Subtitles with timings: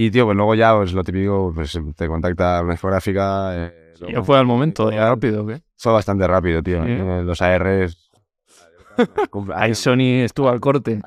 [0.00, 3.50] Y, tío, pues luego ya, pues lo típico, pues te contacta una discográfica.
[3.66, 4.92] Eh, ¿Ya luego- fue al momento?
[4.92, 5.60] ¿Ya rápido o qué?
[5.76, 6.84] Fue bastante rápido, tío.
[6.84, 6.90] Sí.
[6.92, 8.10] Eh, Los ARs.
[9.54, 11.00] Ahí Sony estuvo al corte.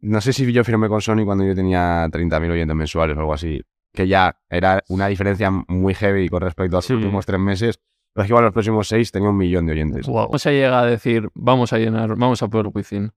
[0.00, 3.32] No sé si yo firmé con Sony cuando yo tenía 30.000 oyentes mensuales o algo
[3.34, 3.60] así.
[3.92, 6.94] Que ya era una diferencia muy heavy con respecto a los Sí.
[6.94, 7.78] últimos tres meses.
[8.12, 10.06] Pero es que igual los próximos seis tenía un millón de oyentes.
[10.08, 10.26] Wow.
[10.26, 13.12] ¿Cómo se llega a decir, vamos a llenar, vamos a por Within?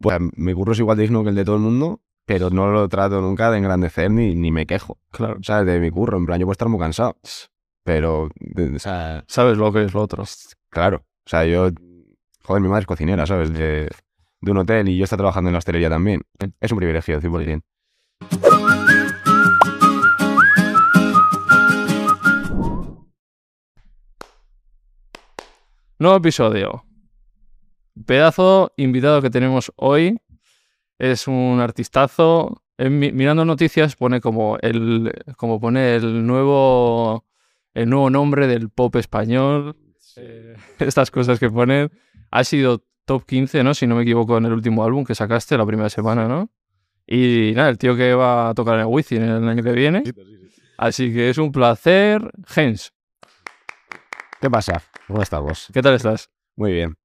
[0.00, 2.70] Pues mi curro es igual de digno que el de todo el mundo, pero no
[2.70, 4.98] lo trato nunca de engrandecer ni, ni me quejo.
[5.10, 5.38] Claro.
[5.42, 5.66] ¿Sabes?
[5.66, 6.18] De mi curro.
[6.18, 7.16] En plan, yo puedo estar muy cansado.
[7.84, 10.24] Pero, o sea, Sabes lo que es lo otro.
[10.68, 11.04] claro.
[11.24, 11.70] O sea, yo.
[12.42, 13.52] Joder, mi madre es cocinera, ¿sabes?
[13.52, 13.88] De,
[14.40, 16.22] de un hotel y yo está trabajando en la hostelería también.
[16.60, 17.62] Es un privilegio, 100%.
[25.98, 26.84] Nuevo episodio.
[28.04, 30.18] Pedazo invitado que tenemos hoy
[30.98, 32.62] es un artistazo.
[32.78, 37.24] En mi- mirando noticias pone como el como pone el nuevo
[37.74, 39.76] el nuevo nombre del pop español.
[40.16, 41.90] Eh, estas cosas que ponen.
[42.30, 43.72] Ha sido top 15, ¿no?
[43.74, 46.50] Si no me equivoco, en el último álbum que sacaste la primera semana, ¿no?
[47.06, 50.02] Y nada, el tío que va a tocar en el Wizzing el año que viene.
[50.76, 52.20] Así que es un placer.
[52.46, 52.92] Gens,
[54.40, 54.82] ¿Qué pasa?
[55.06, 55.68] ¿Cómo estamos?
[55.72, 56.30] ¿qué tal estás?
[56.56, 56.96] Muy bien.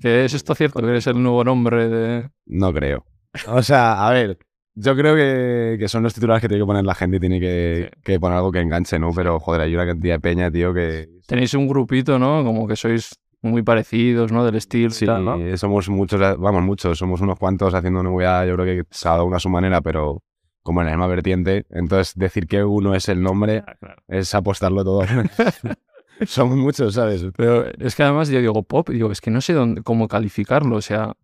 [0.00, 0.80] ¿Que es esto cierto?
[0.80, 2.28] ¿Que eres el nuevo nombre de...?
[2.44, 3.06] No creo.
[3.48, 4.38] O sea, a ver,
[4.74, 7.40] yo creo que, que son los titulares que tiene que poner la gente y tiene
[7.40, 9.10] que, que poner algo que enganche, ¿no?
[9.14, 11.08] Pero, joder, hay una cantidad de peña, tío, que...
[11.26, 12.44] Tenéis un grupito, ¿no?
[12.44, 14.44] Como que sois muy parecidos, ¿no?
[14.44, 15.56] Del estilo Sí, y tal, ¿no?
[15.56, 19.40] somos muchos, vamos, muchos, somos unos cuantos haciendo una yo creo que cada uno a
[19.40, 20.22] su manera, pero
[20.62, 21.64] como en la misma vertiente.
[21.70, 24.02] Entonces, decir que uno es el nombre Ah, claro.
[24.08, 25.04] es apostarlo todo.
[26.26, 27.24] somos muchos, ¿sabes?
[27.36, 30.08] Pero es que además yo digo pop y digo, es que no sé dónde, cómo
[30.08, 31.14] calificarlo, o sea...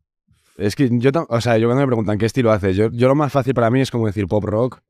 [0.67, 3.15] Es que yo, o sea, yo cuando me preguntan qué estilo haces, yo, yo lo
[3.15, 4.81] más fácil para mí es como decir pop rock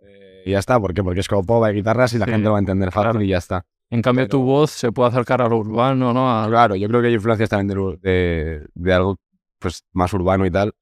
[0.44, 0.78] y ya está.
[0.80, 1.02] ¿Por qué?
[1.02, 3.10] Porque es como pop, hay guitarras y la Sí, gente lo va a entender fácil
[3.12, 3.22] claro.
[3.24, 3.64] y ya está.
[3.90, 6.30] En cambio Pero- tu voz se puede acercar a lo urbano, ¿no?
[6.30, 9.16] A- Claro, yo creo que hay influencias también de, de, de algo
[9.58, 10.72] pues más urbano y tal.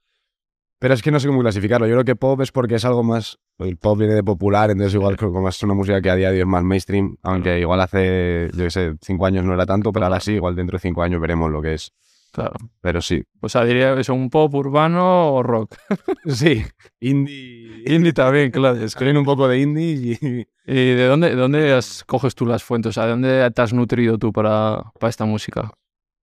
[0.79, 1.87] Pero es que no sé cómo clasificarlo.
[1.87, 3.39] Yo creo que pop es porque es algo más.
[3.59, 6.37] El pop viene de popular, entonces igual como es una música que a día de
[6.37, 9.93] hoy es más mainstream, aunque igual hace, yo qué sé, cinco años no era tanto,
[9.93, 11.93] pero ahora sí, igual dentro de cinco años veremos lo que es.
[12.33, 12.55] Claro.
[12.81, 13.25] Pero sí.
[13.41, 15.75] O sea, diría eso, un pop urbano o rock.
[16.27, 16.63] Sí,
[17.01, 17.83] indie.
[17.87, 18.75] Indie también, claro.
[18.77, 18.85] Es que...
[18.87, 20.47] Escriben un poco de indie y.
[20.67, 22.91] ¿Y de dónde, de dónde has- coges tú las fuentes?
[22.91, 25.73] O sea, ¿de dónde te has nutrido tú para, para esta música?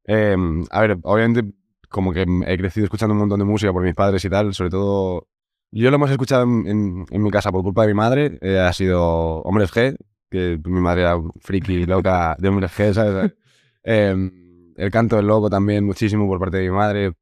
[0.05, 0.35] Eh,
[0.71, 1.51] a ver, obviamente,
[1.89, 4.69] como que he crecido escuchando un montón de música por mis padres y tal, sobre
[4.69, 5.27] todo.
[5.71, 8.59] Yo lo hemos escuchado en, en- en mi casa por culpa de mi madre, eh,
[8.59, 9.97] ha sido Hombres G,
[10.31, 13.33] que mi madre era friki loca de Hombres G, ¿sabes?
[13.89, 14.15] Eh,
[14.77, 17.13] el canto del loco también, muchísimo por parte de mi madre.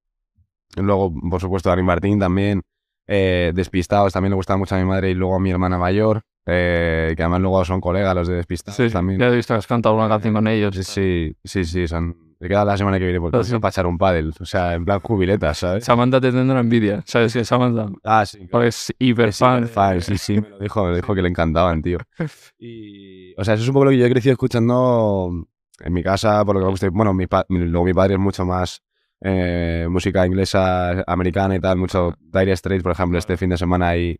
[0.77, 2.61] Luego, por supuesto, Dani Martín también.
[3.07, 6.21] Eh, Despistados también le gustaba mucho a mi madre y luego a mi hermana mayor,
[6.47, 9.19] eh, que además luego son colegas los de Despistados también.
[9.19, 10.75] ya he visto que has cantado una canción con ellos.
[10.75, 12.17] Sí, sí, sí, sí, son...
[12.37, 13.57] Me queda la semana que viene porque Ah, sí.
[13.59, 15.85] para echar un pádel, o sea, en plan jubiletas, ¿sabes?
[15.85, 17.87] Samantha te tendrá envidia, ¿sabes que Samantha?
[18.03, 18.45] Ah, sí.
[18.51, 19.67] Porque es hiper Es fan.
[19.69, 21.97] fan, sí, sí, me lo dijo, me lo dijo que le encantaban, tío.
[22.59, 25.47] Y, o sea, eso es un poco lo que yo he crecido escuchando
[25.83, 26.89] en mi casa, por lo que me gusta.
[26.91, 28.81] Bueno, mi luego mi padre es mucho más
[29.21, 33.89] eh, música inglesa, americana y tal, mucho Dire Straits, por ejemplo, este fin de semana
[33.89, 34.19] hay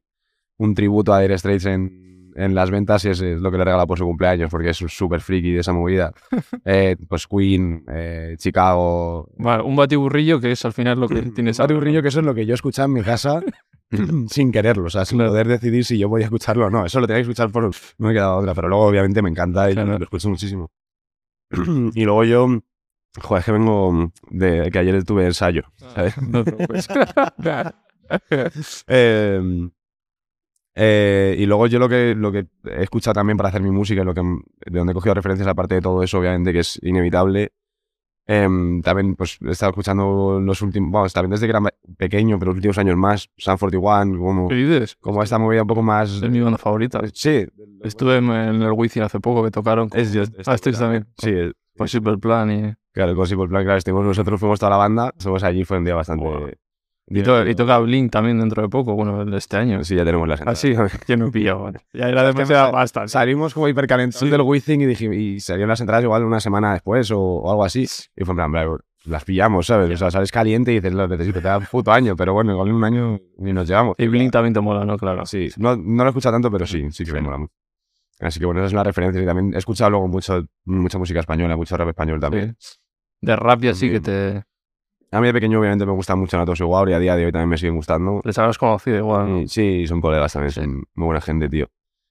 [0.57, 3.66] un tributo a Dire Straits en, en las ventas y es, es lo que le
[3.66, 6.13] regala por su cumpleaños, porque es súper friki de esa movida.
[6.66, 11.59] Eh, pues Queen, eh, Chicago, Vale, un batiburrillo que es al final lo que tienes.
[11.59, 13.41] Un rillo que eso es lo que yo escuchaba en mi casa
[14.29, 15.31] sin quererlo, o sea, sin Claro.
[15.31, 16.85] poder decidir si yo podía escucharlo o no.
[16.85, 17.63] Eso lo tenía que escuchar por...
[17.66, 17.72] No
[18.07, 19.97] me quedaba otra, pero luego obviamente me encanta y Claro.
[19.99, 20.72] lo escucho muchísimo.
[21.95, 22.47] y luego yo...
[23.21, 25.63] Joder, es que vengo de que ayer tuve ensayo.
[25.77, 26.17] ¿sabes?
[26.21, 26.88] No te preocupes.
[28.88, 29.69] Eh,
[30.75, 34.01] eh, y luego yo lo que, lo que he escuchado también para hacer mi música,
[34.01, 36.77] y lo que, de donde he cogido referencias aparte de todo eso, obviamente que es
[36.83, 37.53] inevitable,
[38.28, 41.62] em, también pues he estado escuchando los últimos, bueno, también desde que era
[41.97, 44.96] pequeño, pero los últimos años más, Sun 41, como, ¿Qué dices?
[45.00, 46.09] como esta movida un poco más...
[46.22, 47.02] Es mi banda favorita.
[47.14, 47.46] Sí.
[47.84, 49.90] Estuve en, en el Wizzing hace poco que tocaron.
[49.90, 51.08] con- Es yo- ah, estáis también.
[51.17, 52.73] Sí, eh, Pues Simple Plan y...
[52.94, 55.85] claro, con Simple Plan, claro, estuvimos nosotros, fuimos toda la banda, somos allí, fue un
[55.85, 56.58] día bastante...
[57.07, 59.84] Y, to- y toca Blink también dentro de poco, bueno, este año.
[59.84, 60.59] Sí, ya tenemos las Ah, entradas.
[60.59, 60.73] sí,
[61.07, 61.31] yo no
[61.63, 61.79] vale.
[61.93, 63.07] Ya era demasiada pasta.
[63.07, 64.29] Salimos como hipercalentados Sí.
[64.29, 67.63] del Wizzing y, dije, y salieron las entradas igual una semana después o, o algo
[67.63, 67.84] así.
[68.16, 69.91] Y fue en plan, bla, las pillamos, ¿sabes?
[69.93, 72.53] O sea, sales caliente y dices, lo necesito, te da un puto año, pero bueno,
[72.53, 73.93] igual en un año ni nos llevamos.
[73.99, 74.97] Y Blink también te mola, ¿no?
[74.97, 75.28] Claro.
[75.28, 77.53] Sí, no, no lo he escuchado tanto, pero sí, sí que me mola mucho.
[78.19, 79.22] Así que bueno, esa es una referencia.
[79.22, 82.55] Y también he escuchado luego mucho, mucha música española, mucho rap español también.
[82.58, 82.78] Sí.
[83.22, 84.43] De rap y así que te...
[85.11, 87.31] A mí de pequeño obviamente me gusta mucho Natos y Guauri, a día de hoy
[87.31, 88.22] también me siguen gustando.
[88.23, 89.41] Les habrás conocido igual, ¿no?
[89.41, 90.61] Y sí, son colegas también, Sí.
[90.61, 91.67] son muy buena gente, tío.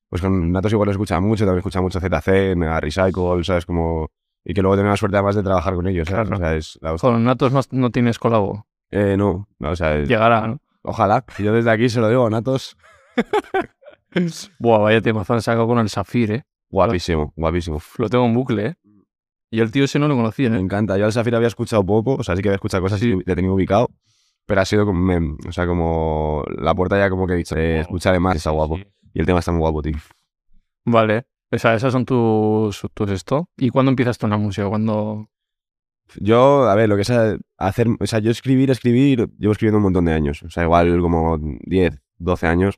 [0.08, 3.66] Pues con Natos igual lo escucha mucho, también escucha mucho ZC, a Recycle, ¿sabes?
[3.66, 4.08] Como...
[4.44, 6.28] Y que luego he tenido la suerte además de trabajar con ellos, ¿sabes?
[6.28, 6.36] Claro.
[6.36, 7.10] O sea, es la hostia.
[7.10, 8.66] Con Natos no, no tienes colabo.
[8.90, 10.60] Eh, no, no, o sea, es- Llegará, ¿no?
[10.82, 11.24] ojalá.
[11.38, 12.76] Y Yo desde aquí se lo digo, Natos,
[14.58, 16.42] Buah, vaya temazo han sacado con el Safir, ¿eh?
[16.70, 17.80] guapísimo, guapísimo.
[17.98, 18.74] Lo tengo en bucle, ¿eh?
[19.54, 20.60] Y el tío ese no lo conocía, Me ¿eh?
[20.60, 20.98] encanta.
[20.98, 23.10] Yo al Safir había escuchado poco, o sea, sí que había escuchado cosas Sí.
[23.12, 23.88] y le tenía ubicado,
[24.46, 27.56] pero ha sido como, me- o sea, como la puerta ya como que he dicho,
[27.56, 28.78] eh, escucharé más, está guapo.
[29.12, 29.94] Y el tema está muy guapo, tío.
[30.84, 31.26] Vale.
[31.52, 33.48] O sea, esas son tus, tus esto.
[33.56, 34.68] ¿Y cuándo empiezas tú en la música?
[34.68, 35.28] ¿Cuándo...?
[36.20, 37.12] Yo, a ver, lo que es
[37.56, 41.00] hacer, o sea, yo escribir, escribir, llevo escribiendo un montón de años, o sea, igual
[41.00, 42.74] como 10, 12 años,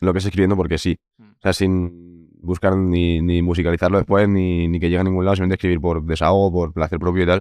[0.00, 2.15] lo que es escribiendo porque sí, o sea, sin
[2.46, 6.02] buscar ni, ni musicalizarlo después, ni, ni que llegue a ningún lado, simplemente escribir por
[6.02, 7.40] desahogo, por placer propio y tal.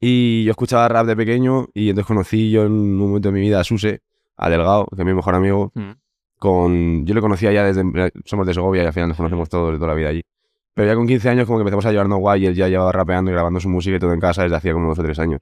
[0.00, 3.40] Y yo escuchaba rap de pequeño y entonces conocí yo en un momento de mi
[3.40, 4.02] vida a Suse,
[4.36, 5.72] a Delgado, que es mi mejor amigo,
[6.38, 7.82] con yo le conocía ya desde
[8.26, 10.22] somos de Segovia y al final nos conocemos todos de toda la vida allí.
[10.74, 12.92] Pero ya con 15 años como que empezamos a llevarnos guay y él ya llevaba
[12.92, 15.18] rapeando y grabando su música y todo en casa desde hacía como dos o tres
[15.18, 15.40] años.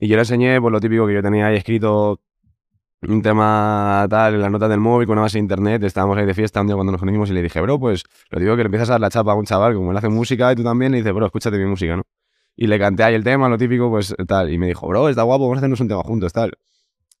[0.00, 2.20] Y yo le enseñé pues lo típico que yo tenía ahí escrito
[3.08, 6.34] un tema tal las notas del móvil con una base de internet estábamos ahí de
[6.34, 8.66] fiesta un día cuando nos conocimos y le dije bro pues lo digo que le
[8.66, 10.94] empiezas a dar la chapa a un chaval como él hace música y tú también
[10.94, 12.02] y dice bro escúchate mi música ¿no?
[12.56, 15.22] y le canté ahí el tema lo típico pues tal y me dijo bro está
[15.22, 16.52] guapo vamos a hacernos un tema juntos tal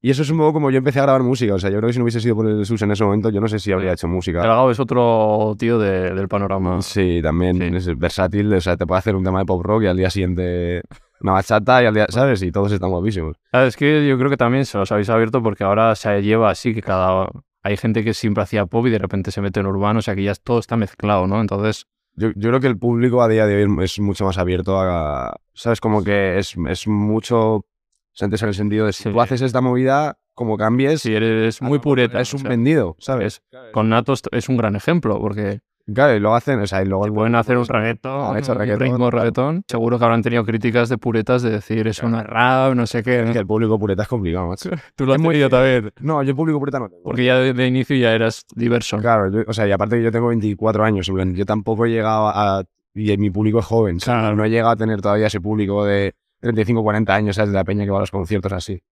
[0.04, 1.54] y eso es un poco como yo empecé a grabar música.
[1.54, 3.30] O sea, yo creo que si no hubiese sido por el SUS en ese momento,
[3.30, 4.40] yo no sé si habría hecho música.
[4.40, 6.82] Delgado es otro tío de- del panorama.
[6.82, 7.90] Sí, también Sí.
[7.92, 8.52] es versátil.
[8.52, 10.82] O sea, te puede hacer un tema de pop rock y al día siguiente
[11.22, 12.42] una bachata y al día, ¿sabes?
[12.42, 13.36] Y todos están guapísimos.
[13.52, 16.74] Es que yo creo que también se los habéis abierto porque ahora se lleva así,
[16.74, 17.28] que cada...
[17.64, 20.16] Hay gente que siempre hacía pop y de repente se mete en urbano, o sea
[20.16, 21.40] que ya todo está mezclado, ¿no?
[21.40, 21.86] Entonces,
[22.16, 25.36] Yo, yo creo que el público a día de hoy es mucho más abierto a.
[25.54, 25.80] ¿Sabes?
[25.80, 27.64] Como que es, es mucho.
[28.20, 29.10] Antes en el sentido de si Sí.
[29.10, 31.02] tú haces esta movida, como cambies.
[31.02, 33.42] si eres muy pureta, Es un o sea, vendido, ¿sabes?
[33.72, 35.60] con Natos es un gran ejemplo porque
[35.92, 36.60] Claro, y luego hacen.
[36.60, 37.06] O sea, y luego.
[37.12, 39.64] pueden hacer un reggaetón, Han hecho reggaetón, ritmo reggaetón.
[39.68, 43.02] Seguro que habrán tenido críticas de puretas de decir eso no es rap, no sé
[43.02, 43.22] qué.
[43.22, 44.70] Es que el público pureta es complicado, macho.
[44.96, 45.90] Tú lo has es muy- tenido también.
[46.00, 47.02] No, yo el público pureta no tengo.
[47.02, 48.98] Porque ya de, de inicio ya eras diverso.
[48.98, 52.28] Claro, yo- o sea, y aparte que yo tengo 24 años, yo tampoco he llegado
[52.28, 52.62] a...
[52.94, 53.98] Y mi público es joven.
[53.98, 54.36] Claro.
[54.36, 57.50] No he llegado a tener todavía ese público de 35, 40 años, ¿sabes?
[57.50, 58.82] De la peña que va a los conciertos así.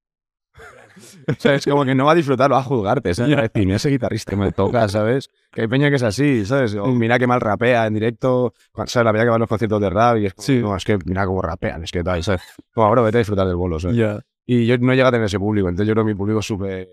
[1.31, 3.37] O sea, es como que no va a disfrutar, va a juzgarte, ¿sabes?
[3.37, 5.31] Decir, mira ese guitarrista que me toca, ¿sabes?
[5.53, 6.75] Que hay peña que es así, ¿sabes?
[6.75, 8.53] O mira que mal rapea en directo,
[8.87, 8.97] ¿sabes?
[9.05, 10.59] La peña que va a los conciertos de rap y es como, Sí.
[10.61, 12.43] no, es que mira cómo rapean, es que tal, ¿sabes?
[12.75, 13.97] Como, ahora vete a disfrutar del bolo, ¿sabes?
[13.97, 14.21] Ya.
[14.47, 16.47] Y yo no llego a tener ese público, entonces yo creo que mi público es
[16.47, 16.89] súper.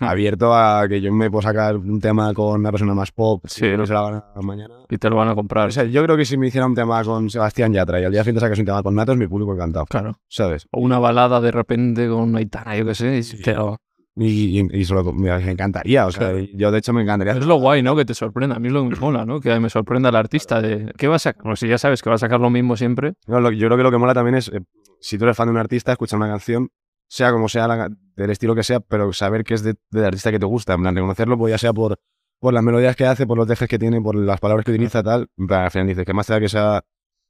[0.00, 3.66] Abierto a que yo me puedo sacar un tema con una persona más pop, Sí,
[3.76, 4.74] no se la gana mañana.
[4.90, 5.68] Y te lo van a comprar.
[5.68, 8.12] O sea, yo creo que si me hiciera un tema con Sebastián Yatra y al
[8.12, 10.18] día siguiente sacas un tema con Natos, mi público encantado, claro.
[10.28, 10.66] ¿sabes?
[10.72, 13.18] O una balada de repente con una Aitana, yo qué sé.
[13.18, 13.76] y te lo-
[14.18, 16.46] Y, y, y solo me encantaría, o sea, Claro.
[16.54, 17.34] yo de hecho me encantaría.
[17.34, 17.94] Es lo guay, ¿no?
[17.94, 18.56] Que te sorprenda.
[18.56, 19.40] A mí es lo que me mola, ¿no?
[19.40, 20.62] Que me sorprenda el artista.
[20.62, 20.90] De...
[20.96, 21.42] ¿Qué va a sacar?
[21.42, 23.12] Como si ya sabes que va a sacar lo mismo siempre.
[23.26, 24.60] No, lo- yo creo que lo que mola también es, eh,
[25.00, 26.68] si tú eres fan de un artista, escuchar una canción,
[27.08, 30.30] sea como sea, la- del estilo que sea, pero saber que es de- del artista
[30.30, 31.98] que te gusta, en plan, reconocerlo, pues ya sea por,
[32.40, 35.02] por las melodías que hace, por los dejes que tiene, por las palabras que utiliza,
[35.02, 35.28] tal.
[35.36, 36.82] En plan, al final dices, que más te da que sea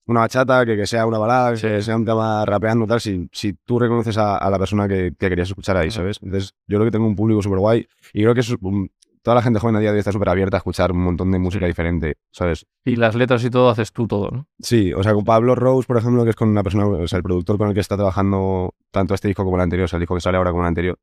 [0.07, 1.67] una bachata, que, que sea una balada, Sí.
[1.67, 5.13] que sea un tema rapeando, tal, si, si tú reconoces a, a la persona que,
[5.19, 5.91] que querías escuchar ahí.
[5.91, 6.19] ¿sabes?
[6.23, 8.91] Entonces, yo creo que tengo un público súper guay y creo que es un-
[9.27, 11.33] toda la gente joven a día de hoy está súper abierta a escuchar un montón
[11.33, 12.65] de música diferente, ¿sabes?
[12.85, 14.47] Y las letras y todo haces tú todo, ¿no?
[14.61, 17.17] Sí, o sea, con Pablo Rose, por ejemplo, que es con una persona, o sea,
[17.17, 19.97] el productor con el que está trabajando tanto este disco como el anterior, o sea,
[19.97, 20.97] el disco que sale ahora como el anterior.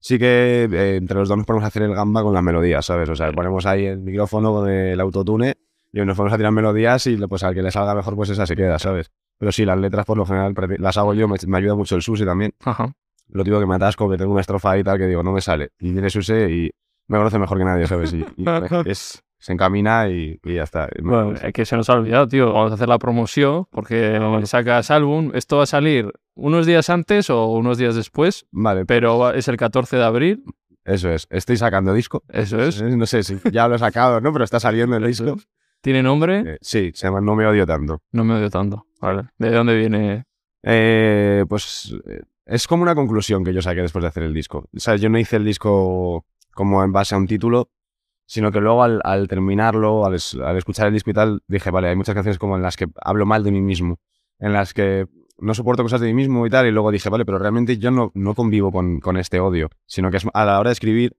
[0.00, 2.84] Sí que eh, entre los dos nos ponemos a hacer el gamba con las melodías,
[2.84, 3.08] ¿sabes?
[3.08, 5.54] O sea, ponemos ahí el micrófono con el autotune
[5.92, 8.44] y nos ponemos a tirar melodías y pues al que le salga mejor, pues esa
[8.44, 9.12] se queda, ¿sabes?
[9.38, 12.02] Pero sí, las letras por lo general las hago yo, me, me ayuda mucho el
[12.02, 12.54] Susi también.
[12.64, 12.92] Ajá.
[13.28, 15.40] Lo digo que me atasco, que tengo una estrofa y tal, que digo, no me
[15.40, 15.70] sale.
[15.78, 16.70] Y viene Susi y
[17.12, 18.12] me conoce mejor que nadie, ¿sabes?
[18.12, 18.44] Y, y
[18.86, 20.88] es, se encamina y, y ya está.
[21.02, 22.52] Bueno, es que se nos ha olvidado, tío.
[22.52, 25.30] Vamos a hacer la promoción porque sacas álbum.
[25.34, 29.48] Esto va a salir unos días antes o unos días después, Vale, pero va- es
[29.48, 30.44] el 14 de abril.
[30.84, 31.26] eso es.
[31.30, 32.22] Estoy sacando disco.
[32.28, 32.80] Eso es.
[32.96, 34.32] No sé si ya lo he sacado, ¿no?
[34.32, 35.36] Pero está saliendo el disco.
[35.82, 36.44] ¿Tiene nombre?
[36.46, 38.00] Eh, sí, se llama No me odio tanto.
[38.12, 38.86] No me odio tanto.
[39.00, 39.24] Vale.
[39.38, 40.24] ¿De dónde viene?
[40.62, 44.68] Eh, pues eh, es como una conclusión que yo saqué después de hacer el disco.
[44.74, 47.70] O sea, yo no hice el disco como en base a un título,
[48.26, 51.70] sino que luego al, al terminarlo, al, es- al escuchar el disco y tal, dije,
[51.70, 53.98] vale, hay muchas canciones como en las que hablo mal de mí mismo,
[54.38, 55.06] en las que
[55.38, 57.90] no soporto cosas de mí mismo y tal, y luego dije, vale, pero realmente yo
[57.90, 61.16] no, no convivo con, con este odio, sino que es a la hora de escribir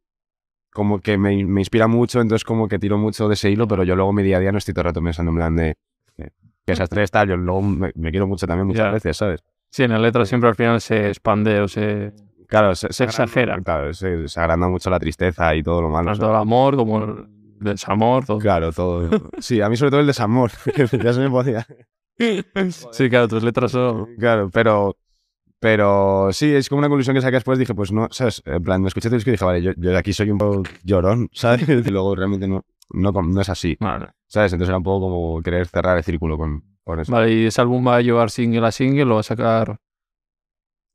[0.72, 3.84] como que me, me inspira mucho, entonces como que tiro mucho de ese hilo, pero
[3.84, 5.70] yo luego mi día a día no estoy todo el rato pensando en plan de
[6.18, 6.30] eh,
[6.66, 9.44] que esas tres tal, yo luego me, me quiero mucho también muchas veces, ¿sabes?
[9.70, 12.14] Sí, en la letra siempre al final se expande o se...
[12.54, 13.62] Claro, Se agranda- exagera.
[13.64, 16.12] Claro, se, se agranda mucho la tristeza y todo lo malo.
[16.12, 17.26] Tanto el amor como el
[17.60, 18.38] desamor, todo.
[18.38, 19.10] Claro, todo.
[19.40, 20.52] Sí, a mí sobre todo el desamor.
[21.04, 21.66] ya se me podía.
[22.92, 24.16] Sí, claro, tus letras son...
[24.20, 24.96] Claro, pero.
[25.60, 27.58] Pero sí, es como una conclusión que saqué después.
[27.58, 28.44] Dije, pues no, ¿sabes?
[28.46, 30.38] En plan, me escuché tu disco y dije, vale, yo, yo de aquí soy un
[30.38, 31.68] poco llorón, ¿sabes?
[31.68, 34.10] Y luego realmente no, no, no es así, Vale.
[34.28, 34.54] ¿sabes?
[34.54, 37.12] Entonces era un poco como querer cerrar el círculo con, con eso.
[37.12, 39.80] Vale, y ese álbum va a llevar single a single, lo va a sacar...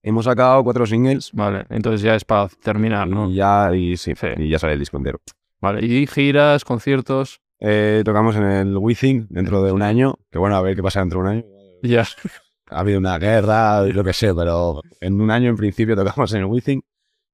[0.03, 3.31] Hemos sacado cuatro singles Vale, entonces ya es para terminar, ¿no?
[3.31, 4.27] y ya, y sí, Sí.
[4.37, 5.21] y ya sale el disco entero.
[5.61, 7.41] Vale, y giras, conciertos...
[7.61, 11.01] Eh, tocamos en el Withing dentro de un año, que bueno, a ver qué pasa
[11.01, 11.45] dentro de un año.
[11.83, 12.05] Ya.
[12.71, 16.41] ha habido una guerra, lo que sé, pero en un año en principio tocamos en
[16.41, 16.81] el Withing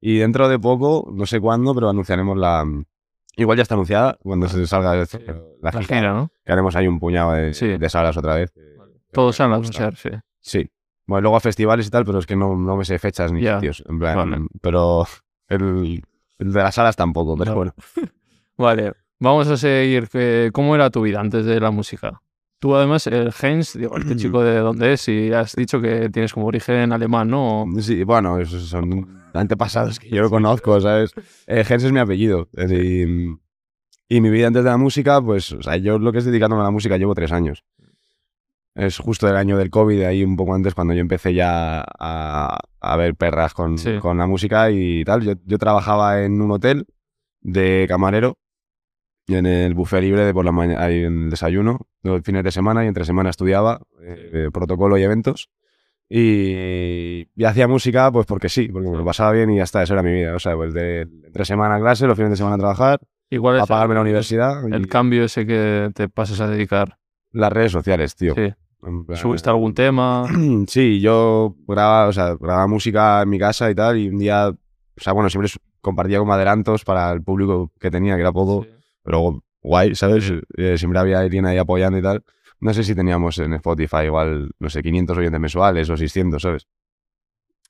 [0.01, 2.65] y dentro de poco, no sé cuándo, pero anunciaremos la...
[3.37, 5.07] Igual ya está anunciada cuando se salga la
[5.61, 6.31] La gira, ¿no?
[6.45, 7.77] que haremos ahí un puñado de, Sí.
[7.77, 8.53] de salas otra vez.
[9.13, 10.11] Todos han anunciar, sí.
[10.41, 10.71] Sí.
[11.07, 13.41] Bueno, luego a festivales y tal, pero es que no, no me sé fechas ni
[13.41, 13.83] sitios.
[13.89, 14.47] En plan, Vale.
[14.61, 15.07] Pero
[15.49, 16.03] el,
[16.39, 17.57] el de las salas tampoco, pero No.
[17.57, 17.75] bueno.
[18.57, 20.09] Vale, vamos a seguir.
[20.53, 22.21] ¿Cómo era tu vida antes de la música?
[22.61, 26.33] Tú además, el Heinz, digo, este chico de dónde es, y has dicho que tienes
[26.33, 27.67] como origen alemán, ¿no?
[27.81, 31.13] Sí, bueno, esos son antepasados que yo no conozco, ¿sabes?
[31.47, 32.49] Eh, Gens es mi apellido.
[32.53, 33.37] Decir,
[34.09, 36.63] y mi vida antes de la música, pues, o sea, yo lo que es dedicándome
[36.63, 37.65] a la música llevo tres años.
[38.75, 42.59] Es justo el año del COVID, ahí un poco antes, cuando yo empecé ya a,
[42.81, 43.99] a ver perras con, Sí.
[44.01, 45.23] con la música y tal.
[45.23, 46.87] Yo, yo trabajaba en un hotel
[47.41, 48.37] de camarero,
[49.27, 52.43] y en el buffet libre de por la mañana, ahí en el desayuno, los fines
[52.45, 55.49] de semana y entre semana estudiaba eh, protocolo y eventos.
[56.09, 59.83] Y, y hacía música, pues porque sí, porque me lo pasaba bien y ya está,
[59.83, 60.35] eso era mi vida.
[60.35, 63.01] O sea, pues de entre semana clase, los fines de semana trabajar,
[63.31, 66.99] Igual a pagarme la universidad y el cambio ese que te pasas a dedicar.
[67.33, 68.35] las redes sociales, tío.
[68.35, 68.53] Sí.
[69.15, 70.27] ¿Subiste algún tema?
[70.69, 74.49] Sí, yo grababa, o sea, grababa música en mi casa y tal, y un día,
[74.49, 75.51] o sea, bueno, siempre
[75.81, 78.67] compartía como adelantos para el público que tenía, que era poco,
[79.03, 80.33] pero guay, ¿sabes?
[80.57, 82.25] Eh, siempre había alguien ahí apoyando y tal.
[82.61, 86.67] No sé si teníamos en Spotify igual, no sé, 500 oyentes mensuales o 600, ¿sabes?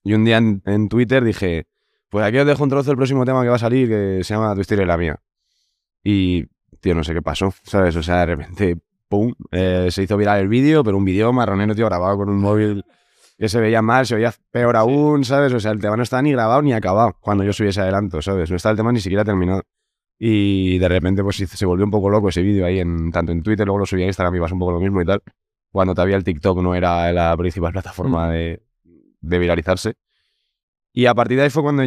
[0.05, 1.67] Y un día en, en Twitter dije,
[2.11, 4.35] pues aquí os dejo un trozo del próximo tema que va a salir, que se
[4.35, 5.21] llama Tu historia y la mía.
[6.05, 6.45] Y,
[6.81, 7.97] tío, no sé qué pasó, ¿sabes?
[7.97, 8.79] O sea, de repente,
[9.15, 12.39] pum, eh, se hizo viral el vídeo, pero un vídeo marronero, tío, grabado con un
[12.41, 12.85] móvil
[13.39, 15.53] que se veía mal, se veía peor aún, ¿sabes?
[15.53, 18.51] O sea, el tema no estaba ni grabado ni acabado cuando yo subiese adelanto, ¿sabes?
[18.51, 19.63] No estaba el tema ni siquiera terminado.
[20.19, 23.43] Y de repente, pues se volvió un poco loco ese vídeo ahí, en, tanto en
[23.43, 25.23] Twitter, luego lo subí a Instagram y pasó un poco lo mismo y tal.
[25.71, 28.63] Cuando todavía el TikTok no era la principal plataforma de,
[29.21, 29.95] de viralizarse.
[30.93, 31.83] Y a partir de ahí fue cuando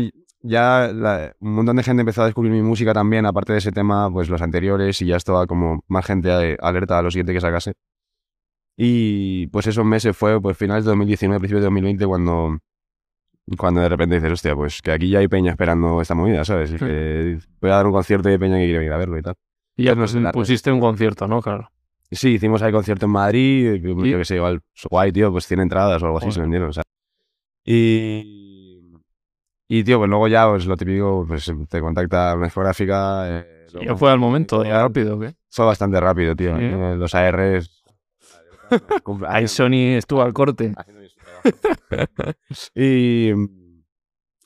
[0.48, 3.72] ya la- un montón de gente empezó a descubrir mi música también, aparte de ese
[3.72, 7.42] tema, pues los anteriores, y ya estaba como más gente alerta a lo siguiente que
[7.42, 7.74] sacase.
[8.76, 12.58] Y pues esos meses fue pues finales de 2019, principios de 2020, cuando,
[13.58, 16.72] cuando de repente dices, hostia, pues que aquí ya hay peña esperando esta movida, ¿sabes?
[16.72, 19.18] Y que voy a dar un concierto y hay peña que quiere ir a verlo
[19.18, 19.36] y tal.
[19.76, 21.42] Y ya Pues no sé, la- pusiste un concierto, ¿no?
[21.42, 21.72] Claro.
[22.12, 25.60] Sí, hicimos ahí concierto en Madrid, y, yo que sé, igual, guay, tío, pues 100
[25.60, 26.84] entradas o algo así, se vendieron, o sea.
[27.66, 28.47] Y,
[29.68, 33.26] y, tío, pues luego ya, pues lo típico, pues te contacta una discográfica.
[33.40, 35.34] eh, Ya luego- fue al momento, ya rápido, ¿o ¿qué?
[35.50, 36.56] Fue bastante rápido, tío.
[36.58, 36.64] Sí.
[36.64, 37.84] Eh, Los ARs.
[39.28, 40.74] Ahí Sony estuvo al corte.
[42.76, 43.32] y,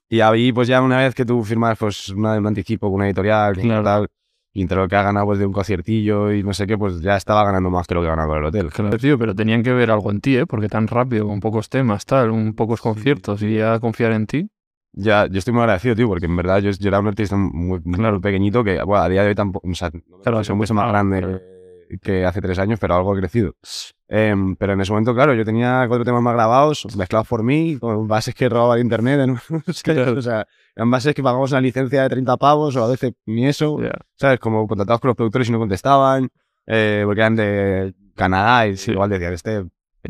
[0.10, 3.06] y ahí, pues ya una vez que tú firmas pues, una, un anticipo con una
[3.08, 3.84] editorial, Claro.
[3.84, 4.08] tal,
[4.54, 7.02] y entre lo que ha ganado pues, de un conciertillo y no sé qué, pues
[7.02, 8.70] ya estaba ganando más que lo que ganaba con el hotel.
[8.70, 10.46] Claro, tío, pero tenían que ver algo en ti, ¿eh?
[10.46, 14.50] Porque tan rápido, con pocos temas, tal, un pocos conciertos, y ya confiar en ti.
[14.94, 17.80] Ya, yo estoy muy agradecido, tío, porque en verdad yo, yo era un artista muy,
[17.84, 18.20] muy Claro.
[18.20, 19.90] pequeñito que, bueno, a día de hoy tampoco, o sea,
[20.24, 21.40] Claro, soy mucho más grande claro.
[22.02, 23.54] que hace tres años, pero algo ha crecido.
[24.10, 27.78] Em, pero en ese momento, claro, yo tenía cuatro temas más grabados, mezclados por mí,
[27.80, 30.46] con bases que robaba de internet, en unos calles, o sea,
[30.76, 33.92] eran bases que pagamos una licencia de 30 pavos, o a veces ni eso, Ya.
[34.18, 34.40] ¿sabes?
[34.40, 36.28] Como contratados con los productores y no contestaban,
[36.68, 38.92] eh, porque eran de Canadá y Sí.
[38.92, 39.64] igual decían, este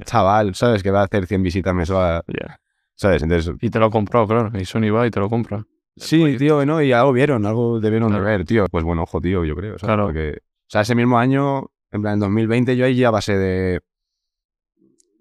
[0.05, 0.81] chaval, ¿sabes?
[0.81, 2.59] Que va a hacer 100 visitas mensuales, Ya.
[3.01, 3.23] ¿Sabes?
[3.23, 4.51] Entonces, Y te lo ha comprado, claro.
[4.59, 5.65] Y Sony va y te lo compra.
[5.97, 6.81] Sí, tío, ¿no?
[6.81, 8.23] Y algo vieron, algo debieron Claro.
[8.25, 8.65] de ver, tío.
[8.69, 9.71] Pues bueno, ojo, tío, yo creo.
[9.79, 9.83] ¿sabes?
[9.83, 10.05] Claro.
[10.05, 13.81] Porque, o sea, ese mismo año, en plan, en 2020, yo ahí ya base de...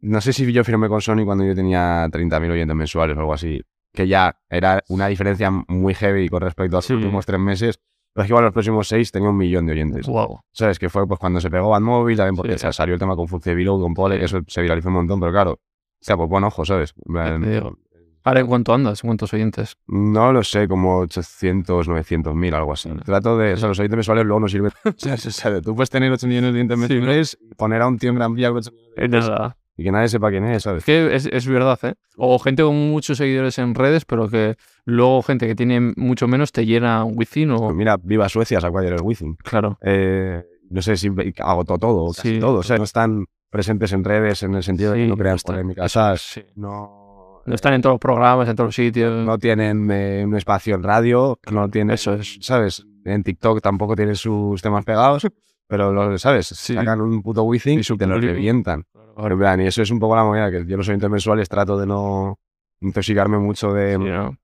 [0.03, 3.35] No sé si yo firmé con Sony cuando yo tenía 30.000 oyentes mensuales o algo
[3.35, 3.61] así.
[3.93, 6.95] Que ya era una diferencia muy heavy con respecto a los Sí.
[6.95, 7.81] últimos tres meses.
[8.13, 10.07] Pero es que igual los próximos seis tenía un millón de oyentes.
[10.07, 10.41] Wow.
[10.53, 10.79] ¿Sabes?
[10.79, 12.67] Que fue pues cuando se pegó Bandmóvil, también porque Sí.
[12.73, 15.59] salió el tema con Funce Below, con Pole, eso se viralizó un montón, pero claro.
[16.01, 16.95] O sea, pues buen ojo, ¿sabes?
[17.07, 17.79] En te digo.
[18.23, 19.03] Ahora, ¿en cuánto andas?
[19.03, 19.77] ¿En cuántos oyentes?
[19.87, 22.89] No lo sé, como 800, 900 mil, algo así.
[22.91, 23.03] Vale.
[23.03, 23.55] Trato de.
[23.55, 24.73] O sea, los oyentes mensuales luego no sirven.
[24.85, 28.17] o sea, tú puedes tener 8 millones de oyentes mensuales, poner a un tío en
[28.17, 30.81] Gran Vía con 8 millones de En esa- y que nadie sepa quién es, ¿sabes?
[30.81, 31.95] Es que es, es verdad, ¿eh?
[32.19, 36.53] O gente con muchos seguidores en redes, pero que luego gente que tiene mucho menos
[36.53, 37.57] te llena Wizzing o...
[37.57, 39.37] Pues mira, viva Suecia, sacó ayer el Wizzing.
[39.37, 39.79] Claro.
[39.81, 42.39] Eh, no sé si agotó todo, casi Sí.
[42.41, 42.59] todo.
[42.59, 45.37] O sea, no están presentes en redes en el sentido de Sí, que no crean
[45.37, 45.93] no polémicas.
[46.17, 46.43] Sí.
[46.55, 49.25] No, No están en todos los programas, en todos los sitios.
[49.27, 52.39] no tienen eh, un espacio en radio, no tienen, Eso es.
[52.41, 52.87] ¿sabes?
[53.05, 55.27] En TikTok tampoco tienen sus temas pegados,
[55.67, 56.47] pero, lo, ¿sabes?
[56.47, 56.75] Sí.
[56.75, 58.87] Sacan un puto Wizzing Y te lo revientan.
[59.17, 61.79] En plan, y eso es un poco la movida, que yo los oyentes mensuales trato
[61.79, 62.39] de no
[62.81, 63.99] intoxicarme mucho de...
[63.99, 64.39] ¿no?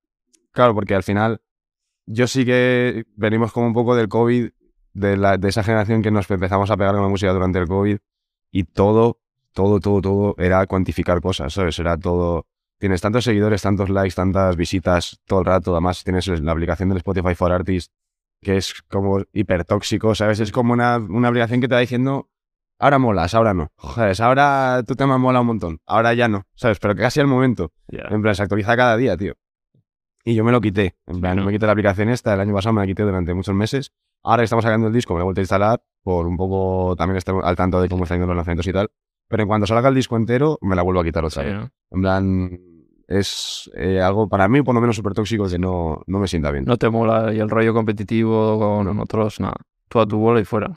[0.52, 1.40] Claro, porque al final
[2.06, 4.50] yo sí que venimos como un poco del COVID,
[4.92, 7.66] de, la, de esa generación que nos empezamos a pegar con la música durante el
[7.66, 7.98] COVID
[8.50, 9.20] y todo,
[9.52, 11.78] todo, todo, todo era cuantificar cosas, ¿sabes?
[11.78, 12.46] Era todo...
[12.78, 16.98] Tienes tantos seguidores, tantos likes, tantas visitas todo el rato, además tienes la aplicación del
[16.98, 17.90] Spotify for Artists
[18.42, 20.40] que es como hipertóxico, ¿sabes?
[20.40, 22.28] Es como una, una aplicación que te va diciendo,
[22.78, 24.20] ahora molas, ahora no, ¿sabes?
[24.20, 26.78] Ahora tu tema mola un montón, ahora ya no, ¿sabes?
[26.78, 27.72] Pero casi al momento.
[27.88, 29.34] En plan, se actualiza cada día, tío.
[30.24, 30.96] Y yo me lo quité.
[31.06, 31.44] En plan, ¿no?
[31.44, 32.34] me quité la aplicación esta.
[32.34, 33.92] El año pasado me la quité durante muchos meses.
[34.26, 36.94] Ahora que estamos sacando el disco, me la he vuelto a instalar por un poco
[36.96, 38.90] también estar al tanto de cómo están yendo los lanzamientos y tal.
[39.28, 41.58] Pero en cuanto salga el disco entero, me la vuelvo a quitar otra Sí, vez.
[41.58, 41.70] ¿no?
[41.92, 42.60] En plan,
[43.08, 46.50] es eh, algo para mí, por lo menos, súper tóxico que no, no me sienta
[46.50, 46.64] bien.
[46.64, 49.56] No te mola y el rollo competitivo con otros, nada.
[49.88, 50.68] Tú a tu bola y fuera.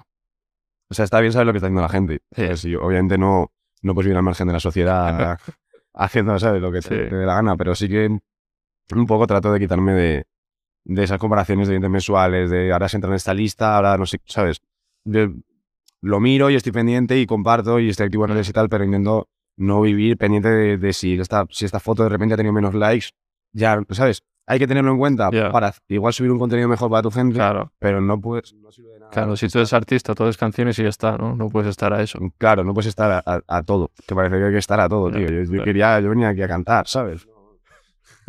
[0.89, 2.20] O sea, está bien saber lo que está haciendo la gente.
[2.36, 2.46] Sí.
[2.46, 3.51] Pues, y obviamente no,
[3.82, 5.39] no puedes vivir al margen de la sociedad
[5.94, 6.62] haciendo, ¿sabes?
[6.62, 7.10] Lo que te, Sí.
[7.10, 8.08] te dé la gana, pero sí que
[8.96, 10.25] un poco trato de quitarme de,
[10.91, 14.05] de esas comparaciones de oyentes mensuales, de ahora se entra en esta lista, ahora no
[14.05, 14.62] sé, ¿sabes?
[16.01, 18.84] Lo miro y estoy pendiente y comparto y estoy activo en redes y tal, pero
[18.86, 19.27] intento
[19.58, 22.74] no vivir pendiente de, de si, esta, si esta foto de repente ha tenido menos
[22.74, 23.08] likes,
[23.51, 24.24] ya, ¿sabes?
[24.48, 25.51] Hay que tenerlo en cuenta Ya.
[25.51, 27.72] para igual subir un contenido mejor para tu gente, Claro.
[27.77, 28.53] pero no puedes...
[28.55, 29.12] No sirve de nada.
[29.12, 31.36] Claro, si tú eres artista, todo es canciones y ya está, ¿no?
[31.36, 32.17] No puedes estar a eso.
[32.39, 33.91] Claro, no puedes estar a, a- a todo.
[34.08, 35.43] Que parece que hay que estar a todo, Ya, tío.
[35.43, 37.27] Yo, yo quería, yo venía aquí a cantar, ¿sabes?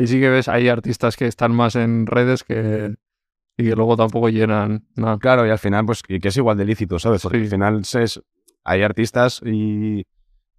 [0.00, 2.94] Y sí que ves, hay artistas que están más en redes que...
[3.58, 5.18] y que luego tampoco llenan nada.
[5.18, 7.22] Claro, y al final, pues, que que es igual de lícito, ¿sabes?
[7.22, 7.44] Porque Sí.
[7.44, 8.20] al final es,
[8.64, 10.06] hay artistas y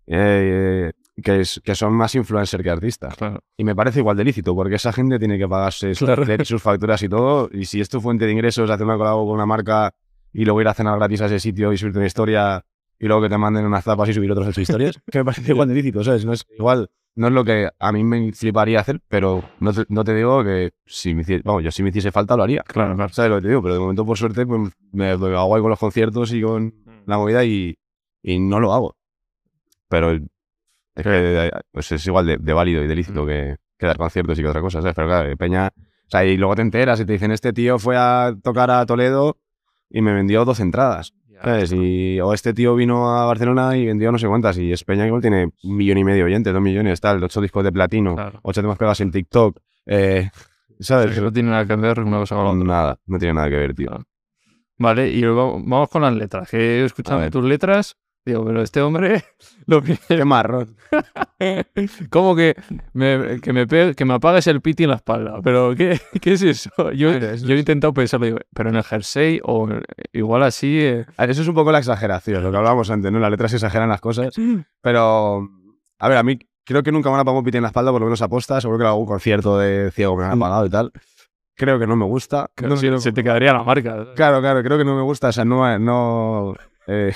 [0.07, 0.91] eh,
[1.23, 3.15] que, es- que son más influencer que artistas.
[3.15, 3.39] Claro.
[3.57, 6.25] Y me parece igual de lícito, porque esa gente tiene que pagarse sus, Claro.
[6.59, 7.49] facturas y todo.
[7.51, 9.93] Y si es tu fuente de ingresos, hacer una colabo con una marca
[10.33, 12.65] y luego ir a cenar gratis a ese sitio y subirte una historia
[12.99, 15.25] y luego que te manden unas zapas y subir otros en sus historias, que me
[15.25, 16.23] parece igual de lícito, ¿sabes?
[16.25, 19.83] No es igual, no es lo que a mí me fliparía hacer, pero no te,
[19.89, 22.63] no te digo que si me hiciese, vamos, yo si me hiciese falta lo haría.
[22.63, 23.13] Claro, claro.
[23.13, 23.61] ¿Sabes lo que te digo?
[23.61, 26.73] Pero de momento, por suerte, pues me, hago ahí con los conciertos y con
[27.05, 27.77] la movida y,
[28.23, 28.95] y no lo hago.
[29.89, 33.27] Pero es que pues es igual de, de válido y de lícito Mm.
[33.27, 34.95] que, que dar conciertos y que otra cosa, ¿sabes?
[34.95, 35.71] Pero claro, Peña...
[35.75, 38.85] O sea, y luego te enteras y te dicen, este tío fue a tocar a
[38.85, 39.37] Toledo
[39.89, 41.71] y me vendió dos entradas, ¿sabes?
[41.73, 44.57] Y, o este tío vino a Barcelona y vendió no sé cuántas.
[44.57, 47.41] Y es Peña igual tiene un millón y medio de oyentes, dos millones, tal, ocho
[47.41, 48.39] discos de platino, Claro.
[48.43, 50.29] ocho temas pegados en TikTok, eh,
[50.79, 51.13] ¿sabes?
[51.15, 52.63] Que no tiene nada que ver una cosa con la otra.
[52.63, 53.87] Nada, no tiene nada que ver, tío.
[53.87, 54.03] Claro.
[54.77, 56.49] Vale, y luego vamos con las letras.
[56.49, 57.31] Que escuchando ver.
[57.31, 59.23] tus letras, digo, pero este hombre,
[59.65, 60.75] lo Qué marrón.
[62.09, 62.55] ¿Cómo que
[62.93, 65.39] me, que, me pegue- que me apagues el piti en la espalda?
[65.43, 66.91] ¿Pero qué, qué es eso?
[66.91, 69.67] Yo, he intentado pensarlo, digo, pero en el jersey o
[70.13, 70.79] igual así...
[70.79, 73.19] eh, Eso es un poco la exageración, lo que hablábamos antes, ¿no?
[73.19, 74.35] Las letras exageran las cosas.
[74.81, 75.47] Pero,
[75.99, 77.91] a ver, a mí creo que nunca me han apagado un piti en la espalda,
[77.91, 78.61] por lo menos aposta.
[78.61, 80.91] Seguro que en algún concierto de ciego me han apagado y tal.
[81.55, 82.49] Creo que no me gusta.
[82.61, 84.13] No quiero- se te quedaría la marca.
[84.15, 85.29] Claro, claro, creo que no me gusta.
[85.29, 85.77] O sea, no.
[85.79, 86.55] no
[86.87, 87.13] eh,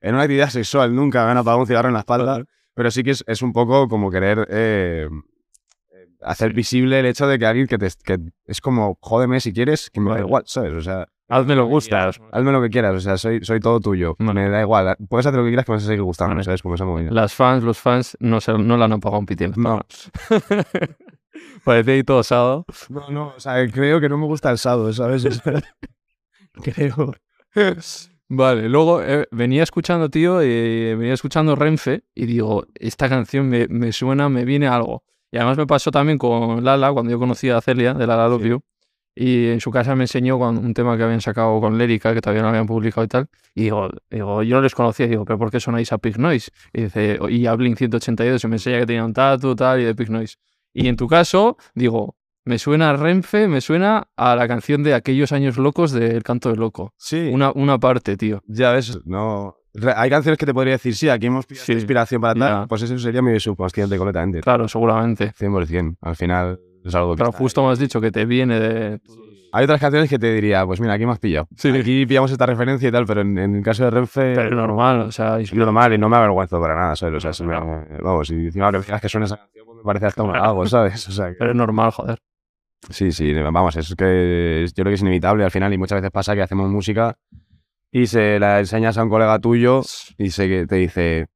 [0.00, 2.44] en una actividad sexual nunca me han apagado un cigarro en la espalda.
[2.74, 5.08] Pero sí que es, es un poco como querer eh,
[6.22, 7.88] hacer visible el hecho de que alguien que te.
[8.04, 10.72] Que es como, jódeme si quieres, que me da igual, ¿sabes?
[10.74, 11.08] O sea.
[11.30, 12.18] Hazme lo gustas.
[12.32, 14.16] Hazme lo que quieras, o sea, soy, soy todo tuyo.
[14.18, 14.44] Vale.
[14.44, 14.96] Me da igual.
[15.10, 16.44] Puedes hacer lo que quieras que me vas a seguir gustando, Vale.
[16.44, 16.62] ¿sabes?
[16.62, 17.10] Como esa movida.
[17.10, 19.80] Las fans, los fans no, se, no le han apagado un la No.
[21.64, 22.64] Parece ahí todo osado.
[22.88, 25.24] No, no, o sea, creo que no me gusta el sado, ¿sabes?
[26.62, 27.12] Creo.
[28.30, 33.66] Vale, luego eh, venía escuchando, tío, y venía escuchando Renfe y digo, esta canción me,
[33.68, 35.02] me suena, me viene algo.
[35.30, 38.42] Y además me pasó también con Lala, cuando yo conocí a Celia de Lala Love
[38.42, 38.48] Sí.
[38.50, 38.60] You,
[39.20, 42.42] y en su casa me enseñó un tema que habían sacado con Lérica, que todavía
[42.42, 45.50] no habían publicado y tal, y digo, digo yo no les conocía, digo, pero ¿por
[45.50, 46.52] qué sonáis a Pig Noise?
[46.72, 49.84] Y dice, y a Blink 182, y me enseña que tenía un tatu, tal, y
[49.84, 50.36] de Pig Noise.
[50.72, 52.17] Y en tu caso, digo,
[52.48, 56.48] me suena a Renfe, me suena a la canción de aquellos años locos del canto
[56.48, 56.92] del loco.
[56.96, 57.30] Sí.
[57.32, 58.42] Una, una parte, tío.
[58.46, 59.54] Ya ves, no.
[59.94, 61.72] Hay canciones que te podría decir, sí, aquí hemos pillado Sí.
[61.74, 62.62] inspiración para tal.
[62.62, 62.66] Ya.
[62.66, 64.40] Pues eso sería mi subconsciente completamente.
[64.40, 65.32] Claro, seguramente.
[65.38, 65.96] 100%.
[66.00, 67.18] Al final es algo que.
[67.18, 67.66] Pero está justo ahí.
[67.66, 69.00] me has dicho que te viene de
[69.52, 71.48] Hay otras canciones que te diría, pues mira, aquí me has pillado.
[71.56, 71.68] Sí.
[71.68, 74.32] Aquí pillamos esta referencia y tal, pero en, en el caso de Renfe...
[74.34, 77.14] Pero es normal, o sea, Es normal y no me avergüenzo para nada, ¿sabes?
[77.16, 77.54] O sea, se me-
[78.02, 81.08] vamos, si encima que suena esa canción, pues me parece hasta un halago, ¿sabes?
[81.08, 82.18] O sea, que- pero es normal, joder.
[82.90, 86.10] Sí, sí, vamos, es que yo creo que es inevitable al final y muchas veces
[86.10, 87.18] pasa que hacemos música
[87.90, 89.82] y se la enseñas a un colega tuyo
[90.16, 91.26] y se te dice,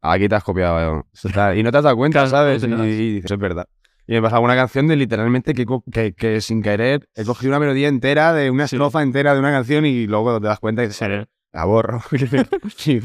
[0.00, 1.06] aquí te has copiado,
[1.54, 2.64] y no te has dado cuenta, ¿sabes?
[2.64, 3.66] Y, y dices, es verdad.
[4.06, 7.58] Y me pasa alguna canción de literalmente que, que, que sin querer he cogido una
[7.58, 10.86] melodía entera de una estrofa entera de una canción y luego te das cuenta y
[10.86, 11.26] dices.
[11.56, 12.00] La borro.
[12.76, 13.00] Sí,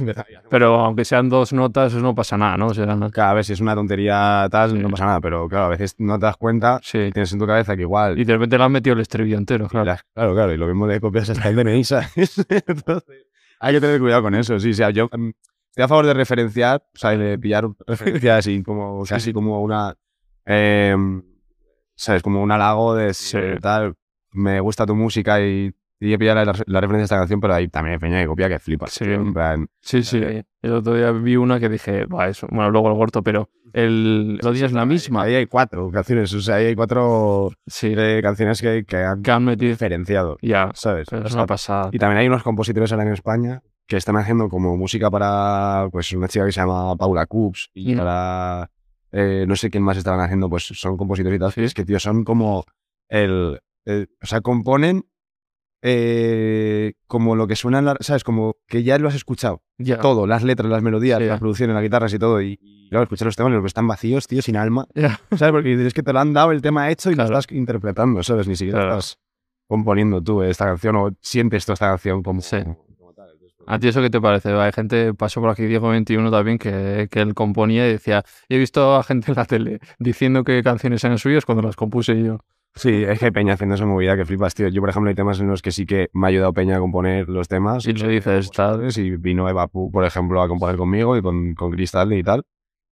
[0.49, 2.67] Pero aunque sean dos notas, no pasa nada, ¿no?
[2.67, 5.69] O sea, Cada vez si es una tontería tal, no pasa nada, pero claro, a
[5.69, 7.09] veces no te das cuenta sí.
[7.13, 9.67] tienes en tu cabeza que igual Y de repente le han metido el estribillo entero,
[9.69, 9.85] claro.
[9.85, 12.11] las- Claro, claro, y lo mismo le copias hasta el DNI, ¿sabes?
[12.67, 13.27] Entonces,
[13.61, 15.29] hay que tener cuidado con eso, sí, o sea, yo mm,
[15.69, 19.95] estoy a favor de referenciar, o sea, de pillar referencias y como, casi como una,
[20.45, 20.95] eh,
[21.95, 22.21] ¿sabes?
[22.21, 23.13] Como un halago de
[23.61, 23.95] tal,
[24.33, 27.53] me gusta tu música y, y he pillado la, la referencia de esta canción, pero
[27.53, 28.87] ahí también hay peña que copia que flipa.
[28.87, 29.05] Sí.
[29.05, 30.21] En plan, Sí, sí.
[30.61, 32.47] El otro día vi una que dije, va, eso.
[32.51, 35.23] Bueno, luego el corto, pero el melodía es la misma.
[35.23, 39.21] Ahí hay cuatro canciones, o sea, ahí hay cuatro Sí, eh, canciones que, que han
[39.23, 39.69] que han metido.
[39.71, 41.07] diferenciado, Ya, ¿sabes?
[41.13, 41.89] O es sea, una pasada.
[41.93, 46.11] Y también hay unos compositores ahora en España que están haciendo como música para pues
[46.13, 47.97] una chica que se llama Paula Coops y Mm.
[47.97, 48.69] para
[49.11, 51.51] eh, no sé quién más estaban haciendo, pues son compositores y tal.
[51.51, 51.63] Sí.
[51.63, 52.63] Es que, tío, son como
[53.09, 55.03] el, el- o sea, componen
[55.83, 58.23] eh, como lo que suena, en la- ¿sabes?
[58.23, 59.61] Como que ya lo has escuchado.
[59.77, 59.99] Ya.
[59.99, 61.25] Todo, las letras, las melodías, Sí.
[61.25, 62.41] las producciones, las guitarras y todo.
[62.41, 64.87] Y, y, claro, escuchar los temas, los que están vacíos, tío, sin alma.
[64.95, 65.19] Ya.
[65.31, 65.51] ¿Sabes?
[65.51, 67.31] Porque es que te lo han dado el tema hecho y Claro.
[67.31, 68.47] lo estás interpretando, ¿sabes?
[68.47, 68.99] Ni siquiera Claro.
[68.99, 69.17] estás
[69.67, 72.57] componiendo tú esta canción o sientes tú esta canción como, Sí.
[72.63, 73.15] como- pues,
[73.67, 74.49] ¿A ti eso qué te parece?
[74.51, 78.57] Hay gente, pasó por aquí Diego 21 también, que, que él componía y decía, he
[78.57, 82.39] visto a gente en la tele diciendo que canciones eran suyas cuando las compuse yo.
[82.73, 84.69] Sí, es que hay Peña haciendo esa movida que flipas, tío.
[84.69, 86.79] Yo, por ejemplo, hay temas en los que sí que me ha ayudado Peña a
[86.79, 87.85] componer los temas.
[87.85, 88.87] Y le dices, tal.
[88.95, 92.43] Y vino Eva Pu, por ejemplo, a componer conmigo y con, con Cristal y tal.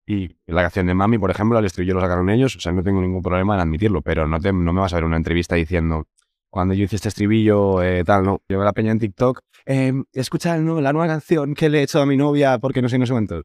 [0.06, 2.56] Y la canción de Mami, por ejemplo, al estribillo lo sacaron ellos.
[2.56, 4.98] O sea, no tengo ningún problema en admitirlo, pero no, te, no me vas a
[4.98, 6.08] ver una entrevista diciendo,
[6.50, 8.42] cuando yo hice este estribillo, eh, tal, no.
[8.50, 9.40] Llevo la Peña en TikTok.
[9.66, 12.98] Eh, escucha la nueva canción que le he hecho a mi novia porque no sé,
[12.98, 13.44] no sé cuánto.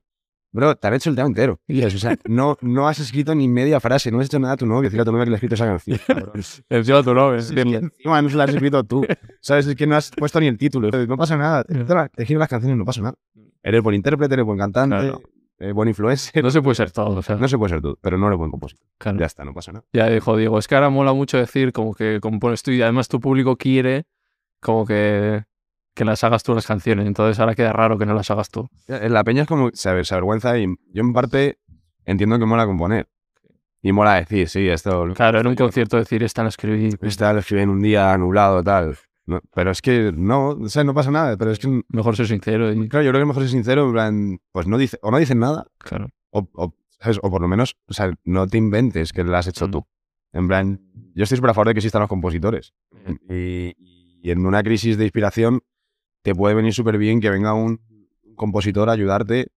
[0.55, 1.59] Bro, te han hecho el tema entero.
[1.67, 4.55] Y es, o sea, no, no has escrito ni media frase, no has hecho nada
[4.55, 4.83] a tu novio.
[4.85, 5.99] Decirle a tu novia que le has escrito esa canción.
[6.69, 7.43] Encima tu nombre.
[7.43, 9.05] Sí, y encima no se la has escrito tú.
[9.41, 9.67] ¿Sabes?
[9.67, 10.91] Es que no has puesto ni el título.
[11.07, 11.65] No pasa nada.
[11.65, 11.75] Te
[12.23, 13.15] escribes las canciones, no pasa nada.
[13.63, 15.23] Eres buen intérprete, eres buen cantante, Claro.
[15.59, 16.45] eres buen influencer.
[16.45, 17.17] No se puede ser todo.
[17.19, 18.87] O sea, No se puede ser tú, pero no eres buen compositor.
[18.99, 19.19] claro.
[19.19, 19.85] Ya está, no pasa nada.
[19.93, 23.09] Ya dijo Diego, es que ahora mola mucho decir como que compones tú y además
[23.09, 24.05] tu público quiere
[24.61, 25.43] como que,
[25.95, 27.07] que las hagas tú las canciones.
[27.07, 28.69] Entonces ahora queda raro que no las hagas tú.
[28.89, 31.59] La peña es como se, aver- se avergüenza y yo en parte
[32.05, 33.09] entiendo que mola componer.
[33.83, 35.07] Y mola decir, sí, esto...
[35.15, 36.91] Claro, en un concierto decir, esta la escribí.
[37.03, 38.97] Esta lo escribí en un día nublado, tal.
[39.27, 41.37] No, pero es que no, o sea, no pasa nada.
[41.37, 42.89] Pero es que, Mejor ser sincero y...
[42.89, 45.39] claro, yo creo que mejor ser sincero, en plan, pues no dice, o no dicen
[45.39, 46.09] nada, Claro.
[46.31, 47.19] o, o, ¿sabes?
[47.23, 49.71] o por lo menos, o sea, no te inventes que lo has hecho Mm.
[49.71, 49.87] tú.
[50.33, 50.81] En plan,
[51.15, 52.73] yo estoy súper a favor de que existan los compositores.
[53.29, 53.75] Y,
[54.23, 55.61] y en una crisis de inspiración
[56.25, 57.79] te puede venir súper bien que venga un
[58.35, 59.49] compositor a ayudarte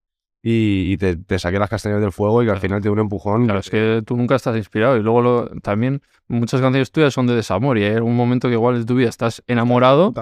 [0.44, 2.92] y, y te, te saque las castañas del fuego y que al final te dé
[2.92, 3.46] un empujón.
[3.46, 7.26] Claro, es que tú nunca estás inspirado y luego lo- también muchas canciones tuyas son
[7.26, 10.14] de desamor y hay un momento que igual de tu vida estás enamorado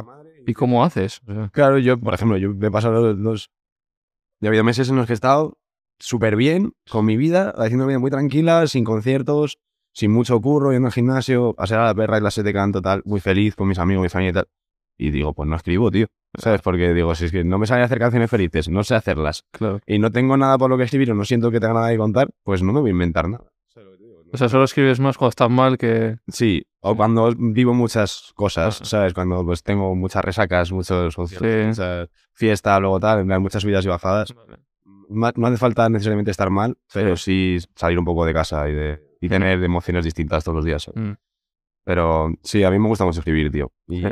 [0.45, 1.21] y cómo haces.
[1.27, 3.49] O sea, Claro, yo, por ejemplo, yo me he pasado los,
[4.39, 5.57] Ya ha habido meses en los que he estado
[5.99, 9.57] súper bien con mi vida, haciendo vida muy tranquila, sin conciertos,
[9.93, 12.81] sin mucho curro, yendo al gimnasio, a ser a la perra y clase de canto,
[12.81, 14.47] tal, muy feliz con mis amigos, mi familia y tal.
[14.97, 16.07] Y digo, pues no escribo, tío.
[16.37, 16.61] ¿Sabes?
[16.61, 19.43] Porque digo, si es que no me sale a hacer canciones felices, no sé hacerlas,
[19.51, 19.79] claro.
[19.85, 21.97] y no tengo nada por lo que escribir o no siento que tenga nada que
[21.97, 23.45] contar, pues no me voy a inventar nada.
[24.33, 26.17] O sea, solo escribes más cuando estás mal que...
[26.27, 28.85] Sí, o cuando vivo muchas cosas, Ajá.
[28.85, 29.13] ¿sabes?
[29.13, 31.67] Cuando pues tengo muchas resacas, muchos conciertos, Sí.
[31.67, 34.35] mucha fiesta, luego tal, en plan, muchas subidas y bajadas.
[35.07, 38.73] Ma- No hace falta necesariamente estar mal, pero sí salir un poco de casa y,
[38.73, 40.91] de, y tener emociones distintas todos los días.
[40.93, 41.11] Mm.
[41.85, 43.71] Pero sí, a mí me gusta mucho escribir, tío.
[43.87, 44.05] Y,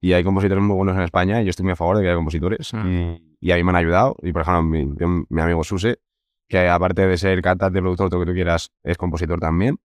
[0.00, 2.08] y hay compositores muy buenos en España y yo estoy muy a favor de que
[2.08, 2.72] haya compositores.
[2.72, 4.16] Y, y a mí me han ayudado.
[4.22, 4.86] Y por ejemplo, mi,
[5.28, 5.98] mi amigo Suse,
[6.48, 9.78] que aparte de ser cantante, productor, todo lo que tú quieras, es compositor también.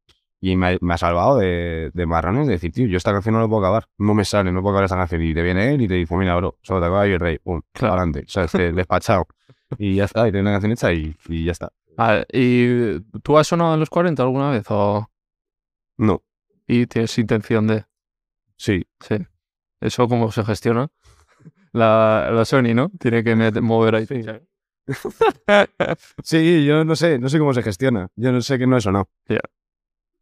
[0.43, 3.35] Y me ha, me ha salvado de, de marrones de decir, tío, yo esta canción
[3.35, 3.85] no la puedo acabar.
[3.99, 5.21] No me sale, no puedo acabar esta canción.
[5.21, 7.37] Y te viene él y te dice, mira, bro, solo te acaba y el rey.
[7.37, 7.93] Pum, Claro.
[7.93, 8.23] adelante.
[8.25, 9.27] O sea, este, despachado.
[9.77, 11.71] y ya está, y tiene una canción hecha y, y ya está.
[11.97, 15.07] Ah, ¿Y tú has sonado en los 40 alguna vez o...?
[15.97, 16.23] No,
[16.65, 17.85] Y tienes intención de...
[18.57, 18.85] sí.
[18.99, 19.17] Sí.
[19.81, 20.87] ¿Eso cómo se gestiona?
[21.73, 22.91] La, la Sony, ¿no?
[22.99, 24.07] Tiene que mover ahí.
[26.23, 28.07] Sí, yo no sé, no sé cómo se gestiona.
[28.15, 29.09] Yo no sé que no es o no.
[29.27, 29.39] Ya.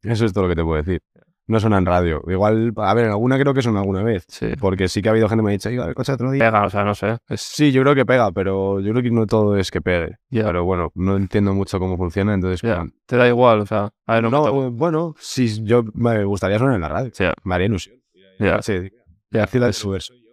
[0.02, 1.02] Eso es todo lo que te puedo decir.
[1.48, 2.22] no suena en radio.
[2.28, 4.26] Igual, a ver, en alguna creo que suena alguna vez.
[4.28, 4.52] Sí.
[4.60, 6.46] Porque sí que ha habido gente que me ha dicho, el coche otro día.
[6.46, 7.18] Pega, o sea, no sé.
[7.28, 10.18] Es, Sí, yo creo que pega, pero yo creo que no todo es que pegue.
[10.30, 12.62] Pero bueno, no entiendo mucho cómo funciona, entonces...
[13.06, 16.24] Te da igual, o sea, a ver, no, No, me eh, bueno, sí, yo me
[16.24, 17.12] gustaría sonar en la radio.
[17.14, 17.96] Sí, Me haría ilusión.
[18.62, 18.74] Sí,
[19.32, 20.30] Ciudad de Es- Uber soy yo.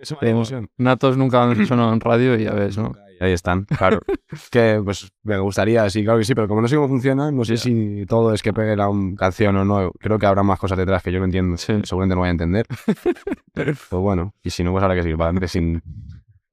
[0.00, 0.68] Eso me haría ilusión.
[0.78, 2.92] Natos nunca han sonado en radio y ya ves, ¿no?
[3.20, 4.00] Ahí están, claro.
[4.50, 7.44] que pues me gustaría, sí, claro que sí, pero como no sé cómo funciona, no
[7.46, 9.90] sé si todo es que pegue la un- canción o no.
[9.98, 11.56] Creo que habrá más cosas detrás que yo no entiendo.
[11.56, 11.74] Sí.
[11.84, 12.66] Seguramente no voy a entender.
[13.54, 15.82] pues bueno, y si no, pues ahora que seguir para adelante sin,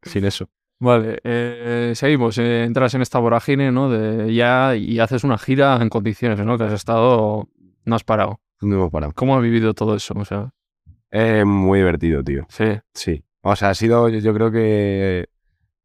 [0.04, 0.48] sin eso.
[0.80, 2.38] Vale, eh, seguimos.
[2.38, 3.90] eh, entras en esta vorágine, ¿no?
[3.90, 6.58] De ya y haces una gira en condiciones, ¿no?
[6.58, 7.50] Que has estado,
[7.86, 8.40] no has parado.
[8.62, 9.14] No hemos parado.
[9.16, 10.14] ¿Cómo has vivido todo eso?
[10.18, 10.52] O sea,
[11.46, 12.46] Muy divertido, tío.
[12.50, 13.24] sí, Sí.
[13.46, 15.28] O sea, ha sido, yo, yo creo que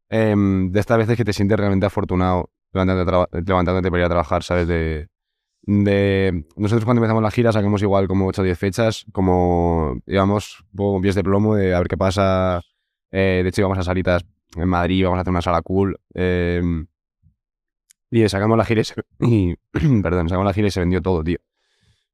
[0.09, 4.43] em, de estas veces que te sientes realmente afortunado levantándote, levantándote para ir a trabajar,
[4.43, 4.67] ¿sabes?
[4.67, 5.07] De,
[5.63, 6.45] de...
[6.55, 11.01] Nosotros cuando empezamos la gira sacamos igual como 8 o 10 fechas, como íbamos con
[11.01, 12.61] pies de plomo de a ver qué pasa.
[13.11, 14.23] Eh, de hecho íbamos a salitas
[14.55, 15.99] en Madrid, íbamos a hacer una sala cool.
[16.13, 16.87] em,
[18.11, 19.55] y sacamos la gira y, se- y-
[20.01, 21.37] perdón, sacamos la gira y se vendió todo, tío.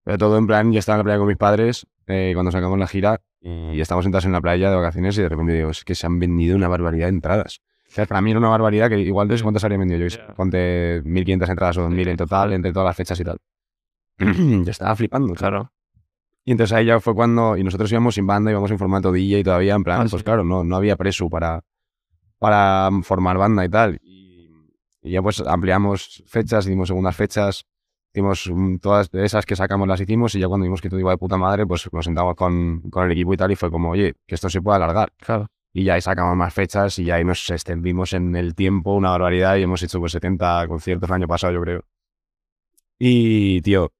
[0.03, 2.77] Pero todo en plan, yo estaba en la playa con mis padres eh, cuando sacamos
[2.79, 5.83] la gira y estamos sentados en la playa de vacaciones y de repente digo, es
[5.83, 7.59] que se han vendido una barbaridad de entradas.
[7.87, 10.17] O sea, para mí era una barbaridad que igual de cuántas habría vendido yo.
[10.17, 10.33] Ya.
[10.33, 13.37] Ponte 1.500 entradas o 2.000 en total entre todas las fechas y tal.
[14.17, 15.33] yo estaba flipando.
[15.35, 15.71] claro.
[16.43, 19.43] Y entonces ahí ya fue cuando, y nosotros íbamos sin banda, íbamos en formato DJ
[19.43, 20.23] todavía, en plan, Ah, pues sí.
[20.23, 21.61] claro, no, no había preso para,
[22.39, 23.99] para formar banda y tal.
[24.03, 24.51] Y,
[25.01, 27.65] y ya pues ampliamos fechas, hicimos segundas fechas,
[28.15, 31.11] hicimos mm, todas esas que sacamos las hicimos y ya cuando vimos que todo iba
[31.11, 33.89] de puta madre, pues nos sentamos con, con el equipo y tal y fue como,
[33.91, 35.11] oye, que esto se puede alargar.
[35.17, 35.47] Claro.
[35.73, 39.09] Y ya ahí sacamos más fechas y ya ahí nos extendimos en el tiempo una
[39.09, 41.81] barbaridad y hemos hecho pues 70 conciertos el año pasado, yo creo.
[42.97, 43.91] Y, tío,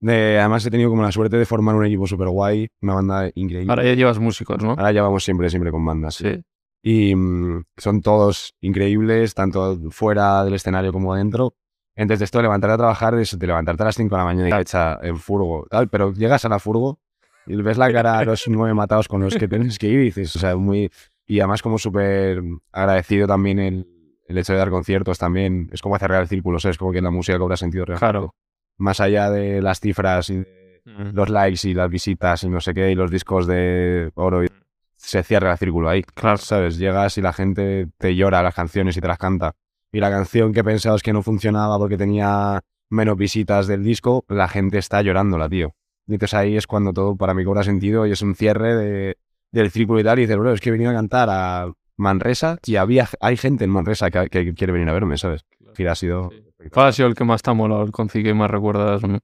[0.00, 3.30] de- además he tenido como la suerte de formar un equipo súper guay, una banda
[3.34, 3.70] increíble.
[3.70, 4.70] Ahora ya llevas músicos, ¿no?
[4.70, 6.14] Ahora ya vamos siempre, siempre con bandas.
[6.14, 6.40] Sí.
[6.84, 11.54] Y mm, son todos increíbles, tanto fuera del escenario como dentro.
[11.98, 14.56] Entonces, esto de levantarte a trabajar, es de levantarte a las 5 de la mañana
[14.56, 17.00] y hecha en furgo, tal, pero llegas a la furgo
[17.44, 20.04] y ves la cara a los nueve matados con los que tienes que ir y
[20.04, 20.92] dices, o sea, muy.
[21.26, 23.86] Y además, como súper agradecido también el,
[24.28, 25.68] el hecho de dar conciertos también.
[25.72, 26.78] Es como cerrar el círculo, ¿sabes?
[26.78, 27.98] Como que la música cobra sentido real.
[27.98, 28.34] Claro.
[28.76, 30.82] Más allá de las cifras y de
[31.12, 34.48] los likes y las visitas y no sé qué, y los discos de oro, y
[34.96, 36.04] se cierra el círculo ahí.
[36.04, 36.36] Claro.
[36.36, 36.78] ¿Sabes?
[36.78, 39.56] Llegas y la gente te llora las canciones y te las canta.
[39.92, 44.48] Y la canción que pensabas que no funcionaba porque tenía menos visitas del disco, la
[44.48, 45.74] gente está llorándola, tío.
[46.06, 49.16] Y entonces ahí es cuando todo para mí cobra sentido y es un cierre de,
[49.52, 50.18] del círculo y tal.
[50.18, 53.64] Y dices, bro, es que he venido a cantar a Manresa y había, hay gente
[53.64, 55.44] en Manresa que, que quiere venir a verme, ¿sabes?
[55.76, 56.30] Gira ha sido
[56.72, 59.02] ¿Cuál ha sido el que más te ha molado, el concierto que más recuerdas?
[59.02, 59.18] ¿no?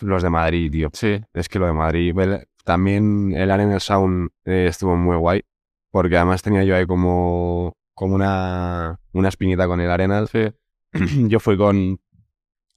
[0.00, 0.88] los de Madrid, tío.
[0.92, 1.20] Sí.
[1.34, 2.18] Es que lo de Madrid.
[2.18, 5.42] el- También el Arena Sound eh, estuvo muy guay.
[5.90, 10.28] Porque además tenía yo ahí como, como una, una espinita con el Arenal.
[10.28, 10.46] Sí.
[11.28, 12.00] Yo fui con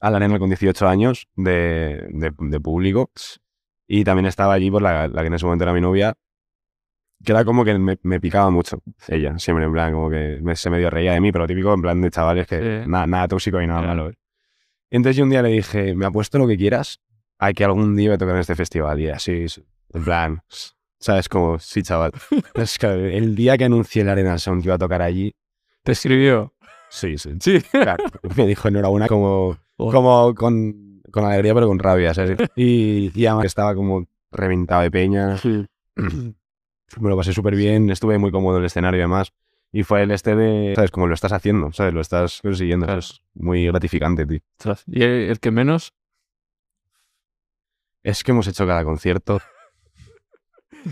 [0.00, 3.10] al Arenal con 18 años de, de, de público.
[3.88, 6.14] Y también estaba allí por la, la que en ese momento era mi novia.
[7.24, 9.38] Que era como que me, me picaba mucho ella.
[9.38, 12.00] Siempre en plan, como que me- se medio reía de mí, pero típico en plan
[12.00, 12.88] de chavales que Sí.
[12.90, 14.10] nada, nada tóxico y nada malo.
[14.10, 14.14] ¿eh?
[14.90, 17.00] Entonces yo un día le dije, me apuesto lo que quieras
[17.38, 19.00] a que algún día me toque en este festival.
[19.00, 19.46] Y así,
[19.94, 20.42] en plan,
[20.98, 21.28] ¿sabes?
[21.28, 22.12] Como, sí, chaval.
[22.54, 25.34] Es que el día que anuncié el Arena Sound que iba a tocar allí,
[25.82, 26.52] ¿Te escribió?
[26.90, 27.30] sí, sí.
[27.40, 27.60] Sí.
[27.70, 28.04] Claro,
[28.36, 29.92] me dijo enhorabuena como, Oh.
[29.92, 32.38] como con, con alegría pero con rabia, ¿sabes?
[32.56, 35.36] Y, y además estaba como reventado de peña.
[35.38, 35.66] Sí.
[35.96, 39.32] Me lo pasé súper bien, estuve muy cómodo en el escenario y demás.
[39.72, 40.90] Y fue el este de, ¿sabes?
[40.92, 41.92] Como lo estás haciendo, ¿sabes?
[41.92, 42.86] Lo estás consiguiendo.
[42.86, 43.00] Claro.
[43.00, 44.38] Es muy gratificante, tío.
[44.86, 45.92] ¿Y el, el que menos?
[48.02, 49.40] Es que hemos hecho cada concierto.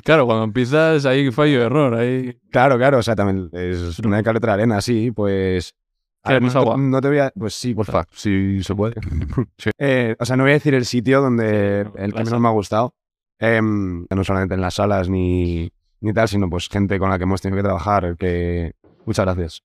[0.03, 2.39] Claro, cuando empiezas ahí fallo error, ahí...
[2.51, 5.75] Claro, claro, o sea, también es una de cal otra arena, sí, pues...
[6.25, 6.77] ¿Queremos no, agua?
[6.79, 7.31] No te voy a...
[7.31, 8.95] Pues sí, porfa, si se puede.
[9.79, 12.41] Eh, o sea, no voy a decir el sitio donde Sí, no, el que menos
[12.41, 12.95] me ha gustado.
[13.39, 17.25] Em, no solamente en las salas ni, ni tal, sino pues gente con la que
[17.25, 18.73] hemos tenido que trabajar, que...
[19.05, 19.63] Muchas gracias.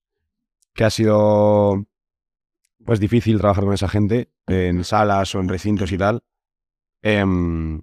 [0.73, 1.85] Que ha sido...
[2.85, 6.23] Pues difícil trabajar con esa gente en salas o en recintos y tal.
[7.01, 7.81] Em,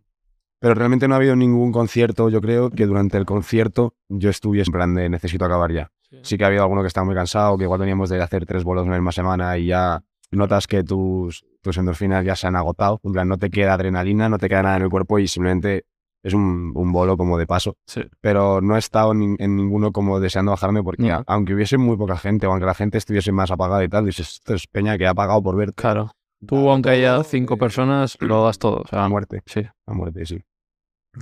[0.67, 4.69] pero realmente no ha habido ningún concierto, yo creo, que durante el concierto yo estuviese
[4.71, 5.91] en plan de necesito acabar ya.
[6.23, 8.65] Sí que ha habido alguno que estaba muy cansado, que igual veníamos de hacer tres
[8.65, 10.03] bolos en la misma semana y ya
[10.33, 12.99] notas que tus, tus endorfinas ya se han agotado.
[13.05, 15.85] En plan, no te queda adrenalina, no te queda nada en el cuerpo y simplemente
[16.25, 17.77] es un, un bolo como de paso.
[17.87, 18.03] Sí.
[18.21, 21.15] Pero no he estado en, en ninguno como deseando bajarme porque No.
[21.15, 24.05] a- aunque hubiese muy poca gente o aunque la gente estuviese más apagada y tal,
[24.07, 25.73] dices, esto es peña que ha pagado por ver.
[25.75, 26.11] Claro.
[26.47, 28.83] Tú, aunque haya cinco personas, lo das todo.
[28.83, 29.63] O sea, a muerte, sí.
[29.87, 30.43] a muerte, sí.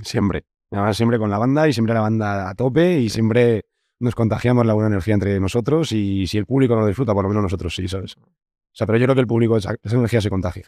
[0.03, 0.45] Siempre.
[0.71, 3.65] Además, siempre con la banda y siempre la banda a tope y siempre
[3.99, 7.23] nos contagiamos la buena energía entre nosotros y si el público no lo disfruta, por
[7.23, 8.17] lo menos nosotros sí, ¿sabes?
[8.17, 10.63] O sea, pero yo creo que el público, esa, esa energía se contagia.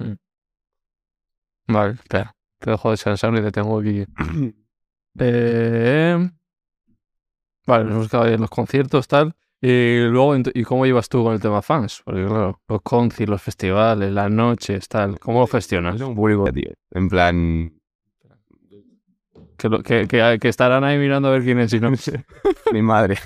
[1.68, 2.34] Vale, espera.
[2.60, 4.06] Te dejo descansar y te tengo aquí.
[5.20, 6.30] Eh,
[7.66, 9.36] vale, nos ahí en los conciertos, tal.
[9.60, 12.04] Y luego, ¿y cómo llevas tú con el tema fans?
[12.06, 15.20] Porque claro, los conciertos, los festivales, las noches, tal.
[15.20, 15.96] ¿Cómo lo gestionas?
[15.96, 16.72] Es un público, tío.
[16.92, 17.77] En plan,
[19.58, 21.92] Que, lo- que, que, que estarán ahí mirando a ver quién es y no.
[22.74, 23.18] mi madre.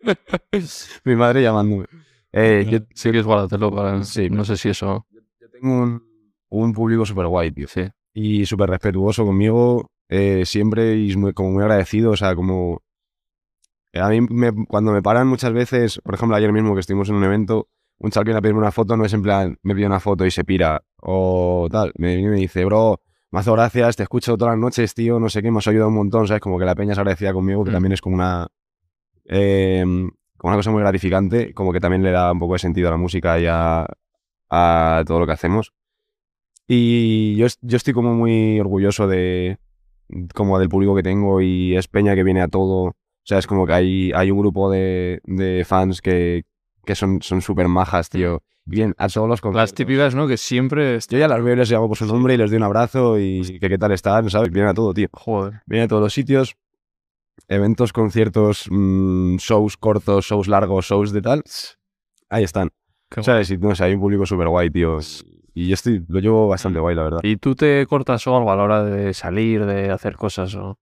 [1.04, 1.86] mi madre llamándome.
[2.32, 4.02] Eh, yo, sí que es guárdatelo para...
[4.04, 5.06] Sí, no sé si eso...
[5.40, 6.02] yo tengo un,
[6.48, 7.66] un público súper guay, tío.
[7.68, 7.82] Sí.
[8.14, 12.82] y súper respetuoso conmigo, eh, siempre y muy- como muy agradecido, o sea, como...
[13.94, 17.16] A mí me- cuando me paran muchas veces, por ejemplo, ayer mismo que estuvimos en
[17.16, 17.68] un evento,
[17.98, 20.24] un chaval viene a pedirme una foto, no es en plan, me pide una foto
[20.24, 24.36] y se pira, o tal, me viene y me dice, bro, mazo gracias, te escucho
[24.36, 26.40] todas las noches, tío, no sé qué, me has ayudado un montón, ¿sabes?
[26.40, 27.74] Como que la peña se agradecida conmigo, que Mm.
[27.74, 28.46] también es como una...
[29.24, 29.84] eh,
[30.36, 32.92] como una cosa muy gratificante, como que también le da un poco de sentido a
[32.92, 33.86] la música y a,
[34.48, 35.72] a todo lo que hacemos.
[36.66, 39.58] Y yo, yo estoy como muy orgulloso de
[40.34, 42.84] como del público que tengo y es peña que viene a todo.
[42.86, 46.44] O sea, es como que hay, hay un grupo de, de fans que,
[46.84, 48.42] que son son súper majas, tío.
[48.64, 49.74] Bien, a todos los Las conciertos.
[49.74, 50.28] típicas, ¿no?
[50.28, 50.98] Que siempre...
[51.08, 53.18] Yo ya las veo y les llamo por su nombre y les doy un abrazo
[53.18, 54.50] y que qué tal están, ¿sabes?
[54.50, 55.08] Vienen a todo, tío.
[55.12, 55.62] Joder.
[55.66, 56.56] Vienen a todos los sitios.
[57.48, 61.42] Eventos, conciertos, mm, shows cortos, shows largos, shows de tal.
[62.28, 62.70] Ahí están.
[63.10, 63.50] Qué ¿Sabes?
[63.50, 64.98] Y no sé, hay un público súper guay, tío.
[65.52, 67.20] Y yo estoy, lo llevo bastante guay, la verdad.
[67.24, 70.78] ¿Y tú te cortas o algo a la hora de salir, de hacer cosas o...?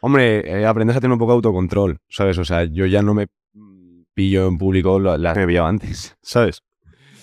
[0.00, 2.36] Hombre, eh, aprendes a tener un poco de autocontrol, ¿sabes?
[2.38, 6.16] O sea, yo ya no me mm, pillo en público las que me pillaba antes,
[6.22, 6.62] ¿sabes?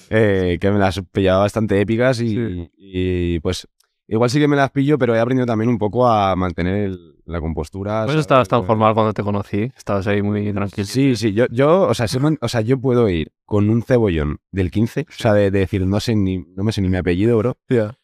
[0.09, 2.71] Eh, que me las pillaba bastante épicas y, Sí.
[2.77, 3.67] y, pues
[4.07, 7.15] igual sí que me las pillo, pero he aprendido también un poco a mantener el-
[7.25, 8.01] la compostura.
[8.03, 8.21] Pues ¿sabes?
[8.21, 9.71] estabas tan formal cuando te conocí.
[9.75, 10.85] Estabas ahí muy tranquilo.
[10.85, 14.37] Sí, sí, yo, yo o, sea, man- o sea, yo puedo ir con un cebollón
[14.51, 16.97] del 15, o sea, de, de decir, no sé ni, no me sé ni mi
[16.97, 17.97] apellido, bro, Ya.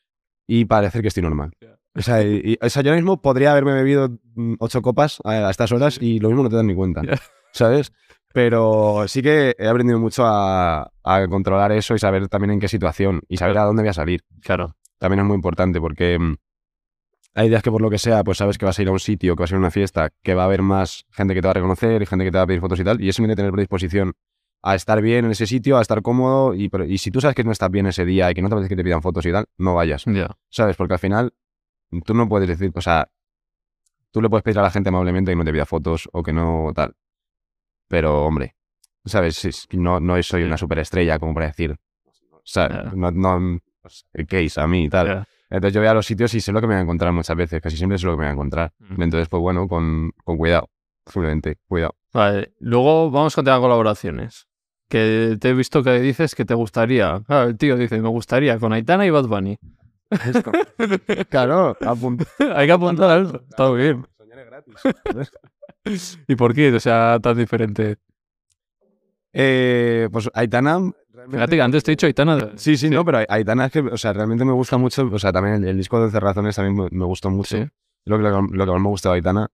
[0.47, 1.51] y parecer que estoy normal.
[1.93, 5.31] O sea, y- y- o sea, yo mismo podría haberme bebido mm, ocho copas a,
[5.47, 7.01] a estas horas y lo mismo no te das ni cuenta.
[7.53, 7.91] ¿sabes?
[8.33, 12.67] Pero sí que he aprendido mucho a, a controlar eso y saber también en qué
[12.67, 14.23] situación y saber a dónde voy a salir.
[14.41, 14.75] Claro.
[14.99, 16.35] También es muy importante porque mm,
[17.33, 18.99] hay días que por lo que sea, pues sabes que vas a ir a un
[18.99, 21.41] sitio, que vas a ir a una fiesta, que va a haber más gente que
[21.41, 23.09] te va a reconocer y gente que te va a pedir fotos y tal, y
[23.09, 24.13] eso viene a tener predisposición
[24.63, 27.35] a estar bien en ese sitio, a estar cómodo, y, pero- y si tú sabes
[27.35, 29.25] que no estás bien ese día y que no te apetece que te pidan fotos
[29.25, 30.03] y tal, no vayas.
[30.05, 30.37] Ya.
[30.49, 30.75] ¿Sabes?
[30.75, 31.33] Porque al final
[32.05, 33.09] tú no puedes decir, o sea,
[34.11, 36.33] tú le puedes pedir a la gente amablemente que no te pida fotos o que
[36.33, 36.93] no tal.
[37.91, 38.55] Pero, hombre,
[39.03, 39.43] ¿sabes?
[39.43, 41.75] Es No, no soy una superestrella como para decir,
[42.45, 42.93] ¿sabes?
[42.93, 45.07] No, no, pues, el case a mí y tal.
[45.07, 45.27] Ya.
[45.49, 47.35] Entonces yo voy a los sitios y sé lo que me voy a encontrar muchas
[47.35, 48.71] veces, casi siempre sé lo que me voy a encontrar.
[48.79, 49.01] Mm.
[49.01, 50.69] Entonces, pues bueno, con, con cuidado,
[51.05, 51.95] simplemente, cuidado.
[52.13, 52.53] Vale.
[52.59, 54.47] Luego vamos con tema colaboraciones.
[54.87, 57.21] Que te he visto que dices que te gustaría.
[57.27, 59.57] Claro, el tío dice, me gustaría con Aitana y Bad Bunny.
[61.29, 62.25] claro, apunta.
[62.55, 63.41] Hay que apuntar algo.
[63.49, 64.07] Está muy bien.
[66.27, 66.71] ¿Y por qué?
[66.73, 67.97] O sea, tan diferente.
[69.33, 70.79] Eh, pues Aitana...
[71.29, 72.51] Fíjate que antes te he dicho Aitana.
[72.55, 75.31] Sí, sí, no, pero Aitana es que, o sea, realmente me gusta mucho, o sea,
[75.31, 77.57] también el, el disco de Cerrazones también me, me gustó mucho.
[77.57, 77.69] Sí.
[78.05, 79.47] Lo, que, lo, que más me gustó de Aitana.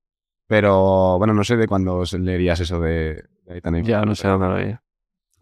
[0.48, 3.80] Pero, bueno, no sé de cuándo leerías eso de, de Aitana.
[3.80, 4.76] y- Ya no sé dónde lo vi.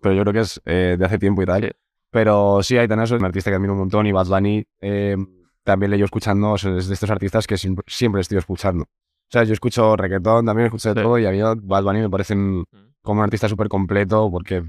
[0.01, 1.61] Pero yo creo que es eh, de hace tiempo y tal.
[1.63, 1.69] Sí.
[2.09, 5.17] Pero sí, Aitana es un artista que admiro un montón y Bad Bunny eh,
[5.63, 8.85] también le llevo escuchando, o sea, es de estos artistas que siempre, siempre estoy escuchando.
[9.27, 11.03] O sea, yo escucho reggaetón, también escucho de Sí.
[11.03, 12.65] todo y a mí Bad Bunny me parece un-
[13.01, 14.63] como un artista súper completo porque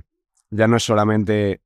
[0.50, 1.60] ya no es solamente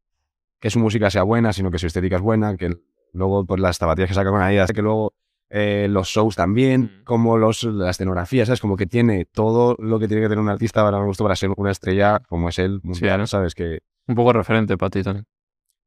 [0.60, 2.74] que su música sea buena, sino que su estética es buena, que
[3.12, 5.12] luego pues las zapatillas que saca con Adidas, que luego
[5.52, 7.04] eh, los shows también, Mm.
[7.04, 8.60] como los, la escenografía, ¿sabes?
[8.60, 11.50] Como que tiene todo lo que tiene que tener un artista para gusto para ser
[11.56, 13.26] una estrella como es él, mundial, ¿no?
[13.26, 13.54] ¿sabes?
[13.56, 15.26] Que Un poco referente para ti también.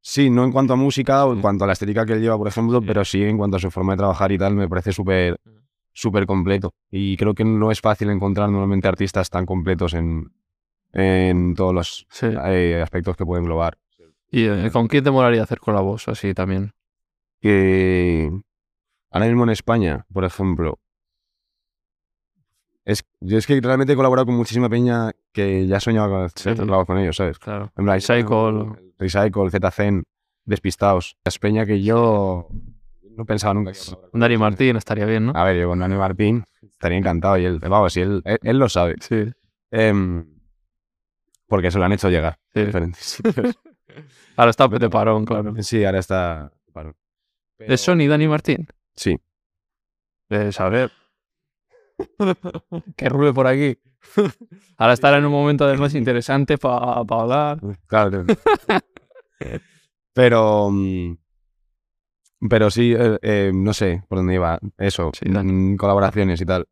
[0.02, 1.42] sí, no en cuanto a música o en Sí.
[1.42, 2.86] cuanto a la estética que él lleva, por ejemplo, Sí.
[2.88, 5.50] pero sí en cuanto a su forma de trabajar y tal, me parece súper Mm.
[5.94, 6.74] Súper completo.
[6.92, 10.34] Y creo que no es fácil encontrar normalmente artistas tan completos en,
[10.92, 12.28] en todos los Sí.
[12.46, 13.78] eh, aspectos que pueden englobar.
[14.32, 16.74] ¿Y eh, con quién te molaría hacer colabos así también?
[17.40, 18.32] que
[19.12, 20.80] ahora mismo en España, por ejemplo,
[22.86, 26.50] es, yo es que realmente he colaborado con muchísima peña que ya soñaba con Sí.
[26.50, 27.40] hacer trabajo con ellos, ¿sabes?
[27.40, 27.72] Claro.
[27.78, 28.94] En Recycle.
[28.98, 30.04] Recycle, ZZen,
[30.46, 31.18] Despistados.
[31.24, 32.48] Es peña que yo
[33.16, 34.38] no pensaba nunca que iba a Dani.
[34.38, 35.34] Martín estaría bien, ¿no?
[35.36, 38.58] A ver, yo con Dani Martín estaría encantado y él, vamos, y él, él, él
[38.58, 38.96] lo sabe.
[39.00, 39.32] Sí.
[39.72, 40.26] Em,
[41.48, 42.38] porque se lo han hecho llegar.
[42.54, 42.66] Sí.
[42.66, 43.56] diferentes sitios.
[44.36, 45.54] Ahora está de parón, claro.
[45.62, 46.52] Sí, ahora está.
[46.72, 46.96] parón.
[47.60, 48.68] ¿De Pero- Sony Dani Martín?
[48.96, 49.18] Sí.
[50.30, 50.92] De saber.
[52.96, 53.78] que rule por aquí.
[54.78, 57.60] Ahora estará en un momento además interesante para hablar.
[57.88, 58.26] Claro.
[60.14, 60.70] pero.
[60.72, 61.18] mm,
[62.50, 64.60] Pero sí, eh, eh, no sé por dónde iba.
[64.78, 66.66] Eso, Sí, mm, colaboraciones y tal.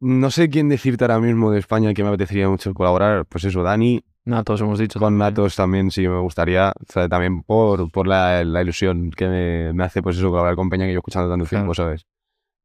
[0.00, 3.24] No sé quién decirte ahora mismo de España que me apetecería mucho colaborar.
[3.26, 4.02] Pues eso, Dani.
[4.24, 4.98] Natos hemos dicho.
[4.98, 5.18] Con también.
[5.30, 6.70] Natos también sí me gustaría.
[6.70, 10.56] O sea, también por, por la, la ilusión que me, me hace, pues eso, colaborar
[10.56, 11.62] con Peña que yo escuchando tanto Claro.
[11.62, 12.04] tiempo, ¿sabes?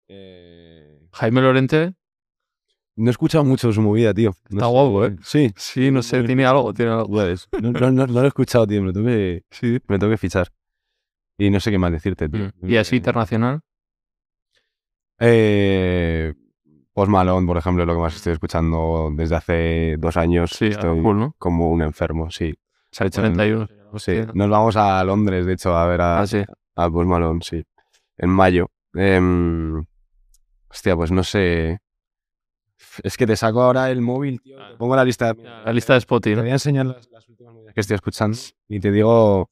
[0.07, 1.93] Eh, Jaime Lorente.
[2.95, 4.31] No he escuchado mucho su movida, tío.
[4.49, 5.15] No Está sé- guapo, ¿eh?
[5.21, 5.51] Sí.
[5.55, 7.21] Sí, no sé, tiene algo, tiene algo.
[7.61, 8.81] No, no, no, no lo he escuchado, tío.
[8.81, 9.77] Me tengo que, Sí.
[9.87, 10.47] me tengo que fichar.
[11.37, 12.51] Y no sé qué más decirte, tío.
[12.61, 12.69] Mm.
[12.69, 13.61] Y así Eh, internacional.
[15.19, 16.33] Eh,
[16.93, 20.51] Post Malone, por ejemplo, es lo que más estoy escuchando desde hace dos años.
[20.51, 21.35] Sí, estoy full, ¿no?
[21.37, 22.53] como un enfermo, sí.
[22.91, 23.67] Sale 31.
[23.97, 24.19] Sí.
[24.33, 26.43] Nos vamos a Londres, de hecho, a ver a, Ah, sí.
[26.75, 27.63] a Post Malone, sí.
[28.17, 28.71] En mayo.
[28.93, 29.83] Em,
[30.69, 31.79] hostia, pues no sé.
[33.03, 34.57] Es que te saco ahora el móvil, tío.
[34.71, 35.33] Te pongo la lista.
[35.65, 36.35] La lista de Spotify.
[36.35, 39.51] Te voy a enseñar las, las últimas que estoy escuchando y te digo.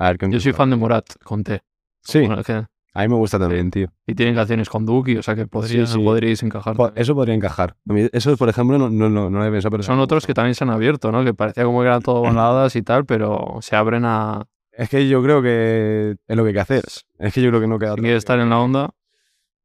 [0.00, 1.60] A ver, ¿qué Yo soy fan de Morat, con T.
[2.02, 2.52] Sí, Bueno, que-
[2.92, 3.88] a mí me gusta también, tío.
[4.06, 5.98] y tienen canciones con Duki, o sea que podría, Sí, sí.
[6.02, 6.74] podríais encajar.
[6.74, 6.90] Po-.
[6.96, 7.76] Eso podría encajar.
[8.12, 9.82] Eso, por ejemplo, no, no, no, no lo he pensado, pero.
[9.82, 11.22] Son otros que también se han abierto, ¿no?
[11.24, 14.44] Que parecía como que eran todo baladas y tal, pero se abren a.
[14.72, 16.82] Es que yo creo que es lo que hay que hacer.
[17.18, 18.90] Es que yo creo que no queda Si quieres estar en la onda,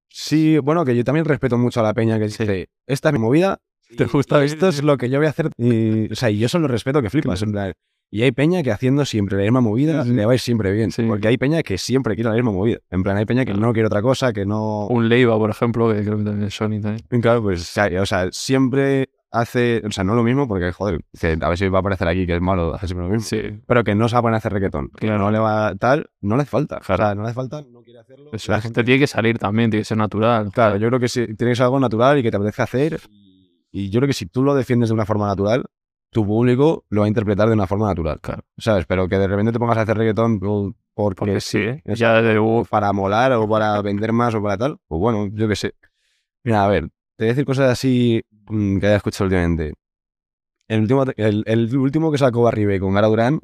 [0.09, 3.19] Sí, bueno, que yo también respeto mucho a la peña que dice, esta es mi
[3.19, 3.59] movida.
[3.97, 5.49] ¿Te gusta Esto es lo que yo voy a hacer.
[5.57, 7.43] Y, o sea, y yo solo respeto que flipas.
[8.11, 10.71] Y hay peña que haciendo siempre la misma movida Sí, le va a ir siempre
[10.71, 10.91] bien.
[10.91, 11.03] Sí.
[11.03, 12.77] Porque hay peña que siempre quiere la misma movida.
[12.89, 13.67] En plan, hay peña que Claro.
[13.67, 14.87] no quiere otra cosa, que no.
[14.87, 16.99] un Leiva, por ejemplo, que creo que también es Sony también.
[17.21, 19.81] Claro, pues, o sea, siempre hace.
[19.85, 21.01] O sea, no lo mismo, porque, joder,
[21.41, 23.27] a ver si va a aparecer aquí que es malo, hace siempre lo mismo.
[23.27, 23.41] Sí.
[23.67, 24.89] Pero que no se va a poner a hacer reggaetón.
[24.89, 25.17] Que Claro.
[25.19, 26.79] no le va tal, no le hace falta.
[26.79, 27.03] Claro.
[27.03, 28.29] O sea, no le hace falta, no quiere hacerlo.
[28.31, 30.51] Eso, La la gente- tiene que salir también, tiene que ser natural.
[30.53, 32.99] Claro, yo creo que sí, tiene que ser algo natural y que te apetece hacer.
[33.71, 35.65] Y yo creo que si tú lo defiendes de una forma natural,
[36.16, 38.22] tu público lo va a interpretar de una forma natural.
[38.22, 38.41] Claro.
[38.57, 38.86] ¿Sabes?
[38.86, 41.82] Pero que de repente te pongas a hacer reggaetón por- porque, Porque sí, ¿eh?
[41.93, 45.57] ya de para molar o para vender más o para tal, pues bueno, yo qué
[45.57, 45.74] sé.
[46.45, 46.84] Mira, a ver,
[47.18, 49.74] te voy a decir cosas así mm, que haya escuchado últimamente.
[50.70, 53.39] El último, el, el último que sacó Barribe con Gara Durán,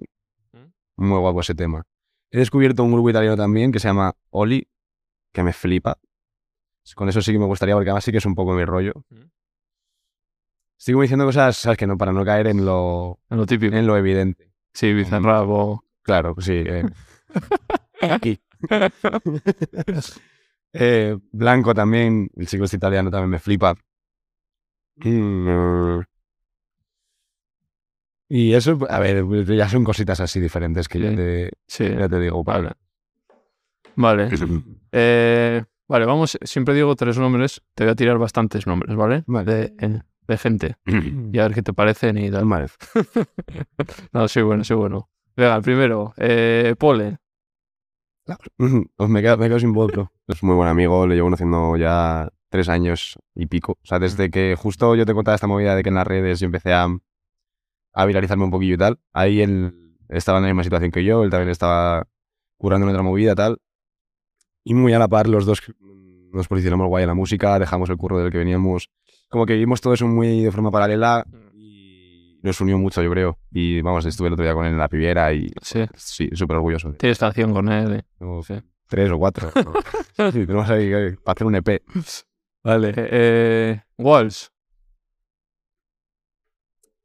[0.95, 1.83] muy guapo ese tema.
[2.31, 4.65] He descubierto un grupo italiano también que se llama Oli,
[5.33, 5.97] que me flipa.
[6.95, 8.93] Con eso sí que me gustaría, porque además sí que es un poco mi rollo.
[10.81, 11.77] Estoy como diciendo cosas, ¿sabes?
[11.77, 13.75] Que no, para no caer en lo, en lo típico.
[13.75, 14.51] en lo evidente.
[14.73, 15.85] Sí, Bizarrap o...
[16.01, 16.53] Claro, sí.
[16.65, 16.83] eh.
[18.01, 18.41] Aquí.
[20.73, 23.75] Eh, Blanco también, el chico este italiano también me flipa.
[24.95, 25.99] Mm.
[28.29, 32.19] Y eso, a ver, ya son cositas así diferentes que ya te, Sí, ya te
[32.21, 32.41] digo.
[32.45, 32.71] vale.
[33.97, 34.29] Vale.
[34.93, 39.25] Eh, vale, vamos, siempre digo tres nombres, te voy a tirar bastantes nombres, ¿vale?
[39.27, 39.51] Vale.
[39.53, 40.75] De, eh, de gente.
[40.85, 42.45] Y a ver qué te parecen y tal.
[42.45, 42.67] Vale.
[44.11, 45.09] No, sí, bueno, sí, bueno.
[45.35, 47.17] Venga, primero, eh, Pole.
[48.55, 50.11] Pues me quedo, me quedo sin voz, bro.
[50.27, 53.73] Es muy buen amigo, le llevo conociendo ya tres años y pico.
[53.73, 56.39] O sea, desde que justo yo te contaba esta movida de que en las redes
[56.39, 56.87] yo empecé a,
[57.93, 58.99] a viralizarme un poquillo y tal.
[59.13, 62.07] Ahí él estaba en la misma situación que yo, él también estaba
[62.57, 63.57] currando en otra movida tal.
[64.63, 67.89] Y muy a la par, los dos mm, nos posicionamos guay en la música, dejamos
[67.89, 68.89] el curro del que veníamos.
[69.31, 71.25] Como que vimos todo eso muy de forma paralela
[71.55, 73.39] y nos unió mucho, yo creo.
[73.51, 75.85] Y vamos, estuve el otro día con él en la pibiera y Sí.
[75.95, 76.93] sí, súper orgulloso.
[76.93, 77.93] Tienes canción con él.
[77.95, 78.03] eh.
[78.45, 78.55] Sí.
[78.87, 79.51] tres o cuatro.
[80.33, 81.81] Sí, tenemos ahí eh, para hacer un EP.
[82.63, 82.89] Vale.
[82.89, 84.51] Eh, eh, Walls.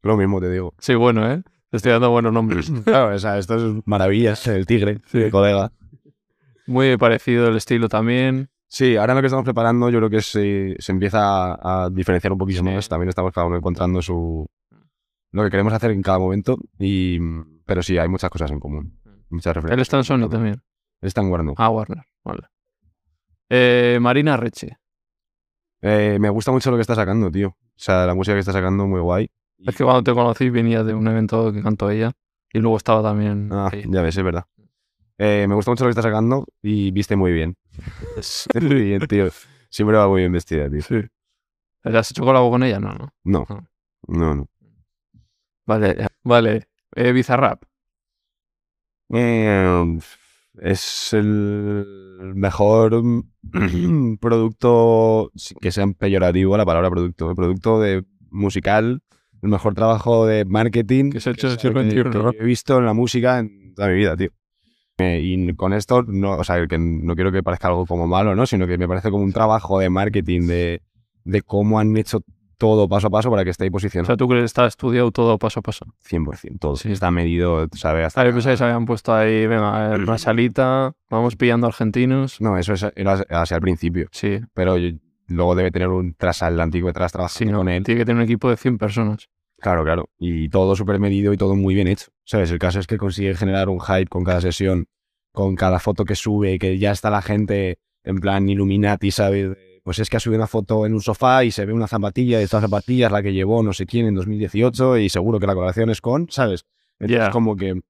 [0.02, 0.74] Lo mismo te digo.
[0.78, 1.42] Sí, bueno, ¿eh?
[1.70, 2.70] Te estoy dando buenos nombres.
[2.84, 5.18] Claro, o sea, esto es maravillas, el tigre, Sí.
[5.18, 5.72] mi colega.
[6.66, 8.50] Muy parecido el estilo también.
[8.76, 12.30] Sí, ahora lo que estamos preparando yo creo que se, se empieza a, a diferenciar
[12.32, 12.64] un poquito Sí.
[12.64, 12.86] más.
[12.90, 14.46] También estamos cada uno encontrando su
[15.32, 16.58] lo que queremos hacer en cada momento.
[16.78, 17.18] Y,
[17.64, 18.98] pero sí, hay muchas cosas en común.
[19.30, 19.80] Muchas Él referencias.
[19.86, 20.54] está en Sony también.
[21.00, 21.54] Él está en Warner.
[21.56, 22.04] Ah, Warner.
[22.22, 22.42] Vale.
[23.48, 24.76] Eh, Marina Reche.
[25.80, 27.48] Eh, me gusta mucho lo que está sacando, tío.
[27.48, 29.28] O sea, la música que está sacando muy guay.
[29.58, 32.12] Es que cuando te conocí venía de un evento que cantó ella
[32.52, 33.84] y luego estaba también Ah, ahí.
[33.88, 34.44] ya ves, es verdad.
[35.18, 37.56] Eh, me gusta mucho lo que está sacando y viste muy bien.
[38.60, 39.28] muy bien, tío.
[39.70, 40.82] Siempre va muy bien vestida, tío.
[40.82, 41.00] Sí.
[41.84, 42.80] ¿Le has hecho colabo con ella?
[42.80, 43.12] No, no.
[43.24, 43.62] No, Ah.
[44.08, 44.48] no, no.
[45.66, 46.68] Vale, eh, vale.
[46.94, 47.62] Eh, Bizarrap.
[49.12, 49.98] Eh,
[50.60, 53.02] es el mejor
[54.20, 59.02] producto, sin que sea peyorativo la palabra producto, el producto de musical
[59.42, 62.94] el mejor trabajo de marketing Que se ha hecho que- que he visto en la
[62.94, 64.30] música en toda mi vida, tío.
[64.98, 68.34] Eh, y con esto, no, o sea, que no quiero que parezca algo como malo,
[68.34, 68.46] ¿no?
[68.46, 70.82] Sino que me parece como un trabajo de marketing, de,
[71.24, 72.20] de cómo han hecho
[72.58, 74.06] todo paso a paso para que esté ahí O posicionado.
[74.06, 75.84] sea, tú crees que está estudiado todo paso a paso.
[76.08, 76.76] 100%, todo.
[76.76, 76.90] Sí.
[76.92, 78.06] Está medido, ¿sabes?
[78.06, 81.66] Hasta Ah, yo pensé que se habían puesto ahí, venga, en una salita, vamos pillando
[81.66, 82.40] argentinos.
[82.40, 84.08] No, eso es, era así al principio.
[84.12, 84.96] Sí, Pero yo-
[85.28, 87.82] luego debe tener un transatlántico detrás trabajando sí, no, con él.
[87.84, 89.28] tiene que tener un equipo de 100 personas.
[89.58, 90.10] Claro, claro.
[90.18, 92.08] Y todo súper medido y todo muy bien hecho.
[92.24, 92.50] ¿Sabes?
[92.50, 94.86] El caso es que consigue generar un hype con cada sesión,
[95.32, 99.56] con cada foto que sube, que ya está la gente en plan Illuminati, ¿sabes?
[99.82, 102.40] Pues es que ha subido una foto en un sofá y se ve una zapatilla
[102.40, 105.46] y esta zapatilla es la que llevó no sé quién en 2018 y seguro que
[105.46, 106.64] la colaboración es con, ¿sabes?
[106.98, 107.80] Entonces como que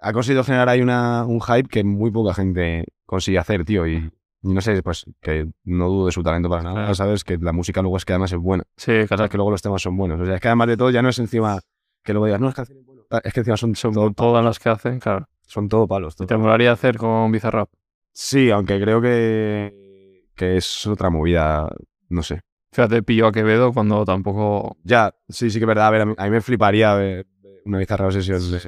[0.00, 3.86] ha conseguido generar ahí una, un hype que muy poca gente consigue hacer, tío.
[3.86, 4.10] Y
[4.42, 6.94] no sé, pues que no dudo de su talento para nada, Claro.
[6.94, 7.24] ¿sabes?
[7.24, 8.64] Que la música luego es que además es buena.
[8.76, 10.20] Sí, claro, que luego los temas son buenos.
[10.20, 11.58] O sea, es que además de todo ya no es encima
[12.02, 13.04] que luego digas, no, es canciones buenas.
[13.24, 15.28] Es que encima son, son todo, todas las que hacen, claro.
[15.42, 16.14] son todo palos.
[16.16, 16.26] todo.
[16.26, 17.68] Te molaría hacer con Bizarrap.
[18.12, 21.68] Sí, aunque creo que, que es otra movida,
[22.08, 22.40] no sé.
[22.72, 24.76] Fíjate, pilló a Quevedo cuando tampoco...
[24.82, 25.86] Ya, sí, sí que es verdad.
[25.86, 27.26] A ver, a mí, a mí me fliparía ver
[27.64, 28.60] una bizarra sesión de...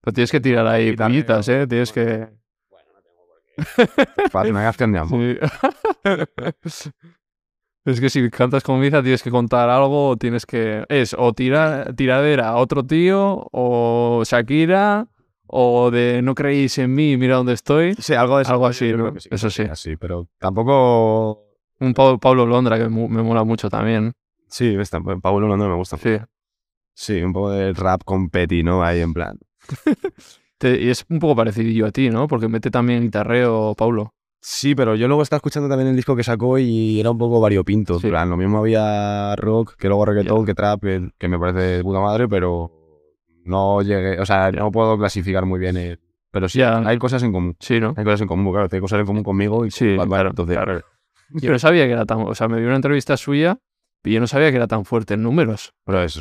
[0.00, 1.66] Pero tienes que tirar ahí Y pullitas, ¿eh?
[1.66, 2.28] Tienes que...
[4.32, 5.38] Canción de amor.
[6.64, 6.90] Sí.
[7.84, 10.84] es que si cantas con Biza tienes que contar algo o tienes que...
[10.88, 15.08] Es o tira, tiradera a otro tío o Shakira
[15.46, 17.94] o de no creéis en mí, mira dónde estoy.
[17.98, 18.92] Sí, algo, de Algo así,
[19.30, 19.62] Eso sí.
[19.62, 21.46] Así, pero tampoco...
[21.80, 24.12] Un Pablo Londra que me mola mucho también.
[24.48, 24.76] Sí,
[25.20, 25.96] Pablo no me gusta.
[25.96, 26.16] Sí.
[26.94, 28.82] Sí, un poco de rap con Petty, ¿no?
[28.82, 29.38] Ahí en plan...
[30.62, 32.28] Te- y es un poco parecido a ti, ¿no?
[32.28, 34.14] Porque mete también guitarreo Paulo.
[34.40, 37.40] Sí, pero yo luego estaba escuchando también el disco que sacó y era un poco
[37.40, 37.98] variopinto.
[37.98, 38.06] Sí.
[38.06, 41.58] En plan, lo mismo había rock, que luego reggaetón, que trap, que, que me parece
[41.58, 42.70] de puta madre, pero
[43.44, 45.76] no llegué, o sea, no puedo clasificar muy bien.
[45.76, 45.98] el-
[46.30, 47.56] pero sí, hay cosas en común.
[47.60, 47.92] Sí, ¿no?
[47.96, 50.56] Hay cosas en común, claro, hay cosas en común conmigo y Sí, con claro, entonces,
[50.56, 50.80] claro.
[51.30, 52.20] Yo no sabía que era tan...
[52.22, 53.58] O sea, me vi una entrevista suya
[54.04, 55.72] y yo no sabía que era tan fuerte en números.
[55.86, 56.16] Pero es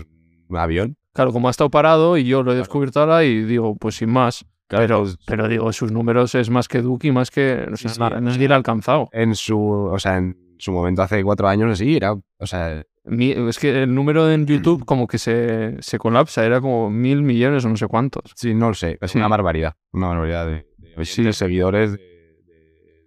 [0.47, 0.95] un avión.
[1.13, 4.09] Claro, como ha estado parado y yo lo he descubierto ahora y digo, pues sin
[4.09, 4.45] más.
[4.67, 7.65] Claro, Pero, pues, pero digo, sus números es más que Duki, más que...
[7.69, 9.09] No sé, Sí, sí, na- o nadie le ha alcanzado.
[9.11, 13.31] en su, o sea, en su momento hace cuatro años así, era, o sea, Mi-
[13.31, 17.65] es que el número en YouTube como que se, se colapsa, era como mil millones
[17.65, 18.31] o no sé cuántos.
[18.35, 19.17] sí, no lo sé, es Sí.
[19.17, 20.65] una barbaridad, una barbaridad de,
[21.03, 21.33] Sí.
[21.33, 21.91] seguidores.
[21.93, 21.99] De,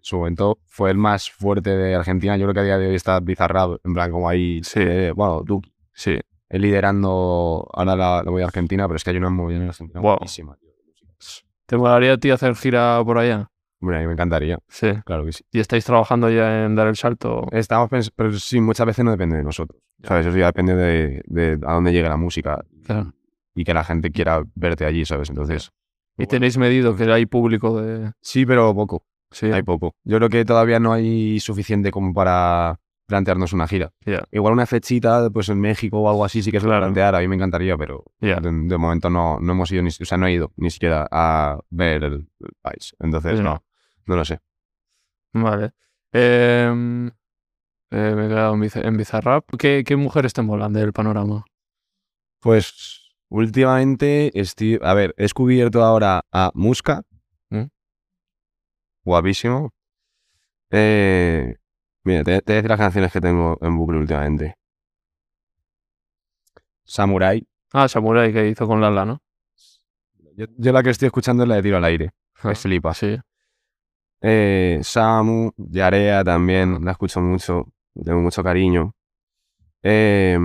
[0.03, 2.37] su momento fue el más fuerte de Argentina.
[2.37, 4.81] Yo creo que a día de hoy está Bizarrap, en plan, como ahí, Sí.
[4.83, 5.73] eh, bueno, Duki.
[5.95, 6.19] Sí.
[6.49, 10.01] Él liderando ahora la, la movida argentina, pero es que hay una movida en Argentina
[10.01, 10.17] Wow.
[10.19, 10.71] buenísima, tío.
[11.67, 13.49] ¿Te molaría a ti hacer gira por allá?
[13.81, 14.89] Hombre, a mí me encantaría, Sí.
[15.05, 15.45] claro que sí.
[15.51, 17.47] ¿Y estáis trabajando ya en dar el salto?
[17.53, 20.27] Estamos pens- pero sí, muchas veces no depende de nosotros, ¿sabes?
[20.27, 23.13] Eso ya depende de, de a dónde llegue la música Claro.
[23.55, 25.29] y que la gente quiera verte allí, ¿sabes?
[25.31, 25.71] Entonces,
[26.17, 28.13] ¿Y tenéis medido que hay público de...?
[28.21, 29.47] sí, pero poco, Sí.
[29.51, 29.95] hay poco.
[30.05, 33.93] Yo creo que todavía no hay suficiente como para plantearnos una gira.
[34.33, 36.83] Igual una fechita, pues en México o algo así sí que se Claro.
[36.83, 38.05] plantear, a mí me encantaría, pero
[38.41, 41.07] de, de momento no, no hemos ido, ni, o sea, no he ido ni siquiera
[41.11, 42.95] a ver el, el país.
[43.01, 43.65] Entonces, no, no.
[44.07, 44.41] no lo sé.
[45.33, 45.73] Vale.
[46.13, 47.13] Em, eh,
[48.17, 49.45] me he quedado en, Biz- en Bizarrap.
[49.59, 51.45] ¿Qué, ¿Qué mujeres te molan del panorama?
[52.41, 57.03] Pues últimamente estoy, a ver, he descubierto ahora a Muska.
[57.51, 57.65] ¿Mm?
[59.05, 59.73] Guapísimo.
[60.71, 61.57] Eh,
[62.05, 64.57] mira, te, te voy a decir las canciones que tengo en bucle últimamente.
[66.85, 67.43] Samurai.
[67.73, 69.21] Ah, Samurai que hizo con Lala, ¿no?
[70.37, 72.11] Yo, yo la que estoy escuchando es la de Tiro al Aire.
[72.43, 72.95] Me Ah, flipa.
[72.95, 73.17] Sí.
[74.21, 77.69] Eh, Samu, Yarea también, la escucho mucho,
[78.05, 78.95] tengo mucho cariño.
[79.83, 80.39] Eh,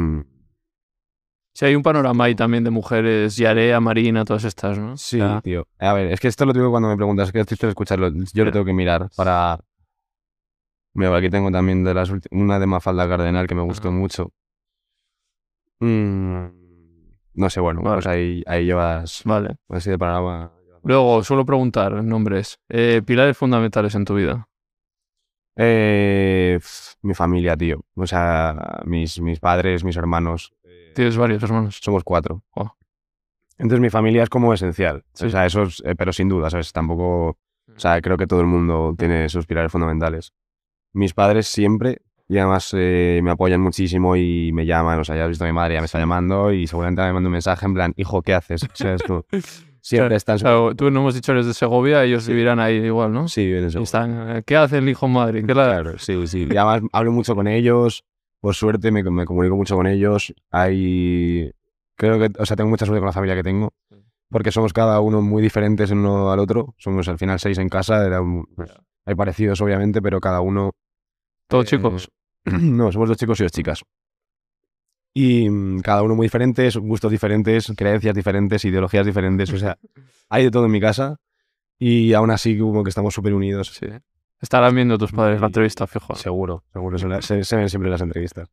[1.54, 4.96] Sí, hay un panorama ahí también de mujeres, Yarea, Marina, todas estas, ¿no?
[4.96, 5.68] sí, tío.
[5.78, 8.52] A ver, es que esto lo digo cuando me preguntas, que estoy escucharlo, yo lo
[8.54, 9.60] tengo que mirar para...
[10.94, 14.32] Mira, aquí tengo también de las ulti- una de Mafalda Cardenal que me gustó mucho.
[15.80, 16.46] Mm,
[17.36, 17.96] no sé, bueno, Vale.
[17.98, 19.56] pues ahí, ahí llevas Vale.
[19.70, 20.52] así de panorama.
[20.84, 22.58] Luego, suelo preguntar nombres.
[22.70, 24.48] Eh, pilares fundamentales en tu vida.
[25.56, 26.60] Eh,
[27.02, 27.82] mi familia, tío.
[27.96, 30.54] O sea, mis, mis padres, mis hermanos.
[30.64, 31.80] eh, Tienes varios hermanos.
[31.82, 32.44] somos cuatro.
[32.56, 32.72] Oh.
[33.58, 35.04] Entonces mi familia es como esencial.
[35.14, 35.26] Sí.
[35.26, 36.72] O sea, eso es, eh, pero sin duda, ¿sabes?
[36.72, 37.38] Tampoco, o
[37.80, 40.34] sea, creo que todo el mundo tiene sus pilares fundamentales.
[40.94, 45.24] Mis padres siempre, y además eh, me apoyan muchísimo y me llaman, o sea, ya
[45.24, 47.66] has visto a mi madre, ya me está llamando y seguramente me manda un mensaje
[47.66, 48.64] en plan, hijo, ¿qué haces?
[48.64, 49.26] O sea, es como-
[49.82, 50.36] siempre están...
[50.36, 53.28] O sea, tú no hemos dicho eres de Segovia, ellos vivirán ahí igual, ¿no?
[53.28, 53.84] Sí, viven en Segovia.
[53.86, 55.46] están, eh, ¿qué hace el hijo en Madrid?
[55.46, 56.48] ¿Qué la- Claro, sí, sí.
[56.52, 58.04] Y además hablo mucho con ellos.
[58.42, 60.34] Por suerte me, me comunico mucho con ellos.
[60.52, 61.52] Hay
[61.96, 63.74] creo que, o sea, tengo mucha suerte con la familia que tengo,
[64.30, 66.74] porque somos cada uno muy diferentes el uno al otro.
[66.78, 68.72] Somos al final seis en casa, era un- pues,
[69.06, 70.72] hay parecidos obviamente, pero cada uno...
[71.48, 72.10] Todos eh, chicos.
[72.46, 73.82] No, somos dos chicos y dos chicas.
[75.14, 79.78] Y mm, cada uno muy diferentes, gustos diferentes, creencias diferentes, ideologías diferentes, o sea,
[80.30, 81.18] hay de todo en mi casa
[81.78, 83.70] y aún así como que estamos súper unidos.
[83.74, 83.88] Sí.
[84.42, 86.16] Estarán viendo tus padres la entrevista, fijo.
[86.16, 88.50] Seguro, seguro, se, la- se- se ven siempre las entrevistas.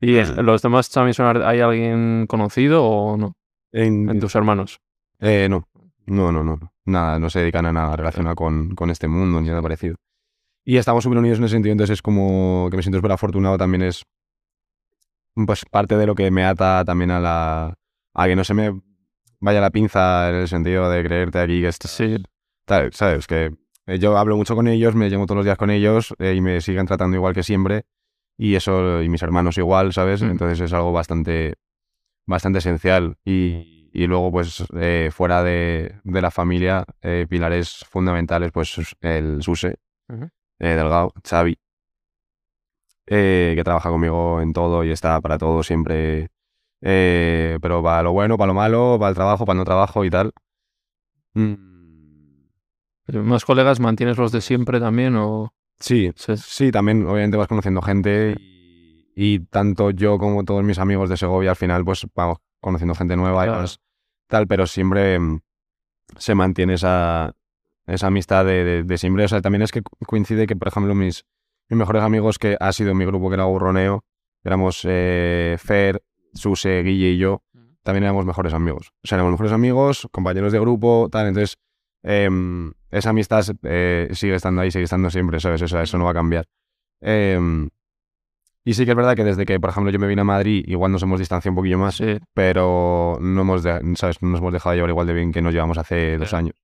[0.00, 1.42] ¿Y es- los demás también son...
[1.42, 3.36] ¿Hay alguien conocido o no?
[3.72, 4.80] En- En tus hermanos.
[5.18, 5.66] Eh, no,
[6.06, 6.72] no, no, no.
[6.84, 9.96] Nada, no se dedican a nada relacionado con, con este mundo ni nada parecido.
[10.64, 13.58] Y estamos súper unidos en ese sentido, entonces es como que me siento súper afortunado
[13.58, 14.04] también es
[15.46, 17.74] pues parte de lo que me ata también a la
[18.14, 18.80] a que no se me
[19.40, 22.22] vaya la pinza en el sentido de creerte aquí que estás Sí.
[22.64, 23.52] tal, sabes que
[23.86, 26.40] eh, yo hablo mucho con ellos, me llamo todos los días con ellos eh, y
[26.40, 27.84] me siguen tratando igual que siempre
[28.38, 30.22] y eso y mis hermanos igual, ¿sabes?
[30.22, 30.30] Mm.
[30.30, 31.54] Entonces es algo bastante
[32.26, 38.50] bastante esencial y, y luego pues eh, fuera de, de la familia eh, pilares fundamentales
[38.50, 39.76] pues el Suse
[40.08, 40.24] Ujú.
[40.58, 41.56] eh, Delgado, Xavi
[43.06, 46.28] que trabaja conmigo en todo y está para todo siempre
[46.80, 50.10] pero para lo bueno, para lo malo, para el trabajo, para el no trabajo y
[50.10, 50.32] tal.
[51.34, 51.54] Mm,
[53.22, 55.54] ¿Más colegas mantienes los de siempre también o...?
[55.78, 56.36] Sí, Sí.
[56.36, 61.16] sí, también obviamente vas conociendo gente y, y tanto yo como todos mis amigos de
[61.16, 63.78] Segovia al final pues vamos conociendo gente nueva y vas
[64.28, 65.40] tal, pero siempre mm,
[66.18, 67.34] se mantiene esa,
[67.86, 69.24] esa amistad de, de- de siempre.
[69.24, 71.24] O sea, también es que coincide que, por ejemplo, mis,
[71.68, 74.04] mis mejores amigos que ha sido mi grupo que era Burroneo,
[74.42, 76.02] éramos eh, Fer,
[76.32, 77.42] Suse, Guille y yo,
[77.82, 78.92] también éramos mejores amigos.
[79.02, 81.28] O sea, éramos mejores amigos, compañeros de grupo, tal.
[81.28, 81.58] Entonces,
[82.02, 85.60] em, esa amistad eh, sigue estando ahí, sigue estando siempre, ¿sabes?
[85.62, 86.46] O sea, eso no va a cambiar.
[88.66, 90.64] Y sí que es verdad que desde que, por ejemplo, yo me vine a Madrid,
[90.66, 92.18] igual nos hemos distanciado un poquillo más, Sí.
[92.32, 94.22] pero no hemos, de- ¿sabes?
[94.22, 96.54] no nos hemos dejado llevar igual de bien que nos llevamos hace dos años.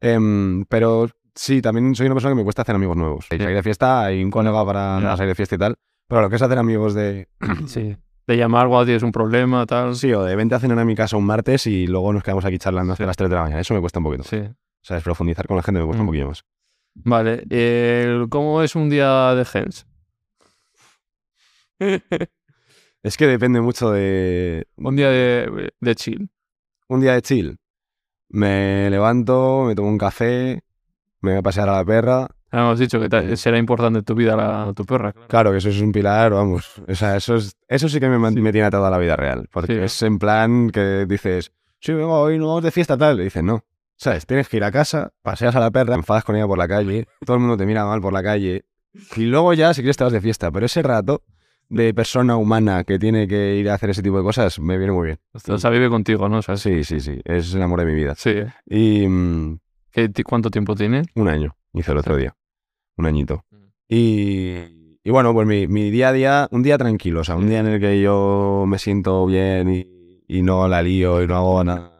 [0.00, 3.26] Em, pero sí, también soy una persona que me cuesta hacer amigos nuevos.
[3.28, 5.76] Salir de fiesta, hay un colega para salir de fiesta y tal,
[6.08, 7.28] pero lo que es hacer amigos de...
[7.66, 7.96] Sí.
[8.26, 9.94] De llamar cuando tienes un problema, tal.
[9.94, 12.44] Sí, o de vente a cenar a mi casa un martes y luego nos quedamos
[12.44, 13.06] aquí charlando hasta Sí.
[13.06, 13.60] las 3 de la mañana.
[13.60, 14.24] Eso me cuesta un poquito.
[14.24, 14.42] Sí.
[14.82, 15.04] ¿Sabes?
[15.04, 16.06] Profundizar con la gente me cuesta Mm.
[16.06, 16.44] un poquillo más.
[16.96, 17.44] Vale.
[17.50, 19.86] eh, ¿Cómo es un día de Gens?
[23.02, 24.66] Es que depende mucho de...
[24.76, 26.28] un día de, de chill.
[26.88, 27.56] Un día de chill.
[28.28, 30.62] Me levanto, me tomo un café,
[31.20, 32.28] me voy a pasear a la perra.
[32.52, 35.12] Ya hemos dicho que ta- será importante en tu vida la, tu perra.
[35.12, 35.28] Claro.
[35.28, 36.82] Claro que eso es un pilar, vamos.
[36.88, 38.40] O sea, eso, es, eso sí que me, man- Sí.
[38.40, 39.48] me tiene atado a la vida real.
[39.52, 39.80] Porque Sí.
[39.82, 43.20] es en plan que dices, sí, venga, hoy no vamos de fiesta tal.
[43.20, 43.62] Y dices, no.
[43.96, 44.26] ¿Sabes?
[44.26, 47.06] Tienes que ir a casa, paseas a la perra, enfadas con ella por la calle,
[47.24, 48.64] todo el mundo te mira mal por la calle.
[49.14, 50.50] Y luego ya, si quieres, te vas de fiesta.
[50.50, 51.22] Pero ese rato
[51.68, 54.92] de persona humana que tiene que ir a hacer ese tipo de cosas me viene
[54.92, 55.18] muy bien.
[55.48, 56.38] O sea, vive contigo, ¿no?
[56.38, 56.84] O sea, sí.
[56.84, 57.20] Sí, sí, sí.
[57.24, 58.14] Es el amor de mi vida.
[58.16, 58.34] Sí.
[58.66, 59.58] Y mm,
[59.90, 61.02] ¿Qué ¿Cuánto tiempo tiene?
[61.14, 62.34] un año hice el otro día.
[62.96, 63.44] Un añito.
[63.50, 63.56] Mm.
[63.88, 67.48] Y, y bueno, pues mi, mi día a día, un día tranquilo, o sea, un
[67.48, 71.36] día en el que yo me siento bien y, y no la lío y no
[71.36, 71.92] hago nada.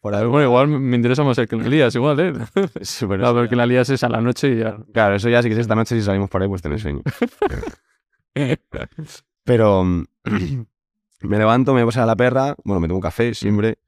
[0.00, 0.30] Por algo.
[0.32, 2.32] Bueno, igual me interesa más el que la lías, igual, ¿eh?
[2.80, 4.78] Súper- A ver, que la lías es a la noche y ya.
[4.94, 6.76] Claro, eso ya sí que es esta noche si salimos por ahí, pues te lo
[6.76, 7.02] enseño.
[9.44, 10.04] Pero mm,
[11.22, 13.78] me levanto, me voy a pasar a la perra, bueno, me tomo un café siempre,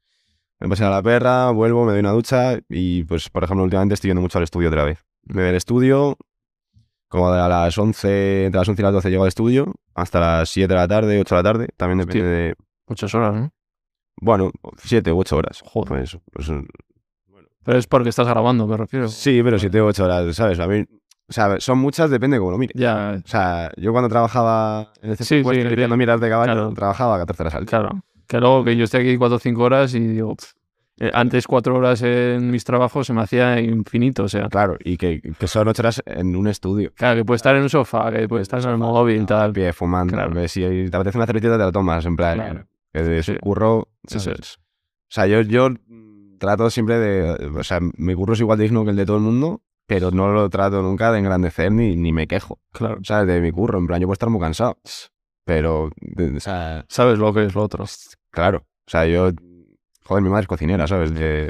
[0.59, 3.95] me paso a la perra, vuelvo, me doy una ducha y pues, por ejemplo, últimamente
[3.95, 5.05] estoy yendo mucho al estudio otra vez.
[5.23, 6.17] Me voy al estudio,
[7.07, 10.49] como a las 11, entre las 11 y las 12 llego al estudio, hasta las
[10.49, 12.37] 7 de la tarde, 8 de la tarde, también depende Hostia.
[12.37, 12.55] de,
[12.87, 13.51] Muchas horas, ¿no?
[14.17, 15.61] bueno, 7 u 8 horas.
[15.65, 15.87] Joder.
[15.89, 16.51] Pues, pues,
[17.63, 19.07] Pero es porque estás grabando, me refiero.
[19.07, 20.59] sí, pero 7 u 8 horas, ¿sabes?
[20.59, 20.85] A mí,
[21.27, 22.73] o sea, son muchas, depende cómo lo mires.
[22.79, 26.29] Ya, O sea, yo cuando trabajaba en el Sí, centro sí, ecuestre haciendo miras de
[26.29, 26.73] caballo, claro.
[26.73, 27.69] trabajaba a 14 horas al día.
[27.69, 28.01] claro.
[28.27, 30.53] Que luego que yo esté aquí cuatro o cinco horas y digo, pff,
[30.99, 34.47] eh, antes cuatro horas en mis trabajos se me hacía infinito, o sea.
[34.47, 36.91] Claro, y que, que son 8 horas en un estudio.
[36.95, 39.53] Claro, que puede estar en un sofá, que puede estar en el móvil, Al tal.
[39.53, 40.13] pie, fumando.
[40.13, 40.33] Claro.
[40.33, 42.35] que si te apetece una cervecita, te la tomas, en plan.
[42.37, 42.65] Claro.
[42.93, 43.35] Que de Sí.
[43.41, 43.87] curro.
[44.07, 44.57] Eso es.
[44.57, 44.59] O
[45.09, 45.69] sea, yo, yo
[46.39, 47.49] trato siempre de.
[47.57, 50.11] O sea, mi curro es igual de digno que el de todo el mundo, pero
[50.11, 52.59] no lo trato nunca de engrandecer ni, ni me quejo.
[52.71, 52.99] Claro.
[53.03, 53.27] ¿Sabes?
[53.27, 53.79] De mi curro.
[53.79, 54.77] En plan, yo puedo estar muy cansado.
[55.45, 55.85] Pero.
[55.85, 57.85] o sea, Sabes lo que es lo otro.
[58.31, 58.59] claro.
[58.87, 59.29] O sea, yo.
[60.05, 61.13] Joder, mi madre es cocinera, ¿sabes?
[61.13, 61.49] De,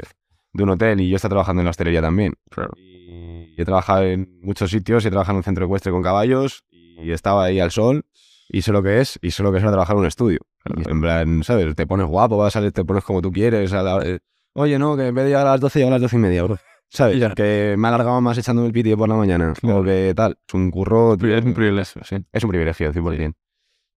[0.52, 2.34] de un hotel y yo estoy trabajando en la hostelería también.
[2.50, 2.70] Claro.
[2.76, 7.10] Y he trabajado en muchos sitios, he trabajado en un centro ecuestre con caballos y
[7.12, 8.04] estaba ahí al sol
[8.48, 10.38] y sé lo que es y sé lo que es ahora trabajar en un estudio.
[10.76, 11.74] Y en plan, ¿sabes?
[11.74, 13.72] Te pones guapo, vas a salir, te pones como tú quieres.
[13.72, 14.20] a la- eh,
[14.54, 16.20] Oye, no, que en vez de llegar a las 12, llego a las 12 y
[16.20, 16.58] media, bro.
[16.94, 17.18] ¿Sabes?
[17.18, 17.34] Ya.
[17.34, 19.52] Que me alargaba más echándome el piti por la mañana.
[19.60, 19.80] Claro.
[19.80, 20.38] O que tal.
[20.46, 21.14] Es un curro...
[21.14, 22.16] Es un privilegio, sí.
[22.32, 23.34] Es un privilegio, 100%.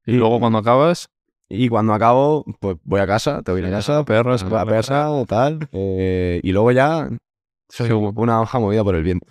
[0.08, 1.10] Y luego cuando acabas,
[1.50, 4.66] Y cuando acabo, pues voy a casa, te voy a Sí, casa, perros, a la
[4.66, 5.70] perra o tal.
[5.72, 7.08] eh, y luego ya
[7.70, 9.28] soy una hoja movida por el viento.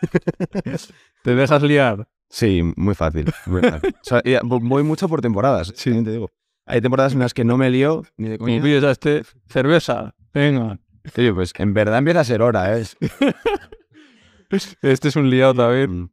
[1.22, 2.08] ¿Te dejas liar?
[2.28, 3.26] Sí, muy fácil.
[3.46, 3.94] muy fácil.
[3.94, 5.90] O sea, vo- voy mucho por temporadas, Sí.
[6.04, 6.30] te digo.
[6.66, 8.88] Hay temporadas en las que no me lío ni de Como coña.
[8.88, 10.78] a este, cerveza, venga.
[11.16, 12.84] Oye, pues en verdad empieza a ser hora, ¿eh?
[14.82, 15.90] Este es un liado también.
[16.02, 16.10] Mm.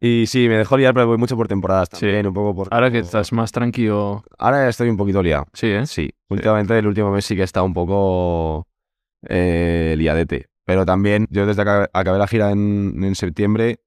[0.00, 2.00] Y sí, me dejo liar, pero voy mucho por temporadas Sí.
[2.00, 2.68] también, un poco por...
[2.70, 4.22] Ahora que estás más tranquilo.
[4.38, 5.46] Ahora estoy un poquito liado.
[5.54, 5.86] Sí, ¿eh?
[5.86, 8.66] Sí, últimamente el último mes sí que está un poco
[9.28, 10.48] eh, liadete.
[10.64, 13.80] Pero también yo desde que acabé la gira en, en septiembre,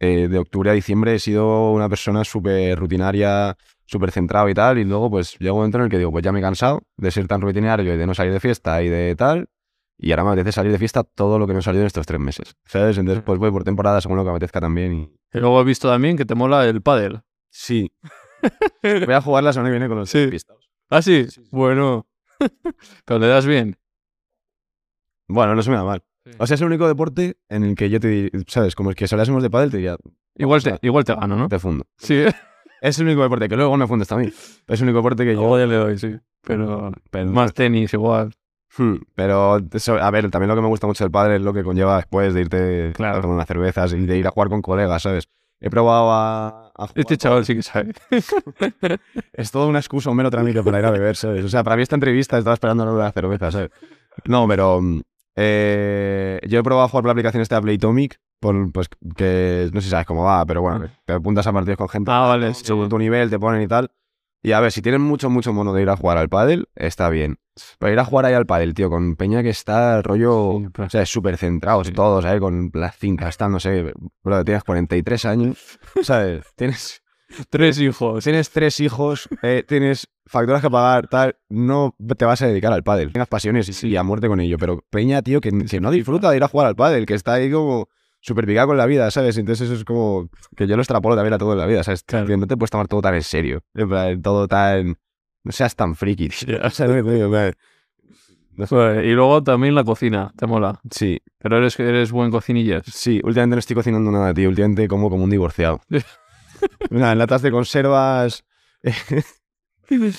[0.00, 3.56] eh, de octubre a diciembre he sido una persona súper rutinaria,
[3.86, 4.78] súper centrado y tal.
[4.78, 6.82] Y luego pues llega un momento en el que digo, pues ya me he cansado
[6.96, 9.48] de ser tan rutinario y de no salir de fiesta y de tal.
[9.96, 12.06] Y ahora me apetece salir de fiesta todo lo que no he salido en estos
[12.06, 12.56] tres meses.
[12.64, 12.98] ¿Sabes?
[12.98, 14.92] Entonces pues voy por temporada según lo que apetezca también.
[14.92, 15.02] Y...
[15.32, 17.22] Y luego he visto también que te mola el pádel.
[17.50, 17.92] Sí.
[18.82, 20.30] voy a jugar la semana que viene con los Sí.
[20.90, 21.24] ¿Ah, sí?
[21.24, 21.48] Sí, sí.
[21.50, 22.06] Bueno.
[23.04, 23.78] Pero le das bien.
[25.28, 26.02] Bueno, no se me da mal.
[26.38, 28.74] O sea, es el único deporte en el que yo te diría, ¿sabes?
[28.74, 29.96] Como es que si hablásemos de pádel, te diría,
[30.36, 31.48] Igual te, igual te gano, ¿no?
[31.48, 31.86] te fundo.
[31.98, 32.24] Sí.
[32.84, 34.32] Es el único deporte que luego me fundes también.
[34.68, 35.40] Es el único deporte que yo...
[35.40, 36.14] Luego ya le doy, sí.
[36.42, 38.34] Pero Pero, más tenis igual.
[38.76, 41.54] Hmm, pero eso- a ver, también lo que me gusta mucho del pádel es lo
[41.54, 43.18] que conlleva después de irte Claro.
[43.18, 45.28] a tomar unas cervezas y de ir a jugar con colegas, ¿sabes?
[45.60, 47.94] He probado a, a jugar Este con- chaval sí que sabe.
[49.32, 51.44] Es toda una excusa, un mero trámite para ir a beber, ¿sabes?
[51.44, 53.70] O sea, para mí esta entrevista estaba esperando la cerveza, ¿sabes?
[54.26, 55.00] No, pero mm,
[55.36, 59.68] eh, yo he probado a jugar por la aplicación esta de Playtomic, por, pues que
[59.72, 62.20] no sé si sabes cómo va, pero bueno, te apuntas a partidos con gente Ah,
[62.26, 62.54] vale.
[62.54, 62.64] sí.
[62.64, 63.90] según tu nivel, te ponen y tal.
[64.42, 67.08] Y a ver, si tienen mucho, mucho mono de ir a jugar al pádel, está
[67.08, 67.38] bien.
[67.78, 70.90] Pero ir a jugar ahí al pádel, tío, con Peña que está rollo, Sí, o
[70.90, 71.92] sea, súper centrados Sí.
[71.94, 72.40] todos, ¿sabes?
[72.40, 76.44] Con las cintas, están, no sé, bro, tienes 43 años, ¿sabes?
[76.56, 77.00] Tienes,
[77.48, 78.22] Tres hijos.
[78.22, 82.82] tienes tres hijos, eh, tienes facturas que pagar, tal, no te vas a dedicar al
[82.84, 83.12] pádel.
[83.12, 83.88] Tengas pasiones y, Sí.
[83.88, 86.48] y a muerte con ello, pero Peña, tío, que, que no disfruta de ir a
[86.48, 87.88] jugar al pádel, que está ahí como
[88.26, 89.36] súper picado con la vida, ¿sabes?
[89.36, 92.02] Entonces eso es como que yo lo extrapolo también a todo en la vida, ¿sabes?
[92.04, 92.36] Claro.
[92.38, 94.96] No te puedes tomar todo tan en serio, en plan, todo tan...
[95.44, 96.58] No seas tan friki, tío.
[96.64, 97.28] O sea, no, no,
[98.56, 98.66] no.
[98.66, 100.80] Joder, Y luego también la cocina, te mola.
[100.90, 102.84] Sí, Pero eres, eres buen cocinillas.
[102.86, 104.48] sí, últimamente no estoy cocinando nada, tío.
[104.48, 105.80] Últimamente como como un divorciado.
[106.90, 108.44] Nada, latas de conservas...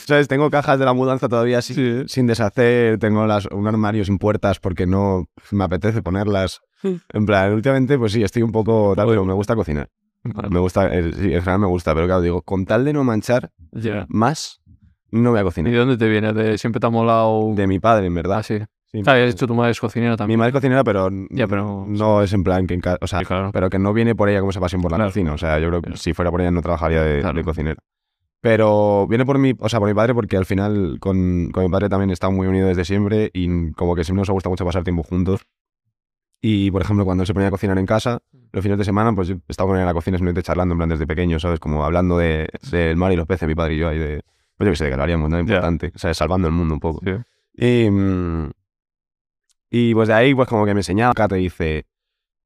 [0.05, 0.27] ¿Sabes?
[0.27, 2.03] Tengo cajas de la mudanza todavía sin, Sí.
[2.07, 6.61] sin deshacer, tengo las, un armario sin puertas porque no me apetece ponerlas.
[7.13, 9.89] En plan, últimamente, pues sí, estoy un poco tal, pero me gusta cocinar.
[10.49, 13.03] Me gusta, eh, sí, en general me gusta, pero claro, digo, con tal de no
[13.03, 14.05] manchar Ya.
[14.09, 14.59] más,
[15.11, 15.71] no voy a ¿Y cocinar.
[15.71, 16.33] de dónde te viene?
[16.33, 17.53] ¿De siempre te ha molado?
[17.53, 18.39] De mi padre, en verdad.
[18.39, 18.57] Ah, sí.
[18.91, 19.01] Sí.
[19.05, 20.39] Has dicho tu madre es cocinera Mi también.
[20.39, 23.19] madre es cocinera, pero, Ya, pero- no es en plan que en ca- o sea,
[23.19, 23.51] Sí, claro.
[23.53, 25.09] pero que no viene por ella como esa pasión por la Claro.
[25.11, 25.33] cocina.
[25.33, 25.97] O sea, yo creo que Claro.
[25.97, 27.37] si fuera por ella no trabajaría de, Claro.
[27.37, 27.77] de cocinera.
[28.41, 31.69] Pero viene por mi, o sea, por mi padre porque al final con, con mi
[31.69, 34.51] padre también he estado muy unido desde siempre y como que siempre nos ha gustado
[34.51, 35.41] mucho pasar tiempo juntos.
[36.41, 38.19] Y, por ejemplo, cuando él se ponía a cocinar en casa,
[38.51, 40.77] los fines de semana, pues yo estaba con él en la cocina simplemente charlando, en
[40.77, 41.59] plan, desde pequeño, ¿sabes?
[41.59, 44.21] Como hablando de, del mar y los peces, mi padre y yo, ahí de...
[44.57, 45.39] Pues yo que sé, de que lo haríamos, ¿no?
[45.39, 45.91] Importante.
[45.93, 47.01] O sea, salvando el mundo un poco.
[47.55, 48.51] Y, mm,
[49.69, 51.85] y pues de ahí, pues como que me enseñaba, acá te dice,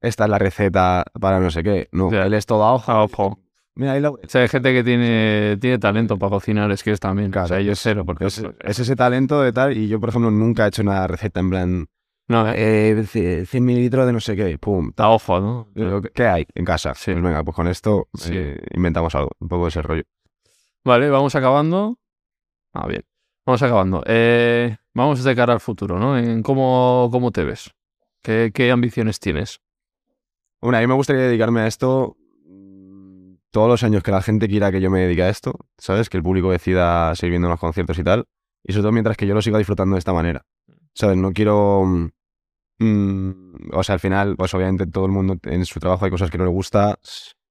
[0.01, 1.87] esta es la receta para no sé qué.
[1.91, 2.25] No, Ya.
[2.25, 2.91] él es todo a ojo.
[2.91, 3.39] A ojo.
[3.75, 4.03] Mira, ahí.
[4.03, 7.31] O sea, hay gente que tiene, tiene talento para cocinar, es que es también.
[7.31, 9.99] Claro, o sea, yo es- cero, porque Es, es ese talento de tal, y yo,
[9.99, 11.87] por ejemplo, nunca he hecho una receta en plan,
[12.29, 14.91] No, eh, eh, c- 100 mililitros de no sé qué, pum.
[14.97, 15.67] a ojo, ¿no?
[16.13, 16.93] ¿Qué hay en casa?
[16.93, 17.11] Sí.
[17.11, 18.31] Pues venga, pues con esto Sí.
[18.35, 20.03] eh, inventamos algo, un poco de ese rollo.
[20.85, 21.97] Vale, vamos acabando.
[22.73, 23.03] Ah, bien.
[23.45, 24.03] Vamos acabando.
[24.05, 26.17] Eh, vamos de cara al futuro, ¿no?
[26.17, 27.71] En cómo, cómo te ves.
[28.21, 29.59] ¿Qué, qué ambiciones tienes?
[30.61, 32.15] Bueno, a mí me gustaría dedicarme a esto
[32.45, 36.09] mm, todos los años que la gente quiera que yo me dedique a esto, ¿sabes?
[36.09, 38.25] Que el público decida seguir viendo los conciertos y tal.
[38.63, 40.45] Y sobre todo mientras que yo lo siga disfrutando de esta manera.
[40.93, 41.17] ¿Sabes?
[41.17, 42.11] No quiero...
[42.79, 46.29] mm, o sea, al final, pues obviamente todo el mundo en su trabajo hay cosas
[46.31, 46.97] que no le gusta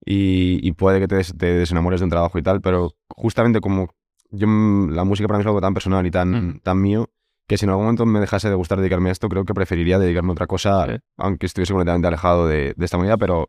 [0.05, 3.61] y, y puede que te, des- te desenamores de un trabajo y tal, pero justamente
[3.61, 3.91] como
[4.31, 6.61] yo mm, la música para mí es algo tan personal y tan, Mm.
[6.61, 7.11] tan mío
[7.47, 9.99] que si en algún momento me dejase de gustar dedicarme a esto, creo que preferiría
[9.99, 10.97] dedicarme a otra cosa, Sí.
[11.17, 13.49] aunque estuviese completamente alejado de, de esta movida, pero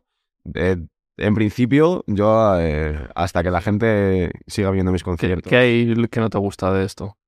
[0.54, 0.76] eh,
[1.18, 5.50] en principio yo eh, hasta que la gente siga viendo mis ¿Qué, conciertos.
[5.50, 7.18] qué hay que no te gusta de esto?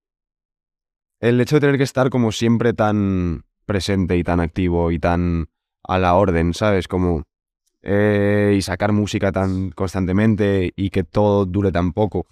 [1.20, 5.48] El hecho de tener que estar como siempre tan presente y tan activo y tan
[5.84, 6.88] a la orden, ¿sabes?
[6.88, 7.24] Como...
[7.82, 12.26] eh, y sacar música tan constantemente y que todo dure tan poco.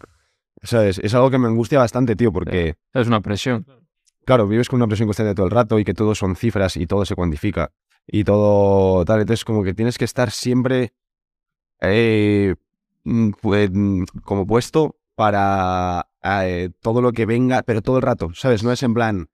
[0.62, 0.98] ¿Sabes?
[0.98, 2.76] Es algo que me angustia bastante, tío, porque...
[2.92, 3.66] Es una presión.
[4.24, 6.86] Claro, vives con una presión constante todo el rato y que todo son cifras y
[6.86, 7.72] todo se cuantifica
[8.06, 9.20] y todo tal.
[9.22, 10.92] Entonces, como que tienes que estar siempre
[11.80, 12.54] eh,
[13.04, 18.30] mm, pues, mm, como puesto para eh, todo lo que venga, pero todo el rato,
[18.34, 18.62] ¿sabes?
[18.62, 19.28] No es en plan,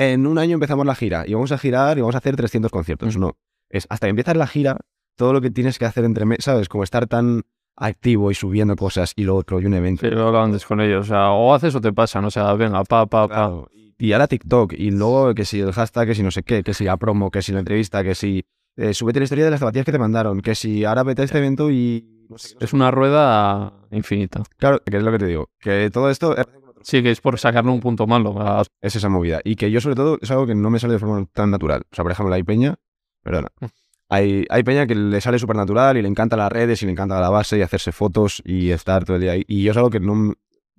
[0.00, 2.70] en un año empezamos la gira y vamos a girar y vamos a hacer 300
[2.70, 3.16] conciertos.
[3.16, 3.36] No,
[3.68, 4.76] es hasta que empiezas la gira,
[5.16, 6.68] todo lo que tienes que hacer entre, meses, ¿sabes?
[6.68, 7.42] Como estar tan
[7.76, 10.06] activo y subiendo cosas y lo otro y un evento.
[10.08, 11.06] Sí, luego antes con ellos.
[11.06, 12.28] O sea, o haces o te pasa, ¿no?
[12.28, 13.34] O sea, venga, pa, pa, pa.
[13.34, 13.68] Claro.
[13.98, 16.72] Y ahora TikTok, y luego que si el hashtag, que si no sé qué, que
[16.72, 18.42] si la promo, que si la entrevista, que si
[18.76, 21.24] eh, súbete la historia de las zapatillas que te mandaron, que si ahora vete a
[21.26, 22.26] este evento y...
[22.30, 24.42] no sé qué, no sé Es una rueda infinita.
[24.56, 26.46] Claro, que es lo que te digo, que todo esto es-
[26.82, 28.34] Sí, que es por sacarle un punto malo.
[28.40, 29.40] a- es esa movida.
[29.44, 31.82] Y que yo sobre todo es algo que no me sale de forma tan natural.
[31.90, 32.76] O sea, por ejemplo, hay peña,
[33.22, 33.66] perdona, Mm.
[34.08, 36.92] hay, hay peña que le sale súper natural y le encanta las redes y le
[36.92, 39.44] encanta la base y hacerse fotos y estar todo el día ahí.
[39.46, 40.32] Y yo es algo que no...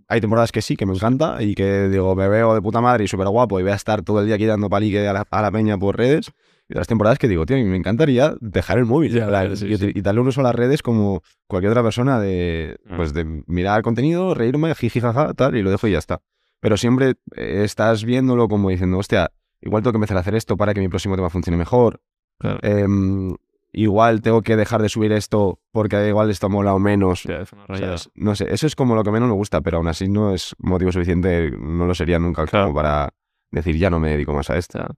[0.07, 3.05] Hay temporadas que sí, que me encanta y que digo, me veo de puta madre
[3.05, 5.25] y súper guapo y voy a estar todo el día aquí dando palique a la,
[5.29, 6.31] a la peña por redes.
[6.71, 9.11] Y otras temporadas que digo, tío, me encantaría dejar el móvil
[9.57, 9.91] sí, y, sí.
[9.93, 12.95] y darle un uso a las redes como cualquier otra persona de, Mm.
[12.95, 16.21] pues, de mirar el contenido, reírme, jiji, jaja, tal, y lo dejo y ya está.
[16.61, 20.55] Pero siempre eh, estás viéndolo como diciendo, hostia, igual tengo que empezar a hacer esto
[20.55, 21.99] para que mi próximo tema funcione mejor.
[22.39, 22.59] Claro.
[22.61, 23.35] Em,
[23.73, 27.25] igual tengo que dejar de subir esto porque igual esto mola o menos.
[28.15, 30.55] No sé, eso es como lo que menos me gusta, pero aún así no es
[30.59, 32.67] motivo suficiente, no lo sería nunca Claro.
[32.67, 33.09] como para
[33.51, 34.57] decir ya no me dedico más a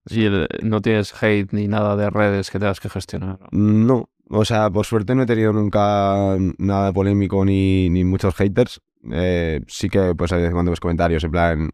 [0.10, 3.40] y el- no tienes hate ni nada de redes que tengas que gestionar.
[3.40, 3.50] ¿no?
[3.52, 8.82] No, o sea, por suerte no he tenido nunca nada polémico ni, ni muchos haters.
[9.12, 11.70] Eh, sí que pues a veces cuando ves comentarios en plan...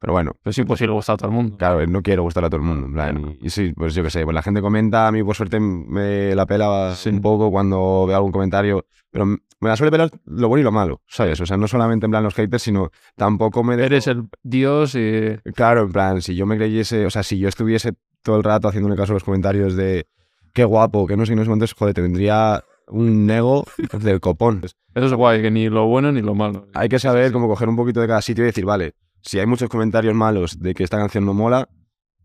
[0.00, 1.56] Pero bueno, Pero es imposible gustar a todo el mundo.
[1.56, 2.86] Claro, no quiero gustar a todo el mundo.
[2.86, 5.22] en plan, y, y sí, pues yo qué sé, pues la gente comenta, a mí
[5.24, 7.08] por suerte me la pela Sí.
[7.10, 9.38] un poco cuando veo algún comentario, pero me
[9.68, 11.40] la suele pelar lo bueno y lo malo, ¿sabes?
[11.40, 14.94] O sea, no solamente en plan los haters, sino tampoco me dejo- Eres el dios
[14.94, 15.36] y...
[15.54, 18.68] Claro, en plan, si yo me creyese, o sea, si yo estuviese todo el rato
[18.68, 20.06] haciéndole caso a los comentarios de
[20.52, 23.64] qué guapo, que no sé, no sé cuántos, joder, tendría un ego
[24.00, 24.62] del copón.
[24.94, 26.68] Eso es guay, que ni lo bueno ni lo malo.
[26.74, 29.46] Hay que saber cómo coger un poquito de cada sitio y decir, vale, si hay
[29.46, 31.68] muchos comentarios malos de que esta canción no mola,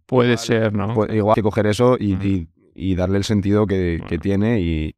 [0.06, 0.94] Puede ser, ¿no?
[0.94, 4.22] Pues igual hay que coger eso y, y- y darle el sentido que, que Bueno.
[4.22, 4.96] tiene y,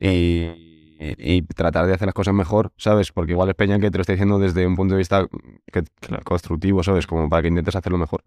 [0.00, 3.12] y, tratar de hacer las cosas mejor, ¿sabes?
[3.12, 5.26] Porque igual es Peña que te lo está diciendo desde un punto de vista
[5.72, 5.84] que,
[6.24, 7.06] constructivo, ¿sabes?
[7.06, 8.22] Como para que intentes hacerlo mejor.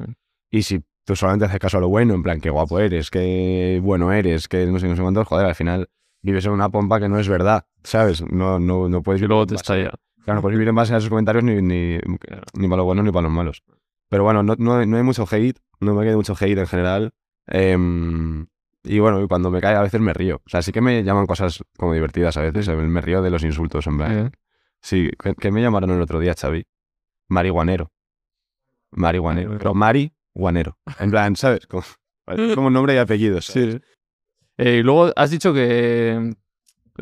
[0.52, 3.80] Y si tú solamente haces caso a lo bueno, en plan, qué guapo eres, qué
[3.84, 5.90] bueno eres, que no sé, no sé cuántos, joder, al final
[6.22, 8.22] vives en una pompa que no es verdad, ¿sabes?
[8.32, 9.92] No, no, no puedes y luego te estalla.
[10.30, 11.98] Claro, no puedes vivir en base a esos comentarios ni, ni,
[12.54, 13.64] ni para los buenos ni para los malos.
[14.10, 17.14] Pero bueno, no, no, no hay mucho hate, no me queda mucho hate en general.
[17.48, 18.46] Em,
[18.84, 20.36] y bueno, cuando me cae a veces me río.
[20.46, 22.68] O sea, sí que me llaman cosas como divertidas a veces.
[22.70, 24.12] Me río de los insultos, en plan.
[24.28, 24.32] Eh,
[24.84, 26.64] Sí, ¿qué, qué me llamaron el otro día, Xavi?
[27.28, 27.92] Marihuanero.
[28.92, 29.58] Marihuanero.
[29.58, 30.78] Pero Mari Guanero.
[31.00, 31.66] En plan, ¿sabes?
[31.66, 31.84] Como,
[32.56, 33.42] como nombre y apellido.
[33.42, 33.74] ¿sabes?
[33.74, 33.82] Sí.
[34.60, 36.36] Eh, y luego has dicho que...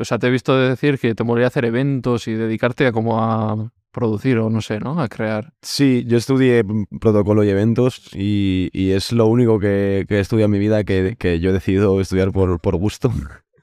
[0.00, 3.22] O sea, te he visto decir que te molaría hacer eventos y dedicarte a como
[3.22, 5.00] a producir o no sé, ¿no?
[5.00, 5.52] A crear.
[5.62, 10.20] Sí, yo estudié mm, protocolo y eventos y, y es lo único que, que he
[10.20, 13.12] estudiado en mi vida que, que yo he decidido estudiar por, por gusto.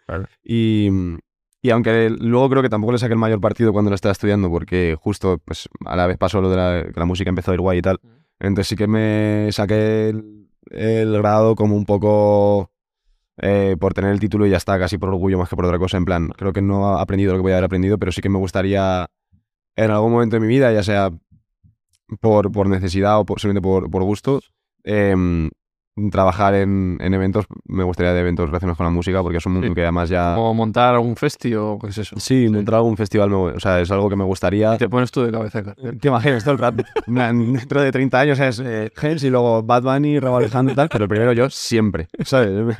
[0.05, 0.25] Claro.
[0.43, 0.89] Y,
[1.63, 4.51] y aunque luego creo que tampoco le saqué el mayor partido cuando lo estaba estudiando
[4.51, 7.53] porque justo pues a la vez pasó lo de la, que la música empezó a
[7.55, 7.99] ir guay y tal.
[8.39, 12.69] Entonces sí que me saqué el, el grado como un poco
[13.41, 15.79] eh, por tener el título y ya está, casi por orgullo más que por otra
[15.79, 15.97] cosa.
[15.97, 18.21] En plan, creo que no he aprendido lo que voy a haber aprendido, pero sí
[18.21, 19.07] que me gustaría
[19.75, 21.11] en algún momento de mi vida, ya sea
[22.21, 24.39] por, por necesidad o por, simplemente por, por gusto,
[24.83, 25.49] em,
[26.11, 27.45] trabajar en, en eventos.
[27.65, 29.73] Me gustaría de eventos relacionados con la música porque es un mundo Sí.
[29.73, 30.35] que además ya...
[30.35, 32.15] Como montar un festi o qué es eso.
[32.19, 34.75] Sí, montar algún festival, me- o sea, es algo que me gustaría.
[34.75, 35.63] Y te pones tú de cabeza.
[35.63, 35.97] cartel.
[35.99, 36.83] Te imaginas todo el rato.
[37.07, 40.89] Dentro de 30 años es eh, Gens y luego Bad Bunny, Raúl Alejandro y tal,
[40.89, 42.77] pero primero yo siempre, ¿sabes?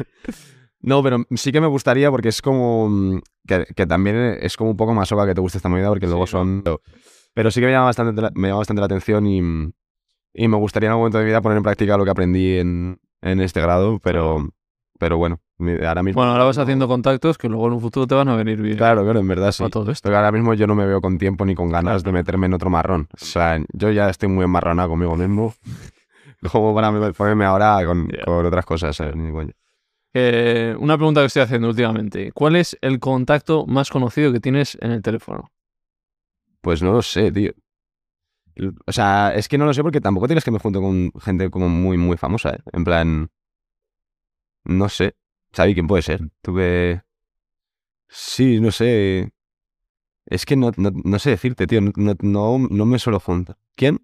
[0.81, 4.71] No, pero sí que me gustaría porque es como mm, que, que también es como
[4.71, 6.63] un poco más soca que te guste esta movida porque luego Sí, son...
[7.33, 9.39] Pero sí que me llama bastante, la- me llama bastante la atención y,
[10.33, 12.57] y me gustaría en algún momento de mi vida poner en práctica lo que aprendí
[12.59, 14.49] en, en este grado, pero,
[14.99, 15.39] pero bueno,
[15.85, 16.19] ahora mismo...
[16.19, 18.77] Bueno, ahora vas haciendo contactos que luego en un futuro te van a venir bien.
[18.77, 19.63] Claro, claro, en verdad sí.
[19.63, 20.07] Para todo esto.
[20.07, 22.53] Pero ahora mismo yo no me veo con tiempo ni con ganas de meterme en
[22.53, 23.07] otro marrón.
[23.13, 25.53] O sea, yo ya estoy muy enmarronado conmigo mismo.
[26.51, 29.15] Como para me- ponerme ahora con, con otras cosas, ¿sabes?
[29.15, 29.53] Ni coña.
[30.13, 32.31] Eh, una pregunta que estoy haciendo últimamente.
[32.31, 35.51] ¿Cuál es el contacto más conocido que tienes en el teléfono?
[36.61, 37.51] Pues no lo sé, tío.
[38.85, 41.49] O sea, es que no lo sé porque tampoco tienes que me junto con gente
[41.49, 42.59] como muy, muy famosa, ¿eh?
[42.73, 43.29] En plan...
[44.63, 45.15] No sé.
[45.53, 46.21] Xavi, ¿quién puede ser?
[46.41, 47.03] Tuve...
[48.07, 49.31] Sí, no sé.
[50.25, 51.81] Es que no, no, no sé decirte, tío.
[51.81, 53.57] No, no, no, no me suelo juntar.
[53.75, 53.99] ¿Quién?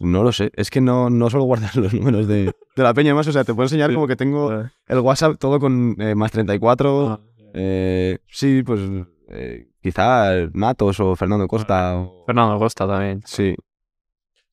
[0.00, 0.50] No lo sé.
[0.54, 2.46] Es que no, no suelo guardar los números de,
[2.76, 3.26] de la peña más.
[3.28, 4.52] O sea, te puedo enseñar como que tengo
[4.86, 7.08] el WhatsApp todo con eh, más 34.
[7.10, 7.20] Ah,
[7.54, 8.80] Eh, sí, pues
[9.28, 11.96] eh, quizá Natos o Fernando Costa.
[11.98, 13.20] o- Fernando Costa también.
[13.26, 13.54] Sí.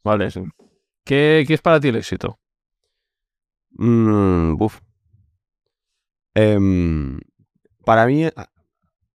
[0.03, 0.27] Vale.
[1.05, 2.37] ¿Qué, qué es para ti el éxito?
[3.71, 4.81] Mm, buf.
[6.35, 7.19] Em,
[7.85, 8.27] para mí,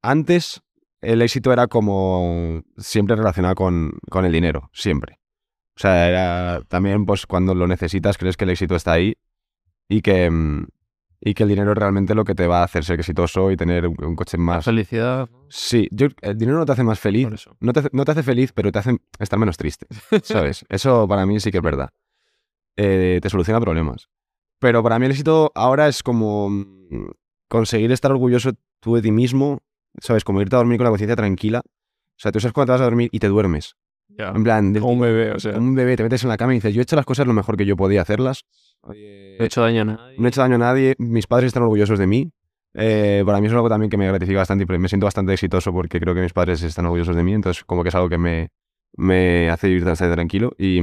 [0.02, 0.62] antes
[1.02, 5.20] el éxito era como siempre relacionado con, con el dinero, siempre.
[5.76, 9.14] O sea, era también pues cuando lo necesitas crees que el éxito está ahí
[9.88, 10.66] y que, mm,
[11.20, 13.56] y que el dinero es realmente lo que te va a hacer ser exitoso y
[13.56, 14.64] tener un, un coche más...
[14.64, 15.28] Felicidad.
[15.48, 17.28] Sí, yo, el dinero no te hace más feliz,
[17.60, 19.86] no te, no te hace feliz, pero te hace estar menos triste,
[20.22, 20.64] ¿sabes?
[20.68, 21.90] Eso para mí sí que es verdad.
[22.76, 24.08] Eh, te soluciona problemas.
[24.58, 27.10] Pero para mí el éxito ahora es como mm,
[27.48, 29.60] conseguir estar orgulloso tú de ti mismo,
[30.00, 30.24] ¿sabes?
[30.24, 31.62] Como irte a dormir con la conciencia tranquila.
[31.64, 33.76] O sea, tú sabes cuando te vas a dormir y te duermes.
[34.08, 34.30] Ya.
[34.30, 35.58] En plan, del- Como un bebé, o sea.
[35.58, 37.34] un bebé, te metes en la cama y dices, yo he hecho las cosas lo
[37.34, 38.44] mejor que yo podía hacerlas.
[38.86, 40.14] No he hecho daño a nadie.
[40.16, 42.30] No he hecho daño a nadie, mis padres están orgullosos de mí.
[42.74, 45.72] Eh, para mí es algo también que me gratifica bastante y me siento bastante exitoso
[45.72, 48.18] porque creo que mis padres están orgullosos de mí, entonces como que es algo que
[48.18, 48.48] me,
[48.96, 50.80] me hace vivir bastante tranquilo y,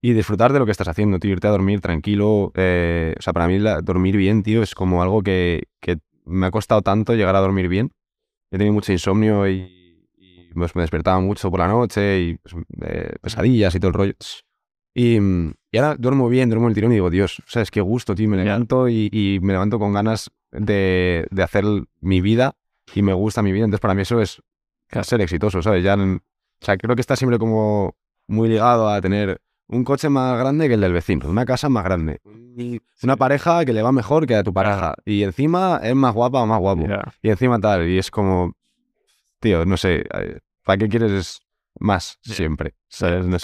[0.00, 2.52] y disfrutar de lo que estás haciendo, tío, irte a dormir tranquilo.
[2.56, 6.46] eh, o sea, para mí la- dormir bien, tío, es como algo que, que me
[6.46, 7.92] ha costado tanto llegar a dormir bien.
[8.50, 12.54] He tenido mucho insomnio y, y, pues, me despertaba mucho por la noche y pues,
[12.82, 14.14] eh, pesadillas y todo el rollo.
[14.94, 15.18] Y,
[15.72, 18.28] y ahora duermo bien, duermo el tirón y digo, Dios, ¿sabes qué gusto, tío?
[18.28, 21.64] Me levanto y, y me levanto con ganas de, de hacer
[22.00, 22.54] mi vida
[22.94, 23.64] y me gusta mi vida.
[23.64, 24.42] Entonces, para mí eso es
[25.02, 25.82] ser exitoso, ¿sabes?
[25.82, 26.20] Ya, o
[26.60, 27.96] sea, creo que está siempre como
[28.28, 31.84] muy ligado a tener un coche más grande que el del vecino, una casa más
[31.84, 32.20] grande,
[33.02, 36.42] una pareja que le va mejor que a tu pareja y encima es más guapa
[36.42, 36.86] o más guapo
[37.22, 38.52] y encima tal y es como,
[39.40, 41.40] tío, no sé, eh, ¿para qué quieres
[41.80, 42.74] más siempre?
[42.88, 43.26] ¿Sabes?
[43.26, 43.38] No.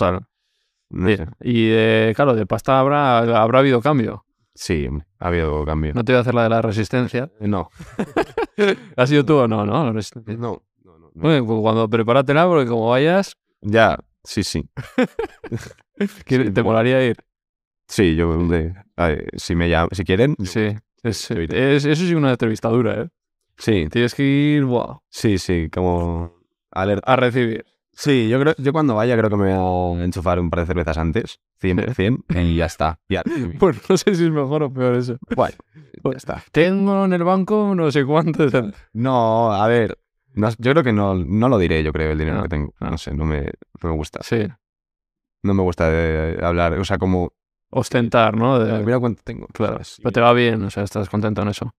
[0.91, 1.17] No Sí.
[1.17, 1.27] sé.
[1.43, 4.25] Y de, claro, de pasta habrá, habrá habido cambio.
[4.55, 4.89] Sí,
[5.21, 5.93] ha habido cambio.
[5.95, 7.31] No te voy a hacer la de la resistencia.
[7.41, 7.71] No,
[8.97, 9.65] ¿Has sido tú o no?
[9.65, 11.11] No, no, no, no, no.
[11.15, 14.69] Bueno, pues cuando prepáratela, porque como vayas, Ya, sí, sí.
[16.53, 17.17] te molaría ir.
[17.89, 18.29] Sí, yo,
[19.09, 20.77] ver, si me llaman, si quieren, yo- Sí.
[21.03, 23.09] Es, es- eso sí una entrevistadura, ¿eh?
[23.57, 26.33] sí, Tienes que ir buah, sí, sí, como
[26.73, 27.13] alerta.
[27.13, 27.65] a recibir.
[28.01, 30.67] Sí, yo creo, yo cuando vaya creo que me voy a enchufar un par de
[30.67, 33.01] cervezas antes, 100%, y ya está.
[33.09, 33.25] Ya,
[33.59, 35.17] Pues no sé si es mejor o peor eso.
[35.35, 35.53] guay,
[36.05, 36.45] ya está.
[36.53, 38.47] Tengo en el banco no sé cuánto.
[38.93, 39.99] No, a ver,
[40.35, 42.73] no- yo creo que no, no lo diré, yo creo, el dinero Ah, que tengo.
[42.79, 42.91] ah.
[42.91, 43.47] No sé, no me,
[43.83, 44.21] no me gusta.
[44.23, 44.47] Sí.
[45.43, 47.33] No me gusta de hablar, o sea, como,
[47.71, 48.61] Ostentar, ¿no?
[48.61, 49.47] De- mira cuánto tengo.
[49.49, 49.81] claro.
[49.99, 51.75] Pero te va bien, o sea, estás contento en eso.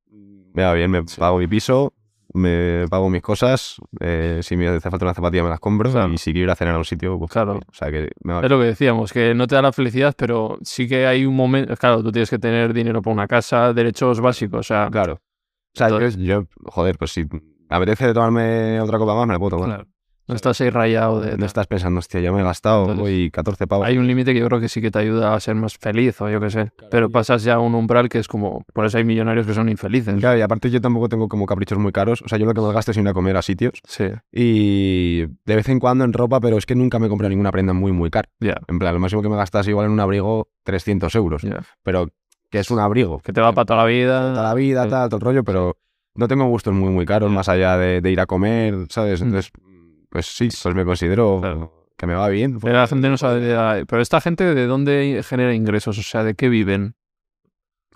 [0.53, 1.93] Me va bien, me pago mi piso,
[2.33, 6.13] me pago mis cosas, eh, si me hace falta una zapatilla me las compro Claro.
[6.13, 7.55] y si quiero ir a cenar a un sitio, pues Claro.
[7.67, 10.13] o sea que me va Es lo que decíamos, que no te da la felicidad,
[10.17, 11.75] pero sí que hay un momento.
[11.77, 14.89] Claro, tú tienes que tener dinero para una casa, derechos básicos, o sea.
[14.91, 15.13] Claro.
[15.15, 19.57] O sea, yo, joder, pues si me apetece tomarme otra copa más, me la puedo
[19.57, 19.67] tomar.
[19.67, 19.87] claro.
[20.29, 21.37] No estás ahí rayado de.
[21.37, 23.85] No estás pensando, hostia, ya me he gastado Entonces, hoy 14 pavos.
[23.87, 26.21] Hay un límite que yo creo que sí que te ayuda a ser más feliz,
[26.21, 26.71] o yo qué sé.
[26.91, 28.63] Pero pasas ya a un umbral que es como.
[28.73, 30.15] Por eso hay millonarios que son infelices.
[30.19, 32.21] Claro, y aparte yo tampoco tengo como caprichos muy caros.
[32.21, 33.81] O sea, yo lo que me gasto es ir a comer a sitios.
[33.87, 37.51] Sí, Y de vez en cuando en ropa, pero es que nunca me compro ninguna
[37.51, 38.29] prenda muy, muy cara.
[38.39, 38.55] ya.
[38.67, 41.41] En plan, lo máximo que me gastas igual en un abrigo 300 euros.
[41.41, 41.63] ya.
[41.83, 42.07] Pero
[42.51, 43.19] que es un abrigo.
[43.19, 44.31] Que te va para toda la vida.
[44.33, 44.89] toda la vida, Sí.
[44.89, 45.77] tal, todo el rollo, pero
[46.15, 49.23] no tengo gustos muy, muy caros, más allá de, de ir a comer, ¿sabes?
[49.23, 49.33] Mm.
[50.09, 51.87] Pues sí, pues me considero Claro.
[51.97, 52.59] que me va bien.
[52.59, 53.41] Pero la gente no sabe.
[53.41, 55.97] de- Pero esta gente, ¿de dónde genera ingresos?
[55.97, 56.95] O sea, ¿de qué viven?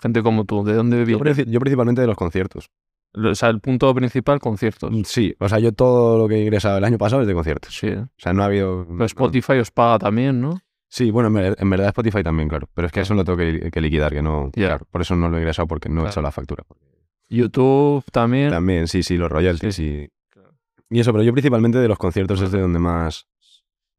[0.01, 1.45] Gente como tú, ¿de dónde viven?
[1.47, 2.69] yo principalmente de los conciertos.
[3.15, 4.91] O sea, el punto principal, conciertos.
[5.05, 7.75] Sí, o sea, yo todo lo que he ingresado el año pasado es de conciertos.
[7.77, 7.89] Sí.
[7.89, 8.87] O sea, no ha habido...
[8.89, 10.59] Pero Spotify os paga también, ¿no?
[10.89, 12.67] Sí, bueno, en ver- en verdad Spotify también, claro.
[12.73, 14.49] Pero es que eso lo tengo que, que liquidar, que no...
[14.51, 16.09] Claro, por eso no lo he ingresado, porque no he Claro.
[16.11, 16.63] hecho la factura.
[17.29, 18.49] YouTube también.
[18.49, 20.09] También, sí, sí, los royalties y...
[20.93, 23.25] Y eso, pero yo principalmente de los conciertos es de donde más...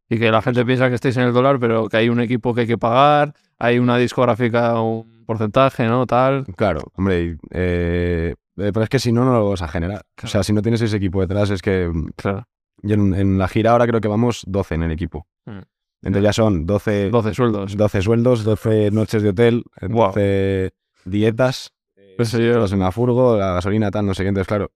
[0.09, 2.55] Y que la gente piensa que estáis en el dólar, pero que hay un equipo
[2.55, 6.07] que hay que pagar, hay una discográfica, un porcentaje, ¿no?
[6.07, 6.45] Tal.
[6.57, 10.03] Claro, hombre, y, eh, eh, pero es que si no, no lo vas a generar.
[10.22, 11.90] O sea, si no tienes ese equipo detrás, es que...
[12.16, 12.47] Claro.
[12.82, 15.26] yo en, en la gira ahora creo que vamos 12 en el equipo.
[15.47, 15.61] Mm.
[16.03, 17.76] Entonces ya son 12, 12 sueldos.
[17.76, 20.09] 12 sueldos, 12 noches de hotel, Guau.
[20.11, 20.72] 12
[21.07, 21.72] dietas,
[22.18, 24.28] yo- los en la furgo, la gasolina, tal, no sé qué.
[24.28, 24.70] Entonces, claro,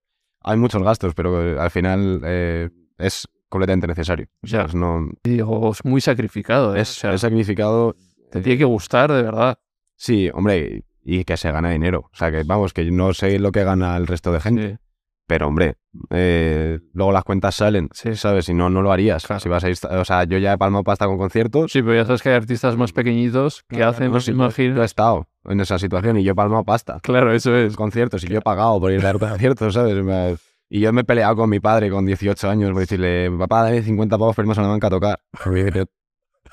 [0.49, 4.26] hay muchos gastos, pero eh, al final eh, es completamente necesario.
[4.42, 4.62] Ya.
[4.62, 6.74] Pues no, digo, es muy sacrificado.
[6.74, 6.80] ¿eh?
[6.80, 7.96] es, O sea, es sacrificado.
[8.30, 9.59] te tiene que gustar, de verdad.
[9.96, 12.09] Sí, hombre, y que se gana dinero.
[12.12, 14.70] O sea, que vamos, que no sé lo que gana el resto de gente.
[14.70, 14.76] Sí.
[15.29, 15.76] Pero, hombre,
[16.11, 18.16] eh, luego las cuentas salen, Sí.
[18.16, 18.47] ¿sabes?
[18.47, 19.26] Si no, no lo harías.
[19.26, 19.41] Claro.
[19.41, 21.70] Si vas a ir, o sea, yo ya he palmado pasta con conciertos.
[21.70, 24.37] Sí, pero ya sabes que hay artistas más pequeñitos que Claro, hacen, no, sí, yo-
[24.37, 24.76] imagino.
[24.76, 26.99] Yo he estado en esa situación y yo he palmado pasta.
[27.03, 27.76] Claro, eso es.
[27.76, 30.41] Conciertos y yo he pagado por ir a conciertos, ¿sabes?
[30.70, 33.83] Y yo me he peleado con mi padre con 18 años por decirle, papá, dame
[33.83, 35.20] 50 pavos pero a la banca a tocar.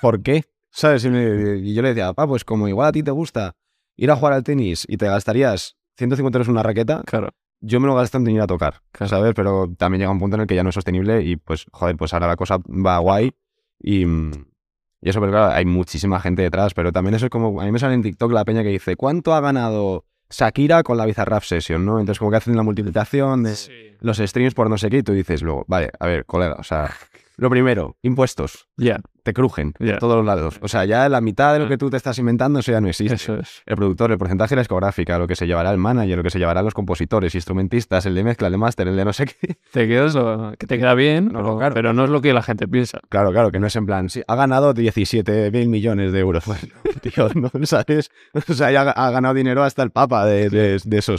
[0.01, 0.43] ¿Por qué?
[0.71, 1.05] ¿Sabes?
[1.05, 3.55] Y, me- y yo le decía, papá, pues como igual a ti te gusta
[3.95, 7.29] ir a jugar al tenis y te gastarías 150 euros en una raqueta, Claro.
[7.61, 8.81] Yo me lo gasto en ir a tocar.
[9.05, 9.33] ¿sabes?
[9.35, 11.95] Pero también llega un punto en el que ya no es sostenible y pues, joder,
[11.97, 13.33] pues ahora la cosa va guay
[13.79, 17.65] y, y eso, pero claro, hay muchísima gente detrás, pero también eso es como, a
[17.65, 21.05] mí me sale en TikTok la peña que dice, ¿cuánto ha ganado Shakira con la
[21.05, 21.99] Bizarrap Session, no?
[21.99, 25.13] Entonces como que hacen la multiplicación de los streams por no sé qué y tú
[25.13, 26.91] dices luego, vale, a ver, colega, o sea,
[27.37, 30.59] lo primero, impuestos, Ya, te crujen por todos los lados.
[30.61, 31.67] O sea, ya la mitad de lo Ah.
[31.67, 33.15] que tú te estás inventando, eso ya no existe.
[33.15, 33.63] eso es.
[33.65, 36.29] El productor, el porcentaje de la discográfica, lo que se llevará el manager, lo que
[36.29, 39.25] se llevarán los compositores, instrumentistas, el de mezcla, el de máster, el de no sé
[39.25, 39.57] qué.
[39.71, 41.73] Te quedas lo- que te queda bien, No, pero, claro.
[41.73, 42.99] pero no es lo que la gente piensa.
[43.09, 46.43] Claro, claro, que no es en plan, sí, ha ganado 17 mil millones de euros.
[46.47, 48.11] Bueno, tío, no sabes.
[48.47, 51.15] O sea, ya ha ganado dinero hasta el papa de, de, de eso.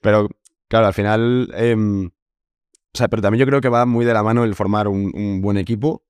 [0.00, 0.28] Pero,
[0.68, 1.50] claro, al final.
[1.54, 4.86] em, o sea, pero también yo creo que va muy de la mano el formar
[4.88, 6.02] un, un buen equipo.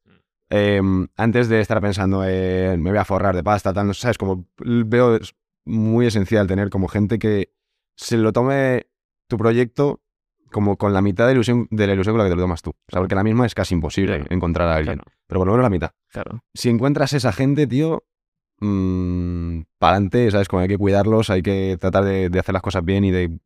[0.50, 4.18] Em, antes de estar pensando en me voy a forrar de pasta, tal, no ¿sabes?
[4.18, 5.34] Como veo es
[5.64, 7.52] muy esencial tener como gente que
[7.96, 8.86] se lo tome
[9.28, 10.00] tu proyecto
[10.50, 12.62] como con la mitad de, ilusión, de la ilusión con la que te lo tomas
[12.62, 12.70] tú.
[12.70, 14.26] O sea, porque la misma es casi imposible Claro.
[14.34, 14.98] encontrar a alguien.
[14.98, 15.90] Claro, Pero por lo menos la mitad.
[16.10, 16.44] claro.
[16.54, 18.04] Si encuentras esa gente, tío,
[19.78, 20.48] para adelante, ¿sabes?
[20.48, 23.38] Como hay que cuidarlos, hay que tratar de, de hacer las cosas bien y de...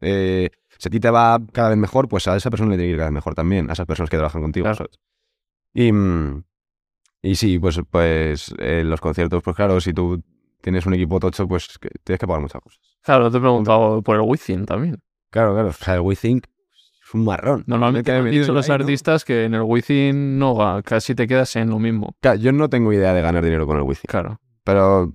[0.00, 2.88] eh, si a ti te va cada vez mejor, pues a esa persona le tiene
[2.88, 4.66] que ir cada vez mejor también, a esas personas que trabajan contigo.
[5.74, 6.44] Y, mm,
[7.22, 10.22] y sí, pues, pues eh, los conciertos, pues claro, si tú
[10.60, 12.80] tienes un equipo tocho, pues que tienes que pagar muchas cosas.
[13.02, 15.00] Claro, te he preguntado por el Wizzing también.
[15.30, 15.68] Claro, claro.
[15.68, 17.64] O sea, el WeThink es un marrón.
[17.66, 18.84] Normalmente han dicho los ahí, ¿no?
[18.84, 22.14] artistas que en el Wizzing no casi te quedas en lo mismo.
[22.20, 24.40] Claro, yo no tengo idea de ganar dinero con el WeThink, Claro.
[24.62, 25.10] pero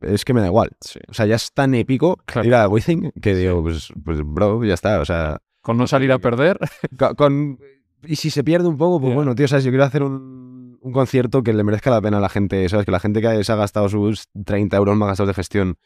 [0.00, 0.70] es que me da igual.
[0.80, 0.98] Sí.
[1.08, 2.48] O sea, ya es tan épico Claro.
[2.48, 4.98] ir a WeThink que digo, pues, pues bro, ya está.
[5.00, 6.58] O sea, Con no salir a perder.
[6.98, 7.58] co- con,
[8.04, 9.64] y si se pierde un poco, pues bueno, tío, ¿sabes?
[9.64, 12.86] Yo quiero hacer un, un concierto que le merezca la pena a la gente, ¿sabes?
[12.86, 15.76] Que la gente que se ha gastado sus 30 euros más gastados de gestión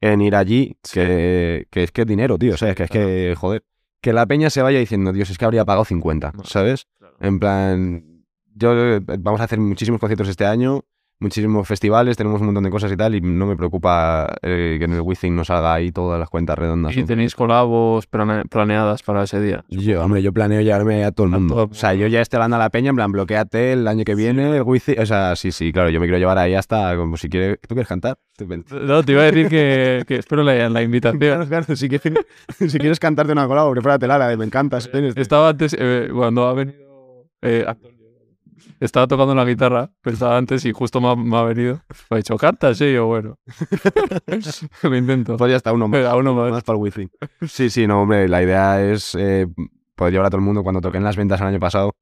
[0.00, 2.74] en ir allí, que, que es que es dinero, tío, ¿sabes?
[2.76, 3.64] Que es que, joder,
[4.00, 6.44] que la peña se vaya diciendo, Dios, es que habría pagado 50, No.
[6.44, 6.86] ¿sabes?
[7.20, 10.84] En plan, yo eh, vamos a hacer muchísimos conciertos este año,
[11.20, 14.84] muchísimos festivales, tenemos un montón de cosas y tal, y no me preocupa eh, que
[14.84, 16.96] en el Wizzing no salga ahí todas las cuentas redondas.
[16.96, 17.06] Y ¿no?
[17.06, 19.64] tenéis colabos plane- planeadas para ese día.
[19.68, 21.54] Yo, hombre, yo planeo llevarme a todo el mundo.
[21.54, 24.04] todo O sea, yo ya estoy hablando a la peña, en plan, bloqueate el año
[24.04, 25.00] que viene, el Wizzing.
[25.00, 27.74] O sea, sí, sí, claro, yo me quiero llevar ahí hasta, como si quieres, ¿tú
[27.74, 28.18] quieres cantar?
[28.70, 31.20] No, te iba a decir que, que espero la, la invitación.
[31.20, 32.12] Claro, claro, si quieres,
[32.58, 34.90] si quieres cantarte una colabo, prepáratela, la de me encantas.
[35.16, 37.64] Estaba antes, eh, cuando ha venido eh,
[38.80, 41.80] estaba tocando la guitarra, pensaba antes y justo me ha, me ha venido.
[42.10, 42.78] Me ha dicho, ¿cantas?
[42.78, 43.38] Sí, yo, bueno.
[44.82, 45.36] Lo intento.
[45.36, 46.00] Pues ya está, uno más.
[46.14, 46.50] Uno más.
[46.50, 47.08] más para el wifi.
[47.48, 49.46] Sí, sí, no, hombre, la idea es eh,
[49.94, 50.62] poder llevar a todo el mundo.
[50.62, 51.92] Cuando toqué en las ventas el año pasado,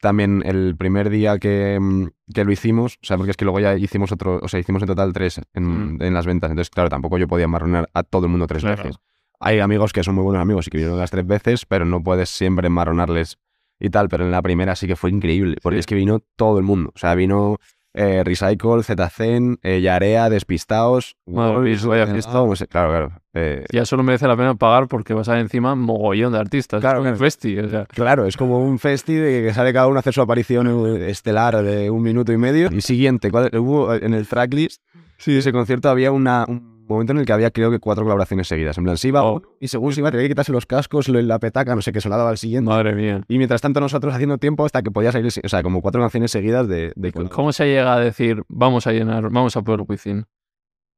[0.00, 3.60] también el primer día que, mm, que lo hicimos, o sea, porque es que luego
[3.60, 6.02] ya hicimos otro, o sea, hicimos en total tres en, Mm.
[6.02, 6.50] en las ventas.
[6.50, 8.82] Entonces, claro, tampoco yo podía marronar a todo el mundo tres Claro.
[8.82, 8.98] veces.
[9.40, 12.02] Hay amigos que son muy buenos amigos y que vinieron las tres veces, pero no
[12.02, 13.38] puedes siempre marronarles
[13.82, 14.08] y tal.
[14.08, 15.80] Pero en la primera sí que fue increíble, porque Sí.
[15.80, 16.92] es que vino todo el mundo.
[16.94, 17.58] O sea, vino
[17.94, 21.16] eh, Recycle, Zzen, eh, Yarea, Despistaos.
[21.26, 22.32] Madre mía, vaya fiesta.
[22.32, 23.12] todo, pues, claro, claro.
[23.34, 26.80] eh, Ya solo merece la pena pagar porque vas a encima mogollón de artistas.
[26.80, 27.18] Claro, Es un claro.
[27.18, 27.84] festi, o sea.
[27.84, 31.62] Claro, es como un festi de que sale cada uno a hacer su aparición estelar
[31.62, 32.70] de un minuto y medio.
[32.72, 34.82] Y siguiente, ¿cuál- hubo en el tracklist
[35.26, 38.48] de ese concierto había una, un momento en el que había creo que cuatro colaboraciones
[38.48, 38.76] seguidas.
[38.78, 39.34] En plan, se iba Oh.
[39.36, 41.92] uno y según se iba tenía que quitarse los cascos, lo- la petaca, no sé
[41.92, 42.68] qué, se la daba al siguiente.
[42.68, 43.22] Madre mía.
[43.28, 46.30] Y mientras tanto nosotros haciendo tiempo hasta que podía salir, o sea, como cuatro canciones
[46.30, 46.92] seguidas de...
[46.96, 50.24] de ¿Cómo se llega a decir, vamos a llenar, vamos a por Wizzing?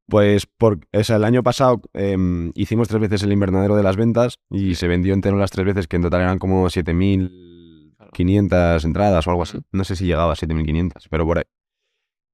[0.07, 3.97] Pues por, o sea, el año pasado em, hicimos tres veces el invernadero de las
[3.97, 9.27] ventas y se vendió entero las tres veces, que en total eran como 7.500 entradas
[9.27, 9.59] o algo así.
[9.73, 11.45] No sé si llegaba a 7.500, pero por ahí.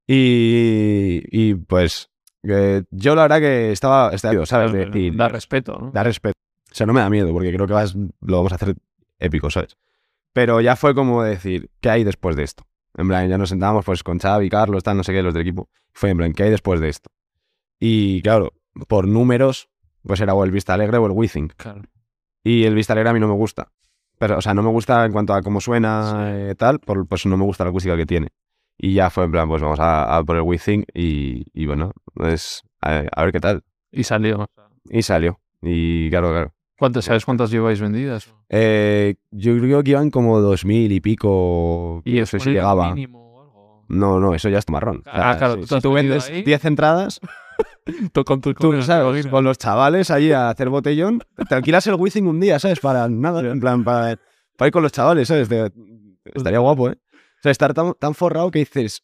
[0.07, 2.09] Y, y pues
[2.43, 4.71] eh, yo la verdad que estaba, estaba ¿sabes?
[4.71, 5.91] De decir, Da respeto, ¿no?
[5.91, 6.35] da respeto.
[6.71, 8.75] O sea, no me da miedo porque creo que vas- lo vamos a hacer
[9.19, 9.77] épico, ¿sabes?
[10.33, 12.65] Pero ya fue como decir, ¿qué hay después de esto?
[12.97, 15.41] En plan, ya nos sentábamos pues con Xavi, Carlos, tal, no sé qué, los del
[15.41, 15.69] equipo.
[15.93, 17.09] Fue en plan, ¿qué hay después de esto?
[17.79, 18.53] Y claro,
[18.87, 19.69] por números,
[20.03, 21.53] pues era o el Vista Alegre o el WeThink.
[21.55, 21.81] Claro.
[22.43, 23.71] Y el Vista Alegre a mí no me gusta.
[24.17, 26.15] Pero, o sea, no me gusta en cuanto a cómo suena, Sí.
[26.51, 28.29] eh, tal, por- pues no me gusta la acústica que tiene.
[28.77, 31.91] Y ya fue en plan, pues vamos a, a por el WeThink y, y bueno,
[32.13, 33.63] pues a, a ver qué tal.
[33.91, 34.49] Y salió.
[34.89, 35.39] Y salió.
[35.61, 36.53] Y claro, claro.
[36.79, 38.33] ¿Cuántas, ¿Sabes cuántas lleváis vendidas?
[38.49, 42.01] Eh, yo creo que iban como dos mil y pico.
[42.05, 42.95] Y sé si llegaba.
[42.95, 43.85] mínimo o algo.
[43.87, 45.03] No, no, eso ya es marrón.
[45.05, 46.41] Ah, claro, si, tú si vendes ahí.
[46.41, 47.19] 10 entradas,
[48.13, 49.27] Tú con tus Tú, ¿sabes?
[49.27, 51.21] Con los chavales ahí a hacer botellón.
[51.47, 52.79] Te alquilas el Wizzing un día, ¿sabes?
[52.79, 54.17] Para nada, en plan, para,
[54.57, 55.47] para ir con los chavales, ¿sabes?
[55.49, 55.71] Te-
[56.33, 56.97] estaría guapo, ¿eh?
[57.41, 59.03] O sea, estar tan, tan forrado que dices,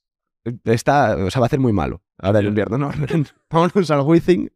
[0.64, 2.92] está, o sea, va a hacer muy malo ahora el invierno, ¿no?
[3.50, 4.52] Vámonos al Wizzing.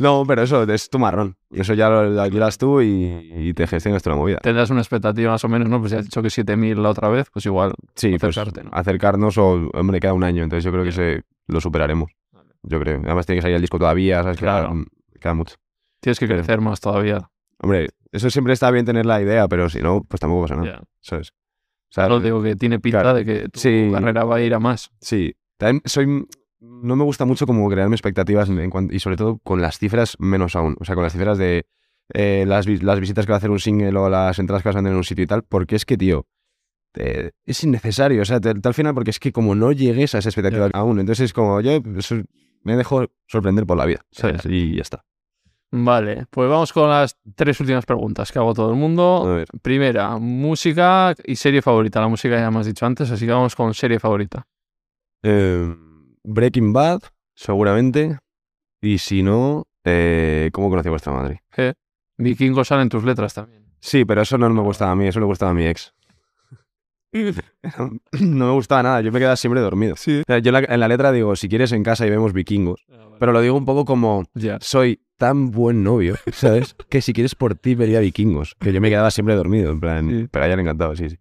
[0.00, 1.36] No, pero eso es tu marrón.
[1.50, 4.38] Eso ya lo, lo alquilas tú y, y te gestionas toda la movida.
[4.38, 5.80] Tendrás una expectativa más o menos, ¿no?
[5.80, 7.74] Pues ya has dicho que 7.000 la otra vez, pues igual.
[7.96, 8.38] Sí, pues,
[8.72, 12.10] acercarnos o, hombre, queda un año, entonces yo creo que se, lo superaremos.
[12.62, 13.00] Yo creo.
[13.04, 14.38] Además tiene que salir el disco todavía, ¿sabes?
[14.38, 14.84] Claro.
[15.20, 15.56] queda mucho.
[16.00, 17.30] Tienes que crecer más todavía.
[17.60, 20.78] Hombre, eso siempre está bien tener la idea, pero si no, pues tampoco pasa nada,
[20.78, 20.82] Ya.
[21.00, 21.32] ¿sabes?
[21.90, 23.16] O sea, Solo digo que tiene pinta claro.
[23.18, 23.88] de que tu Sí.
[23.92, 24.90] carrera va a ir a más.
[25.00, 25.34] sí.
[25.56, 26.26] También soy...
[26.60, 30.54] No me gusta mucho como crearme expectativas en y sobre todo con las cifras menos
[30.56, 30.76] aún.
[30.80, 31.66] O sea, con las cifras de
[32.14, 34.76] eh, las, las visitas que va a hacer un single o las entradas que vas
[34.76, 36.26] a vender en un sitio y tal, porque es que, tío,
[37.46, 38.22] es innecesario.
[38.22, 40.68] O sea, te- te- al final, porque es que como no llegues a esa expectativa
[40.72, 41.80] aún, entonces es como yo
[42.64, 44.44] me dejo sorprender por la vida, ¿sabes?
[44.46, 45.04] Y ya está.
[45.70, 49.24] Vale, pues vamos con las tres últimas preguntas que hago todo el mundo.
[49.26, 49.48] A ver.
[49.60, 52.00] Primera, música y serie favorita.
[52.00, 54.46] La música ya me has dicho antes, así que vamos con serie favorita.
[55.22, 55.74] Eh,
[56.24, 57.00] Breaking Bad,
[57.34, 58.18] seguramente.
[58.80, 61.42] Y si no, eh, ¿cómo conocí a vuestra madre?
[62.16, 63.64] Vikingos salen tus letras también.
[63.80, 65.94] Sí, pero eso no me gustaba a mí, eso le gustaba a mi ex.
[68.20, 69.96] No me gustaba nada, yo me quedaba siempre dormido.
[69.96, 70.20] Sí.
[70.20, 72.86] O sea, yo en la, en letra digo, si quieres en casa y vemos vikingos.
[73.18, 74.24] Pero lo digo un poco como,
[74.60, 76.74] soy tan buen novio, ¿sabes?
[76.88, 78.54] que si quieres por ti vería vikingos.
[78.58, 80.08] Que yo me quedaba siempre dormido, en plan.
[80.08, 80.28] Sí.
[80.30, 81.18] Pero a ella le encantaba, sí, sí.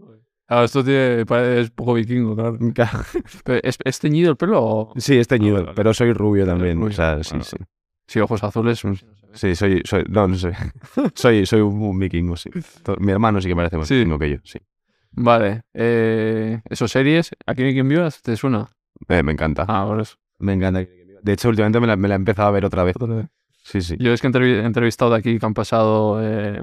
[0.48, 1.26] Ah, esto tiene,
[1.60, 2.34] es poco vikingo,
[2.74, 3.02] claro.
[3.64, 4.94] ¿Es, es teñido el pelo o...?
[4.96, 6.78] Sí, es teñido, Ah, vale, pero soy rubio también.
[6.78, 7.44] rubio, O sea, sí, bueno.
[7.44, 7.58] sí.
[8.08, 8.82] Sí, ojos azules.
[9.34, 10.54] Sí, soy, soy, no, no sé.
[11.16, 12.50] soy, soy un, un vikingo, sí.
[13.00, 13.96] Mi hermano sí que parece más Sí.
[13.96, 14.60] vikingo que yo, sí.
[15.12, 15.64] Vale.
[15.74, 17.32] Eh, ¿Esos series?
[17.46, 18.22] ¿Aquí en quien vivas?
[18.22, 18.70] ¿Te suena?
[19.10, 19.66] Eh, me encanta.
[19.68, 20.16] Ah, por eso.
[20.40, 20.80] Me encanta.
[21.24, 22.96] De hecho, últimamente me la, me la he empezado a ver otra vez.
[23.70, 23.98] Sí, sí.
[24.00, 26.62] Yo es que he entrevi- he entrevistado de aquí que han pasado eh,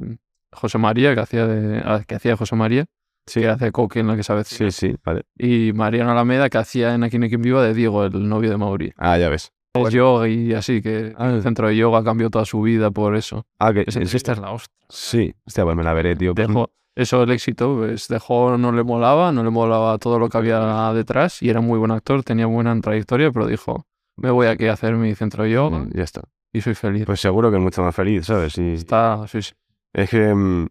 [0.52, 2.86] José María, que hacía de ah, que hacía José María,
[3.30, 5.22] que hace Coque en la que sabe Sí, sí, vale.
[5.36, 8.92] Y Mariano Alameda, que hacía en Aquí en viva de Diego, el novio de Mauri.
[8.96, 9.52] Ah, ya ves.
[9.74, 11.30] Es yoga y así, que Ah.
[11.30, 13.44] el centro de yoga cambió toda su vida por eso.
[13.58, 14.72] Ah, que Esa entrevista es la hostia.
[14.88, 16.32] Sí, hostia, pues me la veré, tío.
[16.32, 20.38] Dejó, eso el éxito, pues dejó, no le molaba, no le molaba todo lo que
[20.38, 23.84] había detrás y era muy buen actor, tenía buena trayectoria, pero dijo,
[24.16, 26.22] me voy aquí a hacer mi centro de yoga Mm, Ya está.
[26.54, 27.04] Y soy feliz.
[27.04, 28.56] Pues seguro que es mucho más feliz, ¿sabes?
[28.56, 29.52] Y Está, sí, sí.
[29.92, 30.34] es que.
[30.34, 30.66] mm,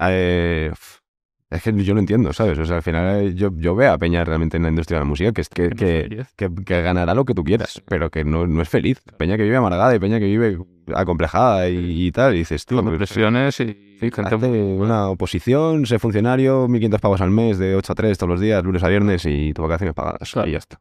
[0.00, 0.72] eh,
[1.48, 2.58] es que yo lo entiendo, ¿sabes?
[2.58, 5.04] O sea, al final eh, yo, yo veo a Peña realmente en la industria de
[5.04, 8.62] la música que, es que, Que ganará lo que tú quieras, pero que no, no
[8.62, 9.00] es feliz.
[9.16, 10.58] Peña que vive amargada y Peña que vive
[10.94, 12.34] acomplejada y, y tal.
[12.34, 17.58] Y dices, tú, pues, depresiones y, Hazte una oposición, sé funcionario, 1.500 pavos al mes,
[17.58, 20.30] de 8 a 3 todos los días, lunes a viernes y tus vacaciones pagadas.
[20.30, 20.48] Claro.
[20.48, 20.80] Y ya está.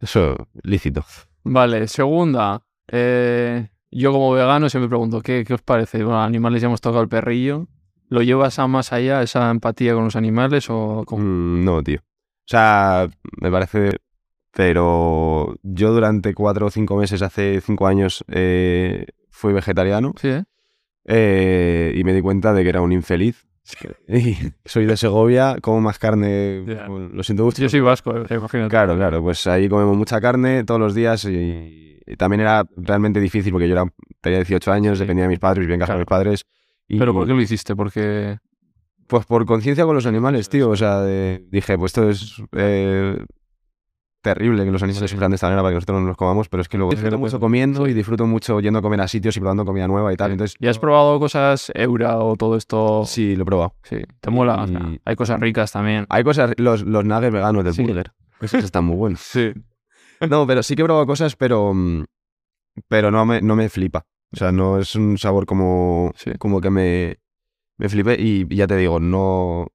[0.00, 1.04] Eso, lícito.
[1.42, 2.62] Vale, segunda.
[2.88, 6.02] Eh, yo como vegano siempre pregunto, ¿qué, qué os parece?
[6.02, 7.66] Bueno, animales ya hemos tocado el perrillo.
[8.08, 11.04] ¿Lo llevas a más allá, esa empatía con los animales o?
[11.10, 11.98] Mm, no, tío.
[12.00, 13.08] O sea,
[13.40, 13.96] me parece...
[14.50, 20.44] Pero yo durante cuatro o cinco meses, hace cinco años, eh, fui vegetariano Sí, ¿eh?
[21.04, 23.46] eh, y me di cuenta de que era un infeliz.
[24.08, 24.34] Y
[24.64, 27.60] soy de Segovia, como más carne, bueno, lo siento mucho.
[27.62, 28.70] Yo soy vasco, eh, imagínate.
[28.70, 33.20] Claro, claro, pues ahí comemos mucha carne todos los días y, y también era realmente
[33.20, 33.84] difícil porque yo era,
[34.20, 35.04] tenía 18 años, Sí.
[35.04, 36.44] dependía de mis padres, vivía en casa de mis padres.
[36.88, 37.76] Y, ¿Pero por qué lo hiciste?
[37.76, 38.38] Porque...
[39.06, 40.68] Pues por conciencia con los animales, tío.
[40.68, 43.16] O sea, de- dije, pues esto es eh,
[44.20, 45.14] terrible que los animales Sí.
[45.14, 47.18] sufran de esta manera para que nosotros no los comamos, pero es que luego disfruto
[47.18, 50.16] mucho comiendo y disfruto mucho yendo a comer a sitios y probando comida nueva y
[50.16, 50.32] tal.
[50.32, 53.04] Entonces, ¿Y has probado cosas Eura o todo esto?
[53.06, 53.74] sí, lo he probado.
[53.84, 54.62] Sí, te mola.
[54.62, 56.06] o sea, Y- hay cosas ricas también.
[56.08, 57.82] Hay cosas, los, los nuggets veganos del Sí.
[57.84, 58.12] burger.
[58.40, 59.20] Esos están muy buenos.
[59.32, 59.52] Sí.
[60.28, 62.04] No, pero sí que he probado cosas, pero, mm,
[62.88, 64.04] pero no, me, no me flipa.
[64.32, 66.32] O sea, no es un sabor como, Sí.
[66.38, 67.18] como que me,
[67.78, 69.68] me flipe y ya te digo, no,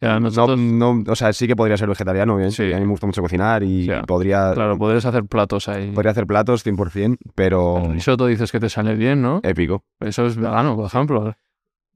[0.00, 2.72] Ya, no, nosotros, no, o sea, sí que podría ser vegetariano, bien, Sí.
[2.72, 5.90] a mí me gusta mucho cocinar y podría, claro, podrías hacer platos ahí.
[5.92, 9.40] podría hacer platos 100%, pero El risotto dices que te sale bien, ¿no?
[9.42, 9.84] épico.
[10.00, 11.34] Eso es vegano, por ejemplo.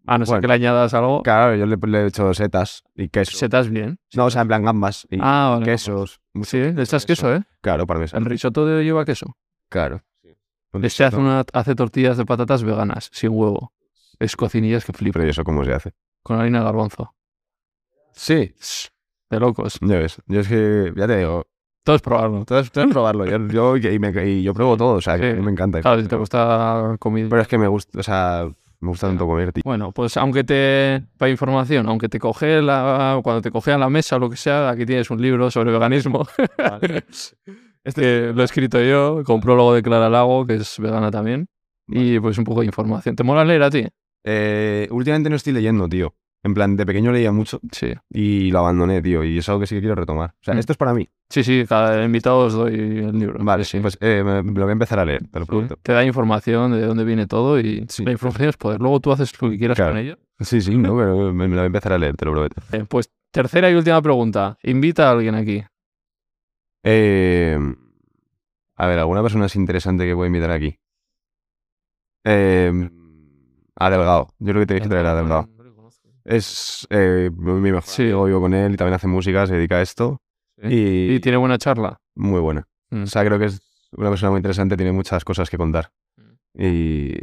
[0.07, 0.41] A no ser Bueno.
[0.43, 1.23] que le añadas algo.
[1.23, 3.39] Claro, yo le, le he hecho setas y queso.
[3.39, 3.99] Setas bien.
[4.15, 5.65] No, o sea, en plan gambas y Ah, vale.
[5.65, 6.21] quesos.
[6.43, 7.43] Sí, le echas queso, ¿eh?
[7.63, 8.27] Claro, El parmesano.
[8.29, 9.35] risotto de- lleva queso.
[9.71, 10.03] Claro.
[10.83, 13.73] Este hace, una, hace tortillas de patatas veganas, sin huevo.
[14.19, 15.15] Es cocinillas que flipa.
[15.15, 15.93] Pero ¿y eso cómo se hace?
[16.23, 17.15] Con harina de garbanzo.
[18.15, 18.55] Sí,
[19.31, 19.79] De locos.
[19.81, 20.21] ya ves.
[20.27, 21.47] Yo es que, ya te digo,
[21.85, 22.45] Todo es probarlo.
[22.47, 23.27] Todo es, todo es probarlo.
[23.27, 25.41] Yo, yo- y, me- y yo pruebo todo, o sea, que Sí.
[25.43, 25.83] me encanta.
[25.83, 27.27] Claro, si te gusta comida.
[27.29, 28.49] Pero es que me gusta, o sea,
[28.81, 29.63] me gusta tanto comer, tío.
[29.67, 33.91] Bueno, pues aunque te, para información, aunque te coge la, cuando te coge a la
[33.91, 36.27] mesa o lo que sea, aquí tienes un libro sobre veganismo.
[37.85, 41.49] Este que lo he escrito yo, con prólogo de Clara Lago, que es vegana también.
[41.87, 43.15] Y pues un poco de información.
[43.15, 43.87] ¿Te mola leer a ti?
[44.25, 46.15] Eh, últimamente no estoy leyendo, tío.
[46.45, 47.95] En plan, de pequeño leía mucho Sí.
[48.11, 49.25] y lo abandoné, tío.
[49.25, 50.31] Y es algo que sí que quiero retomar.
[50.41, 50.59] O sea, Mm.
[50.59, 51.09] esto es para mí.
[51.31, 53.43] Sí, sí, cada invitado os doy el libro.
[53.43, 53.81] Vale, sí.
[53.81, 55.49] Pues eh, me, me lo voy a empezar a leer, te lo Sí.
[55.51, 55.77] prometo.
[55.83, 58.05] Te da información de dónde viene todo y Sí.
[58.05, 58.79] la información es poder.
[58.81, 59.93] Luego tú haces lo que quieras Claro.
[59.93, 60.19] con ello.
[60.39, 62.57] Sí, sí, no, pero me, me lo voy a empezar a leer, te lo prometo.
[62.73, 64.59] Eh, pues tercera y última pregunta.
[64.65, 65.65] Invita a alguien aquí.
[66.83, 67.59] Eh,
[68.77, 70.77] a ver, ¿alguna persona es interesante que pueda invitar aquí?
[72.25, 72.71] Eh,
[73.77, 74.29] a Delgado.
[74.39, 75.49] Yo creo que te dije traer a Delgado.
[76.25, 78.03] Es eh, mi mejor Sí.
[78.05, 80.23] amigo, vivo con él y también hace música, se dedica a esto.
[80.63, 80.69] Sí.
[80.69, 82.01] Y, Y tiene buena charla.
[82.15, 82.67] muy buena.
[82.91, 83.03] Mm.
[83.03, 83.61] O sea, creo que es
[83.93, 85.91] una persona muy interesante, tiene muchas cosas que contar.
[86.17, 86.63] Mm.
[86.63, 87.19] Y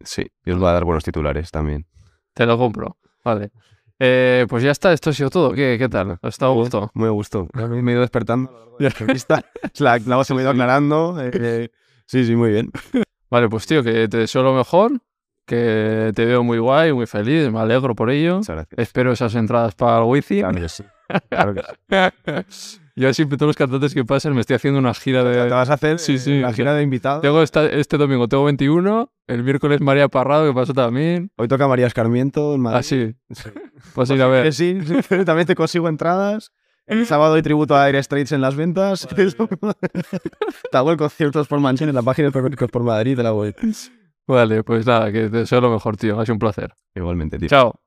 [0.00, 1.86] sí, y os va a dar buenos titulares también.
[2.34, 2.98] Te lo compro.
[3.24, 3.50] Vale.
[3.98, 5.52] Eh, pues ya está, esto ha sido todo.
[5.52, 6.12] ¿Qué, qué tal?
[6.22, 6.90] ¿Has estado a gusto?
[6.94, 7.48] Muy a gusto.
[7.54, 9.44] Me he ido despertando a lo largo de la entrevista.
[9.78, 11.20] la, la voz se me ha ido aclarando.
[11.20, 11.68] eh, eh,
[12.06, 12.70] sí, sí, muy bien.
[13.30, 14.92] Vale, pues tío, que te deseo lo mejor.
[15.50, 17.50] Que te veo muy guay, muy feliz.
[17.50, 18.40] Me alegro por ello.
[18.76, 20.38] Espero esas entradas para el Wifi.
[20.42, 20.84] Claro que sí.
[21.28, 21.62] Claro que
[22.48, 22.78] sí.
[22.94, 25.48] Yo siempre todos los cantantes que pasan me estoy haciendo una gira ¿Te de...
[25.48, 26.40] vas a hacer Sí, eh, sí.
[26.40, 27.22] la gira de invitados?
[27.22, 31.32] Tengo esta- este domingo tengo 21, el miércoles María Parrado, que pasó también.
[31.36, 32.78] Hoy toca María Escarmiento en Madrid.
[32.78, 33.48] Ah, sí, Sí.
[33.94, 34.44] pues ir a ver.
[34.44, 34.78] Que sí,
[35.26, 36.52] también te consigo entradas.
[36.86, 39.08] El sábado hay tributo a Aire Straits en las ventas.
[39.08, 43.16] te hago el conciertos por Mansion en la página de por Madrid.
[43.16, 43.52] Te la voy.
[44.30, 46.20] Vale, pues nada, que te deseo lo mejor, tío.
[46.20, 46.72] Ha sido un placer.
[46.94, 47.48] Igualmente, tío.
[47.48, 47.80] Chao.